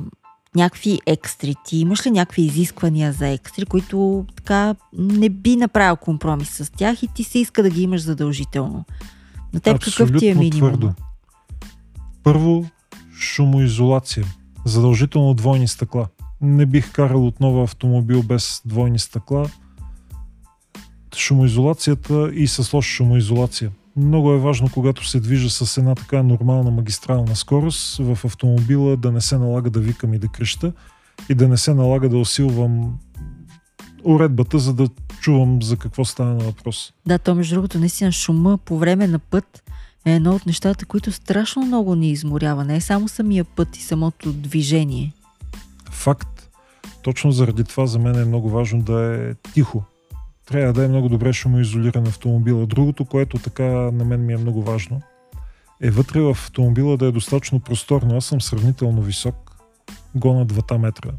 някакви 0.56 1.00
екстри. 1.06 1.54
Ти 1.64 1.76
имаш 1.76 2.06
ли 2.06 2.10
някакви 2.10 2.42
изисквания 2.42 3.12
за 3.12 3.28
екстри, 3.28 3.64
които 3.64 4.26
така 4.36 4.74
не 4.98 5.28
би 5.28 5.56
направил 5.56 5.96
компромис 5.96 6.50
с 6.50 6.72
тях 6.72 7.02
и 7.02 7.08
ти 7.08 7.24
се 7.24 7.38
иска 7.38 7.62
да 7.62 7.70
ги 7.70 7.82
имаш 7.82 8.02
задължително? 8.02 8.84
На 9.54 9.60
теб 9.60 9.76
Абсолютно 9.76 10.06
какъв 10.06 10.20
ти 10.20 10.28
е 10.28 10.34
минимум? 10.34 10.70
Твърдо. 10.70 10.92
Първо, 12.22 12.66
шумоизолация. 13.18 14.26
Задължително 14.64 15.34
двойни 15.34 15.68
стъкла. 15.68 16.06
Не 16.40 16.66
бих 16.66 16.92
карал 16.92 17.26
отново 17.26 17.62
автомобил 17.62 18.22
без 18.22 18.62
двойни 18.64 18.98
стъкла. 18.98 19.50
Шумоизолацията 21.16 22.30
и 22.34 22.48
с 22.48 22.72
лоша 22.72 22.88
шумоизолация. 22.88 23.70
много 23.96 24.32
е 24.32 24.38
важно, 24.38 24.68
когато 24.74 25.08
се 25.08 25.20
движа 25.20 25.50
с 25.50 25.78
една 25.78 25.94
така 25.94 26.22
нормална 26.22 26.70
магистрална 26.70 27.36
скорост 27.36 27.96
в 27.96 28.18
автомобила 28.24 28.96
да 28.96 29.12
не 29.12 29.20
се 29.20 29.38
налага 29.38 29.70
да 29.70 29.80
викам 29.80 30.14
и 30.14 30.18
да 30.18 30.28
креща 30.28 30.72
и 31.28 31.34
да 31.34 31.48
не 31.48 31.56
се 31.56 31.74
налага 31.74 32.08
да 32.08 32.18
усилвам 32.18 32.98
уредбата, 34.04 34.58
за 34.58 34.74
да 34.74 34.88
чувам 35.20 35.62
за 35.62 35.76
какво 35.76 36.04
става 36.04 36.34
на 36.34 36.44
въпрос. 36.44 36.92
Да, 37.06 37.18
то 37.18 37.34
между 37.34 37.54
другото, 37.54 37.78
наистина 37.78 38.12
шума 38.12 38.58
по 38.58 38.78
време 38.78 39.06
на 39.06 39.18
път 39.18 39.62
е 40.04 40.12
едно 40.12 40.34
от 40.34 40.46
нещата, 40.46 40.86
които 40.86 41.12
страшно 41.12 41.62
много 41.62 41.94
ни 41.94 42.10
изморява. 42.10 42.64
Не 42.64 42.76
е 42.76 42.80
само 42.80 43.08
самия 43.08 43.44
път 43.44 43.76
и 43.76 43.82
самото 43.82 44.32
движение. 44.32 45.12
Факт. 45.90 46.48
Точно 47.02 47.32
заради 47.32 47.64
това 47.64 47.86
за 47.86 47.98
мен 47.98 48.18
е 48.18 48.24
много 48.24 48.50
важно 48.50 48.82
да 48.82 49.14
е 49.14 49.34
тихо. 49.34 49.84
Трябва 50.46 50.72
да 50.72 50.84
е 50.84 50.88
много 50.88 51.08
добре 51.08 51.32
шумоизолиран 51.32 52.06
автомобила. 52.06 52.66
Другото, 52.66 53.04
което 53.04 53.38
така 53.38 53.64
на 53.70 54.04
мен 54.04 54.26
ми 54.26 54.32
е 54.32 54.36
много 54.36 54.62
важно, 54.62 55.00
е 55.80 55.90
вътре 55.90 56.20
в 56.20 56.30
автомобила 56.30 56.96
да 56.96 57.06
е 57.06 57.12
достатъчно 57.12 57.60
просторно. 57.60 58.16
Аз 58.16 58.24
съм 58.24 58.40
сравнително 58.40 59.02
висок, 59.02 59.56
гона 60.14 60.46
2 60.46 60.78
метра. 60.78 61.10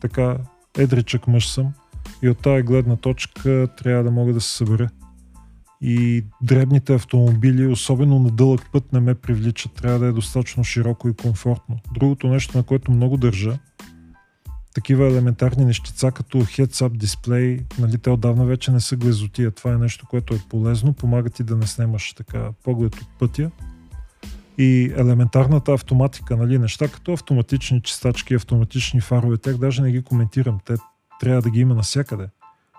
Така, 0.00 0.36
едричък 0.78 1.26
мъж 1.26 1.48
съм 1.48 1.72
и 2.22 2.28
от 2.28 2.38
тази 2.38 2.62
гледна 2.62 2.96
точка 2.96 3.68
трябва 3.76 4.04
да 4.04 4.10
мога 4.10 4.32
да 4.32 4.40
се 4.40 4.56
събера. 4.56 4.88
И 5.82 6.24
дребните 6.42 6.94
автомобили, 6.94 7.66
особено 7.66 8.18
на 8.18 8.30
дълъг 8.30 8.60
път, 8.72 8.92
не 8.92 9.00
ме 9.00 9.14
привличат. 9.14 9.72
Трябва 9.72 9.98
да 9.98 10.06
е 10.06 10.12
достатъчно 10.12 10.64
широко 10.64 11.08
и 11.08 11.14
комфортно. 11.14 11.78
Другото 11.94 12.28
нещо, 12.28 12.58
на 12.58 12.62
което 12.62 12.92
много 12.92 13.16
държа, 13.16 13.58
такива 14.74 15.06
елементарни 15.06 15.64
нещица, 15.64 16.10
като 16.10 16.38
heads-up 16.38 16.96
дисплей, 16.96 17.60
нали, 17.78 17.98
те 17.98 18.10
отдавна 18.10 18.44
вече 18.44 18.70
не 18.70 18.80
са 18.80 18.96
глезотия. 18.96 19.50
Това 19.50 19.72
е 19.72 19.78
нещо, 19.78 20.06
което 20.10 20.34
е 20.34 20.40
полезно, 20.48 20.92
помага 20.92 21.30
ти 21.30 21.44
да 21.44 21.56
не 21.56 21.66
снимаш 21.66 22.12
така 22.12 22.48
поглед 22.64 22.94
от 22.94 23.08
пътя. 23.18 23.50
И 24.58 24.92
елементарната 24.96 25.72
автоматика, 25.72 26.36
нали, 26.36 26.58
неща 26.58 26.88
като 26.88 27.12
автоматични 27.12 27.82
чистачки, 27.82 28.34
автоматични 28.34 29.00
фарове, 29.00 29.36
тях 29.36 29.56
даже 29.56 29.82
не 29.82 29.92
ги 29.92 30.02
коментирам. 30.02 30.58
Те 30.64 30.74
трябва 31.20 31.42
да 31.42 31.50
ги 31.50 31.60
има 31.60 31.74
навсякъде. 31.74 32.28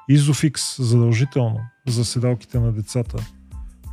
Изофикс 0.10 0.82
задължително 0.84 1.60
за 1.88 2.06
седалките 2.06 2.60
на 2.60 2.72
децата. 2.72 3.18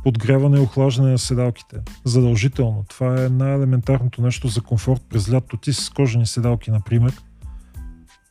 Подгряване 0.03 0.57
и 0.57 0.61
охлаждане 0.61 1.11
на 1.11 1.17
седалките. 1.17 1.77
Задължително. 2.05 2.85
Това 2.89 3.23
е 3.25 3.29
най-елементарното 3.29 4.21
нещо 4.21 4.47
за 4.47 4.61
комфорт 4.61 5.01
през 5.09 5.31
лято. 5.31 5.57
Ти 5.57 5.73
с 5.73 5.89
кожени 5.89 6.25
седалки, 6.25 6.71
например, 6.71 7.13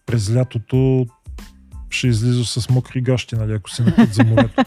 през 0.07 0.35
лятото 0.35 1.07
ще 1.91 2.09
излиза 2.09 2.45
с 2.45 2.71
мокри 2.71 3.01
гащи, 3.01 3.37
нали, 3.37 3.53
ако 3.53 3.71
си 3.71 3.83
на 3.83 3.97
път 3.97 4.15
за 4.15 4.25
морето. 4.25 4.65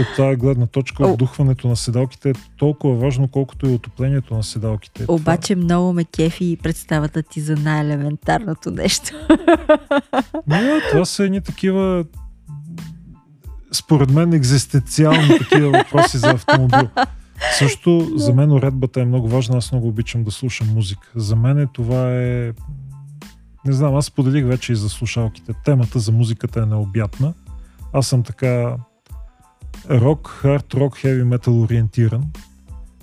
От 0.00 0.16
тази 0.16 0.36
гледна 0.36 0.66
точка, 0.66 1.06
отдухването 1.06 1.68
на 1.68 1.76
седалките 1.76 2.30
е 2.30 2.34
толкова 2.56 2.94
важно, 2.94 3.28
колкото 3.28 3.66
и 3.66 3.74
отоплението 3.74 4.34
на 4.34 4.42
седалките. 4.42 5.04
Обаче 5.08 5.54
това... 5.54 5.64
много 5.64 5.92
ме 5.92 6.04
кефи 6.04 6.44
и 6.44 6.56
представата 6.56 7.22
ти 7.22 7.40
за 7.40 7.56
най-елементарното 7.56 8.70
нещо. 8.70 9.10
Не, 10.46 10.80
това 10.90 11.04
са 11.04 11.24
едни 11.24 11.40
такива 11.40 12.04
според 13.72 14.10
мен 14.10 14.32
екзистенциални 14.32 15.38
такива 15.38 15.70
въпроси 15.70 16.18
за 16.18 16.30
автомобил. 16.30 16.88
Също 17.58 18.10
за 18.16 18.34
мен 18.34 18.52
уредбата 18.52 19.00
е 19.00 19.04
много 19.04 19.28
важна. 19.28 19.56
Аз 19.56 19.72
много 19.72 19.88
обичам 19.88 20.24
да 20.24 20.30
слушам 20.30 20.68
музика. 20.74 21.08
За 21.16 21.36
мен 21.36 21.58
е, 21.58 21.66
това 21.72 22.12
е... 22.12 22.52
Не 23.64 23.72
знам, 23.72 23.94
аз 23.94 24.10
поделих 24.10 24.46
вече 24.46 24.72
и 24.72 24.76
за 24.76 24.88
слушалките. 24.88 25.52
Темата 25.64 25.98
за 25.98 26.12
музиката 26.12 26.60
е 26.62 26.66
необятна. 26.66 27.34
Аз 27.92 28.06
съм 28.06 28.22
така 28.22 28.76
рок, 29.90 30.28
хард 30.28 30.74
рок, 30.74 30.96
хеви 30.98 31.24
метал 31.24 31.62
ориентиран. 31.62 32.24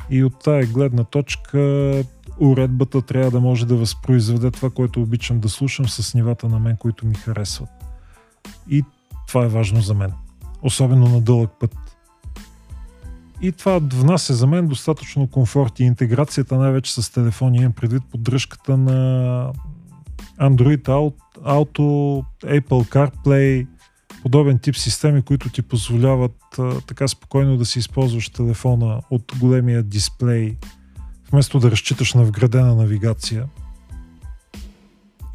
И 0.10 0.24
от 0.24 0.40
тая 0.44 0.66
гледна 0.66 1.04
точка 1.04 1.94
уредбата 2.40 3.02
трябва 3.02 3.32
да 3.32 3.40
може 3.40 3.66
да 3.66 3.76
възпроизведе 3.76 4.52
това, 4.52 4.70
което 4.70 5.02
обичам 5.02 5.40
да 5.40 5.50
слушам 5.50 5.90
с 5.90 6.14
нивата 6.14 6.50
на 6.50 6.60
мен, 6.60 6.78
които 6.78 7.06
ми 7.06 7.16
харесват. 7.16 7.70
И 8.70 8.84
това 9.28 9.46
е 9.46 9.48
важно 9.48 9.82
за 9.82 9.94
мен. 9.94 10.12
Особено 10.62 11.08
на 11.08 11.22
дълъг 11.22 11.52
път. 11.60 11.76
И 13.42 13.52
това 13.52 13.80
внася 13.94 14.34
за 14.34 14.48
мен 14.48 14.68
достатъчно 14.68 15.28
комфорт 15.28 15.80
и 15.80 15.84
интеграцията 15.84 16.58
най-вече 16.58 17.02
с 17.02 17.12
телефони. 17.14 17.58
Имам 17.58 17.72
предвид 17.72 18.04
поддръжката 18.12 18.78
на 18.78 19.54
Android 20.40 21.12
Auto, 21.44 22.24
Apple 22.44 22.90
CarPlay, 22.90 23.68
подобен 24.22 24.60
тип 24.60 24.76
системи, 24.76 25.22
които 25.22 25.50
ти 25.50 25.62
позволяват 25.62 26.36
а, 26.60 26.82
така 26.82 27.08
спокойно 27.08 27.58
да 27.58 27.66
си 27.66 27.80
използваш 27.80 28.30
телефона 28.30 29.02
от 29.10 29.32
големия 29.40 29.84
дисплей, 29.84 30.58
вместо 31.32 31.60
да 31.60 31.72
разчиташ 31.72 32.14
на 32.14 32.24
вградена 32.24 32.76
навигация. 32.76 33.46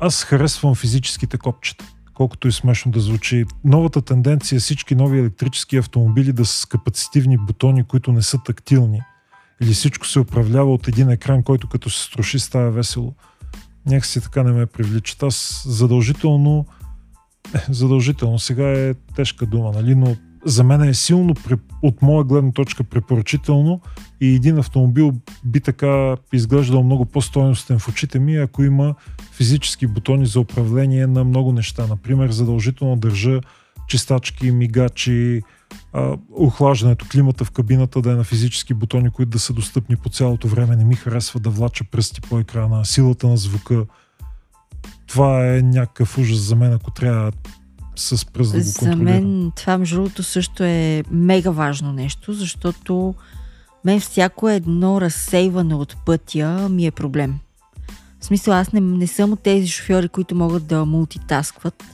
Аз 0.01 0.25
харесвам 0.25 0.75
физическите 0.75 1.39
копчета, 1.39 1.85
колкото 2.15 2.49
и 2.49 2.53
смешно 2.53 2.93
да 2.93 3.01
звучи. 3.01 3.45
Новата 3.65 4.03
тенденция 4.03 4.57
е 4.57 4.61
всички 4.61 4.95
нови 4.95 5.19
електрически 5.19 5.77
автомобили 5.77 6.33
да 6.33 6.47
са 6.47 6.61
с 6.61 6.67
капацитивни 6.67 7.39
бутони, 7.39 7.85
които 7.85 8.13
не 8.13 8.23
са 8.23 8.39
тактилни. 8.45 9.01
Или 9.63 9.73
всичко 9.73 10.07
се 10.07 10.21
управлява 10.21 10.75
от 10.75 10.89
един 10.89 11.11
екран, 11.11 11.43
който 11.43 11.69
като 11.69 11.91
се 11.91 12.03
струши 12.03 12.39
става 12.39 12.71
весело. 12.71 13.15
Някакси 13.87 14.21
така 14.21 14.43
не 14.43 14.53
ме 14.53 14.67
привличат. 14.67 15.23
Аз 15.23 15.65
задължително 15.69 16.67
задължително. 17.69 18.39
Сега 18.39 18.71
е 18.71 18.95
тежка 18.95 19.47
дума, 19.47 19.73
нали? 19.73 19.95
но 19.95 20.17
за 20.45 20.65
мен 20.65 20.83
е 20.83 20.95
силно, 20.95 21.35
от 21.83 22.03
моя 22.03 22.25
гледна 22.25 22.53
точка, 22.53 22.85
препоръчително 22.85 23.81
и 24.21 24.35
един 24.35 24.59
автомобил 24.59 25.13
би 25.45 25.61
така 25.61 26.17
изглеждал 26.33 26.83
много 26.83 27.05
по-стойностен 27.05 27.79
в 27.79 27.89
очите 27.89 28.19
ми, 28.19 28.37
ако 28.37 28.63
има 28.63 28.95
физически 29.33 29.87
бутони 29.87 30.27
за 30.27 30.41
управление 30.41 31.07
на 31.07 31.25
много 31.25 31.53
неща. 31.53 31.87
Например, 31.87 32.31
задължително 32.31 32.97
държа 32.97 33.41
чистачки, 33.89 34.51
мигачи, 34.51 35.43
охлаждането, 36.33 37.07
климата 37.13 37.45
в 37.45 37.51
кабината 37.51 38.01
да 38.01 38.13
е 38.13 38.15
на 38.15 38.25
физически 38.25 38.75
бутони, 38.75 39.11
които 39.11 39.31
да 39.31 39.39
са 39.39 39.53
достъпни 39.53 39.97
по 39.97 40.09
цялото 40.09 40.49
време. 40.49 40.77
Не 40.77 40.85
ми 40.85 40.95
харесва 40.95 41.41
да 41.41 41.51
влача 41.51 41.85
пръсти 41.85 42.21
по 42.21 42.39
екрана, 42.39 42.85
силата 42.85 43.29
на 43.29 43.37
звука, 43.37 43.87
това 45.15 45.57
е 45.57 45.63
някакъв 45.63 46.19
ужас 46.19 46.39
за 46.39 46.57
мен, 46.57 46.73
ако 46.73 46.91
трябва 46.91 47.33
с 47.97 48.27
пръст 48.27 48.53
да 48.53 48.59
го 48.59 48.65
За 48.65 48.97
мен 48.97 49.53
това, 49.57 49.79
между 49.79 49.97
другото, 49.97 50.23
също 50.23 50.65
е 50.65 51.03
мега 51.11 51.51
важно 51.51 51.93
нещо, 51.93 52.33
защото 52.33 53.15
мен 53.85 54.01
всяко 54.01 54.49
едно 54.49 55.01
разсейване 55.01 55.75
от 55.75 55.97
пътя 56.07 56.69
ми 56.69 56.87
е 56.87 56.91
проблем. 56.91 57.39
В 58.21 58.25
смисъл, 58.25 58.55
аз 58.55 58.73
не, 58.73 58.81
не 58.81 59.07
съм 59.07 59.33
от 59.33 59.41
тези 59.41 59.69
шофьори, 59.69 60.09
които 60.09 60.35
могат 60.35 60.67
да 60.67 60.85
мултитаскват. 60.85 61.85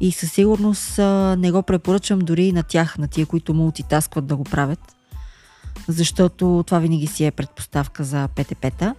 И 0.00 0.12
със 0.12 0.32
сигурност 0.32 0.98
не 1.38 1.50
го 1.52 1.62
препоръчам 1.62 2.18
дори 2.18 2.44
и 2.44 2.52
на 2.52 2.62
тях, 2.62 2.98
на 2.98 3.08
тия, 3.08 3.26
които 3.26 3.54
мултитаскват 3.54 4.26
да 4.26 4.36
го 4.36 4.44
правят. 4.44 4.96
Защото 5.88 6.64
това 6.66 6.78
винаги 6.78 7.06
си 7.06 7.24
е 7.24 7.30
предпоставка 7.30 8.04
за 8.04 8.28
ПТП-та. 8.36 8.94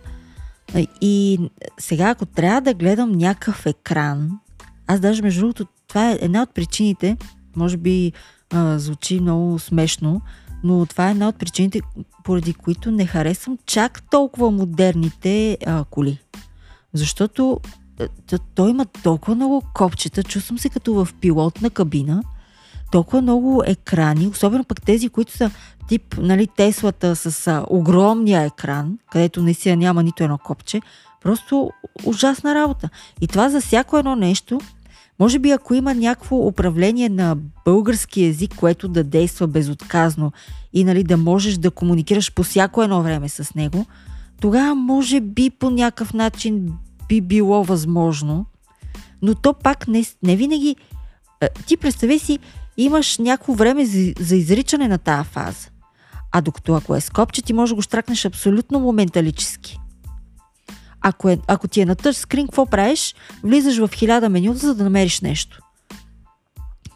И 1.02 1.40
сега, 1.80 2.10
ако 2.10 2.26
трябва 2.26 2.62
да 2.62 2.74
гледам 2.74 3.12
някакъв 3.12 3.66
екран, 3.66 4.40
аз 4.88 5.00
даже 5.00 5.22
между 5.22 5.40
другото, 5.40 5.66
това 5.88 6.12
е 6.12 6.18
една 6.22 6.42
от 6.42 6.54
причините, 6.54 7.18
може 7.56 7.78
би 7.78 8.12
а, 8.54 8.80
звучи 8.80 9.20
много 9.20 9.60
смешно, 9.60 10.22
но 10.64 10.86
това 10.86 11.08
е 11.08 11.12
една 11.12 11.28
от 11.28 11.36
причините, 11.36 11.82
поради 12.24 12.54
които 12.54 12.92
не 12.92 13.06
харесвам 13.06 13.58
чак 13.66 14.10
толкова 14.12 14.52
модерните 14.52 15.58
а, 15.66 15.84
коли. 15.90 16.20
Защото 16.94 17.60
той 18.56 18.70
има 18.70 18.86
толкова 18.86 19.36
много 19.36 19.64
копчета, 19.74 20.24
чувствам 20.24 20.60
се 20.60 20.70
като 20.70 20.94
в 20.94 21.08
пилотна 21.22 21.70
кабина, 21.70 22.24
толкова 22.92 23.22
много 23.22 23.64
екрани, 23.66 24.28
особено 24.28 24.64
пък 24.64 24.82
тези, 24.82 25.10
които 25.10 25.32
са 25.32 25.52
тип 25.88 26.16
нали, 26.18 26.48
Теслата 26.48 27.16
с 27.16 27.48
а, 27.48 27.66
огромния 27.70 28.44
екран, 28.44 28.98
където 29.12 29.44
наистина 29.44 29.76
няма 29.76 30.04
нито 30.04 30.24
едно 30.24 30.38
копче, 30.38 30.82
просто 31.24 31.70
ужасна 32.06 32.56
работа. 32.56 32.90
И 33.22 33.28
това 33.28 33.50
за 33.50 33.62
всяко 33.62 33.98
едно 33.98 34.16
нещо, 34.16 34.60
може 35.20 35.40
би 35.40 35.52
ако 35.52 35.74
има 35.74 35.94
някакво 35.94 36.36
управление 36.36 37.10
на 37.10 37.38
български 37.66 38.26
язик, 38.26 38.56
което 38.56 38.88
да 38.88 39.04
действа 39.04 39.48
безотказно 39.48 40.32
и 40.74 40.84
нали, 40.84 41.04
да 41.04 41.18
можеш 41.18 41.58
да 41.58 41.72
комуникираш 41.72 42.34
по 42.34 42.44
всяко 42.44 42.84
едно 42.84 43.02
време 43.02 43.30
с 43.30 43.56
него, 43.56 43.86
тогава 44.42 44.76
може 44.76 45.22
би 45.22 45.50
по 45.50 45.70
някакъв 45.70 46.14
начин 46.14 46.74
би 47.10 47.22
било 47.22 47.64
възможно, 47.64 48.46
но 49.22 49.36
то 49.36 49.54
пак 49.54 49.88
не, 49.88 50.06
не 50.24 50.36
винаги... 50.36 50.76
Ти 51.66 51.78
представи 51.78 52.20
си, 52.20 52.40
имаш 52.84 53.18
някакво 53.18 53.54
време 53.54 53.86
за, 53.86 54.14
за 54.20 54.36
изричане 54.36 54.88
на 54.88 54.98
тази 54.98 55.30
фаза. 55.30 55.70
А 56.32 56.42
докато 56.42 56.74
ако 56.74 56.96
е 56.96 57.02
скопче, 57.02 57.42
ти 57.42 57.54
може 57.54 57.72
да 57.72 57.76
го 57.76 57.82
штракнеш 57.82 58.26
абсолютно 58.26 58.80
моменталически. 58.80 59.80
Ако, 61.02 61.30
е, 61.30 61.38
ако 61.48 61.68
ти 61.68 61.82
е 61.82 61.86
на 61.86 61.96
тъч 61.96 62.16
скрин, 62.16 62.48
какво 62.48 62.66
правиш? 62.66 63.16
Влизаш 63.44 63.78
в 63.78 63.90
хиляда 63.94 64.30
менюта, 64.30 64.60
за 64.60 64.76
да 64.76 64.84
намериш 64.84 65.22
нещо. 65.22 65.60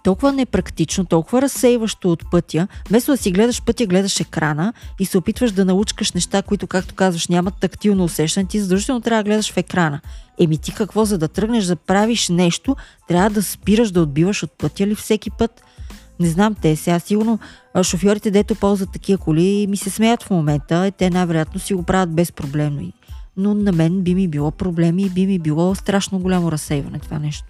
толкова 0.03 0.31
непрактично, 0.31 1.05
толкова 1.05 1.41
разсейващо 1.41 2.11
от 2.11 2.31
пътя. 2.31 2.67
Вместо 2.89 3.11
да 3.11 3.17
си 3.17 3.31
гледаш 3.31 3.61
пътя, 3.61 3.85
гледаш 3.85 4.19
екрана 4.19 4.73
и 4.99 5.05
се 5.05 5.17
опитваш 5.17 5.51
да 5.51 5.65
научкаш 5.65 6.11
неща, 6.11 6.41
които, 6.41 6.67
както 6.67 6.95
казваш, 6.95 7.27
нямат 7.27 7.53
тактилно 7.59 8.03
усещане, 8.03 8.47
ти 8.47 8.59
задължително 8.59 9.01
трябва 9.01 9.23
да 9.23 9.29
гледаш 9.29 9.51
в 9.53 9.57
екрана. 9.57 10.01
Еми 10.39 10.57
ти 10.57 10.73
какво, 10.73 11.05
за 11.05 11.17
да 11.17 11.27
тръгнеш 11.27 11.65
да 11.65 11.75
правиш 11.75 12.29
нещо, 12.29 12.75
трябва 13.07 13.29
да 13.29 13.43
спираш 13.43 13.91
да 13.91 14.01
отбиваш 14.01 14.43
от 14.43 14.51
пътя 14.51 14.87
ли 14.87 14.95
всеки 14.95 15.31
път? 15.31 15.63
Не 16.23 16.29
знам 16.29 16.55
те. 16.61 16.75
Сега 16.75 16.99
сигурно 16.99 17.39
шофьорите, 17.83 18.31
дето 18.31 18.55
ползват 18.55 18.91
такива 18.91 19.17
коли, 19.17 19.67
ми 19.69 19.77
се 19.77 19.89
смеят 19.89 20.23
в 20.23 20.29
момента. 20.29 20.91
Те 20.97 21.09
най-вероятно 21.09 21.59
си 21.59 21.73
го 21.73 21.83
правят 21.83 22.15
безпроблемно. 22.15 22.91
Но 23.37 23.53
на 23.53 23.71
мен 23.71 24.01
би 24.01 24.15
ми 24.15 24.27
било 24.27 24.51
проблеми 24.51 25.03
и 25.03 25.09
би 25.09 25.25
ми 25.25 25.39
било 25.39 25.75
страшно 25.75 26.19
голямо 26.19 26.51
разсейване 26.51 26.99
това 26.99 27.19
нещо. 27.19 27.47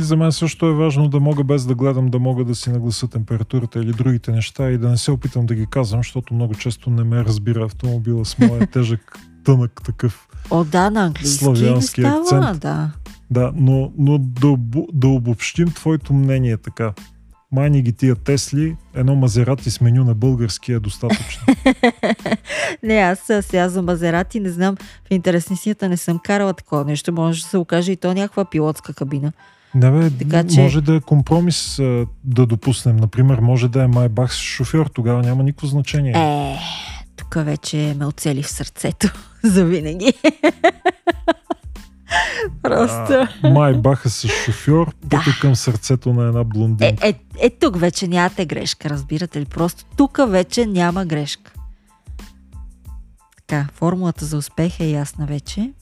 За 0.00 0.16
мен 0.16 0.32
също 0.32 0.66
е 0.66 0.74
важно 0.74 1.08
да 1.08 1.20
мога 1.20 1.44
без 1.44 1.66
да 1.66 1.74
гледам, 1.74 2.08
да 2.08 2.18
мога 2.18 2.44
да 2.44 2.54
си 2.54 2.70
нагласа 2.70 3.08
температурата 3.08 3.78
или 3.78 3.92
другите 3.92 4.32
неща 4.32 4.70
и 4.70 4.78
да 4.78 4.88
не 4.88 4.96
се 4.96 5.10
опитам 5.10 5.46
да 5.46 5.54
ги 5.54 5.66
казвам, 5.66 6.00
защото 6.00 6.34
много 6.34 6.54
често 6.54 6.90
не 6.90 7.04
ме 7.04 7.24
разбира 7.24 7.64
автомобила 7.64 8.24
с 8.24 8.38
моя 8.38 8.66
тежък, 8.72 9.18
тънък 9.44 9.80
такъв 9.84 10.28
О, 10.50 10.64
да, 10.64 10.90
на 10.90 11.04
английски 11.04 11.44
славянски 11.44 12.00
става, 12.00 12.20
акцент. 12.20 12.60
да. 12.60 12.90
Да, 13.30 13.52
но, 13.54 13.92
но 13.98 14.18
да, 14.18 14.56
да 14.92 15.08
обобщим 15.08 15.68
твоето 15.68 16.14
мнение 16.14 16.56
така. 16.56 16.92
Майни 17.52 17.82
ги 17.82 17.92
тия 17.92 18.14
Тесли, 18.14 18.76
едно 18.94 19.14
Мазерати 19.14 19.70
с 19.70 19.80
меню 19.80 20.04
на 20.04 20.14
български 20.14 20.72
е 20.72 20.80
достатъчно. 20.80 21.42
Не, 22.82 22.94
аз 22.94 23.18
сега 23.40 23.68
за 23.68 23.82
Мазерати 23.82 24.40
не 24.40 24.50
знам, 24.50 24.76
в 24.76 25.10
интересницията 25.10 25.88
не 25.88 25.96
съм 25.96 26.18
карала 26.18 26.54
такова 26.54 26.84
нещо. 26.84 27.12
Може 27.12 27.42
да 27.42 27.48
се 27.48 27.56
окаже 27.56 27.92
и 27.92 27.96
то 27.96 28.14
някаква 28.14 28.44
пилотска 28.44 28.94
кабина. 28.94 29.32
Не 29.74 29.90
бе, 29.90 30.10
Така 30.10 30.44
че- 30.44 30.60
може 30.60 30.80
да 30.80 30.94
е 30.94 31.00
компромис 31.00 31.76
да 32.24 32.46
допуснем. 32.46 32.96
Например, 32.96 33.38
може 33.38 33.68
да 33.68 33.82
е 33.82 33.86
Майбах 33.86 34.34
с 34.34 34.38
шофьор, 34.38 34.86
тогава 34.86 35.22
няма 35.22 35.42
никакво 35.42 35.66
значение. 35.66 36.12
Е, 36.16 36.58
тук 37.16 37.34
вече 37.36 37.94
ме 37.98 38.06
оцели 38.06 38.42
в 38.42 38.50
сърцето 38.50 39.12
за 39.44 39.64
винаги. 39.64 40.12
Просто. 42.62 43.28
А, 43.42 43.50
Майбаха 43.50 44.10
с 44.10 44.28
шофьор, 44.28 44.94
пътя 45.10 45.30
към 45.40 45.56
сърцето 45.56 46.12
на 46.12 46.26
една 46.28 46.40
Е, 46.40 46.44
блондинка. 46.44 47.08
е, 47.08 47.14
е, 47.38 47.50
тук 47.50 47.78
вече 47.78 48.08
нямате 48.08 48.46
грешка, 48.46 48.90
разбирате 48.90 49.40
ли? 49.40 49.44
Просто 49.44 49.84
тук 49.96 50.18
вече 50.28 50.66
няма 50.66 51.04
грешка. 51.04 51.52
Така, 53.36 53.68
формулата 53.74 54.24
за 54.24 54.36
успех 54.36 54.80
е 54.80 54.86
ясна 54.86 55.26
вече. 55.26 55.72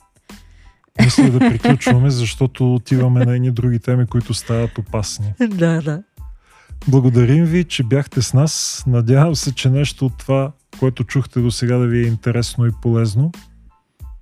Мисля 1.03 1.29
да 1.29 1.39
приключваме, 1.49 2.09
защото 2.09 2.75
отиваме 2.75 3.25
на 3.25 3.35
едни 3.35 3.51
други 3.51 3.79
теми, 3.79 4.07
които 4.07 4.33
стават 4.33 4.77
опасни. 4.77 5.33
да, 5.49 5.81
да. 5.81 6.03
Благодарим 6.87 7.45
ви, 7.45 7.63
че 7.63 7.83
бяхте 7.83 8.21
с 8.21 8.33
нас. 8.33 8.83
Надявам 8.87 9.35
се, 9.35 9.55
че 9.55 9.69
нещо 9.69 10.05
от 10.05 10.17
това, 10.17 10.51
което 10.79 11.03
чухте 11.03 11.39
до 11.39 11.51
сега 11.51 11.77
да 11.77 11.87
ви 11.87 11.99
е 11.99 12.07
интересно 12.07 12.65
и 12.65 12.71
полезно. 12.81 13.31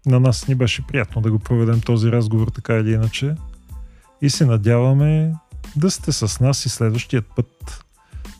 На 0.07 0.19
нас 0.19 0.47
ни 0.47 0.55
беше 0.55 0.87
приятно 0.87 1.21
да 1.21 1.31
го 1.31 1.39
проведем 1.39 1.81
този 1.81 2.11
разговор 2.11 2.47
така 2.47 2.73
или 2.73 2.91
иначе. 2.91 3.35
И 4.21 4.29
се 4.29 4.45
надяваме 4.45 5.33
да 5.75 5.91
сте 5.91 6.11
с 6.11 6.39
нас 6.39 6.65
и 6.65 6.69
следващият 6.69 7.25
път. 7.35 7.85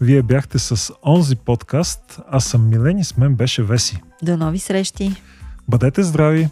Вие 0.02 0.22
бяхте 0.22 0.60
с 0.60 0.94
онзи 1.06 1.36
подкаст, 1.36 2.20
аз 2.32 2.46
съм 2.46 2.70
Милен 2.70 2.98
и 2.98 3.04
с 3.04 3.18
мен 3.18 3.36
беше 3.36 3.64
Веси. 3.64 4.02
До 4.24 4.38
нови 4.38 4.60
срещи! 4.60 5.16
Бъдете 5.68 6.04
здрави! 6.04 6.50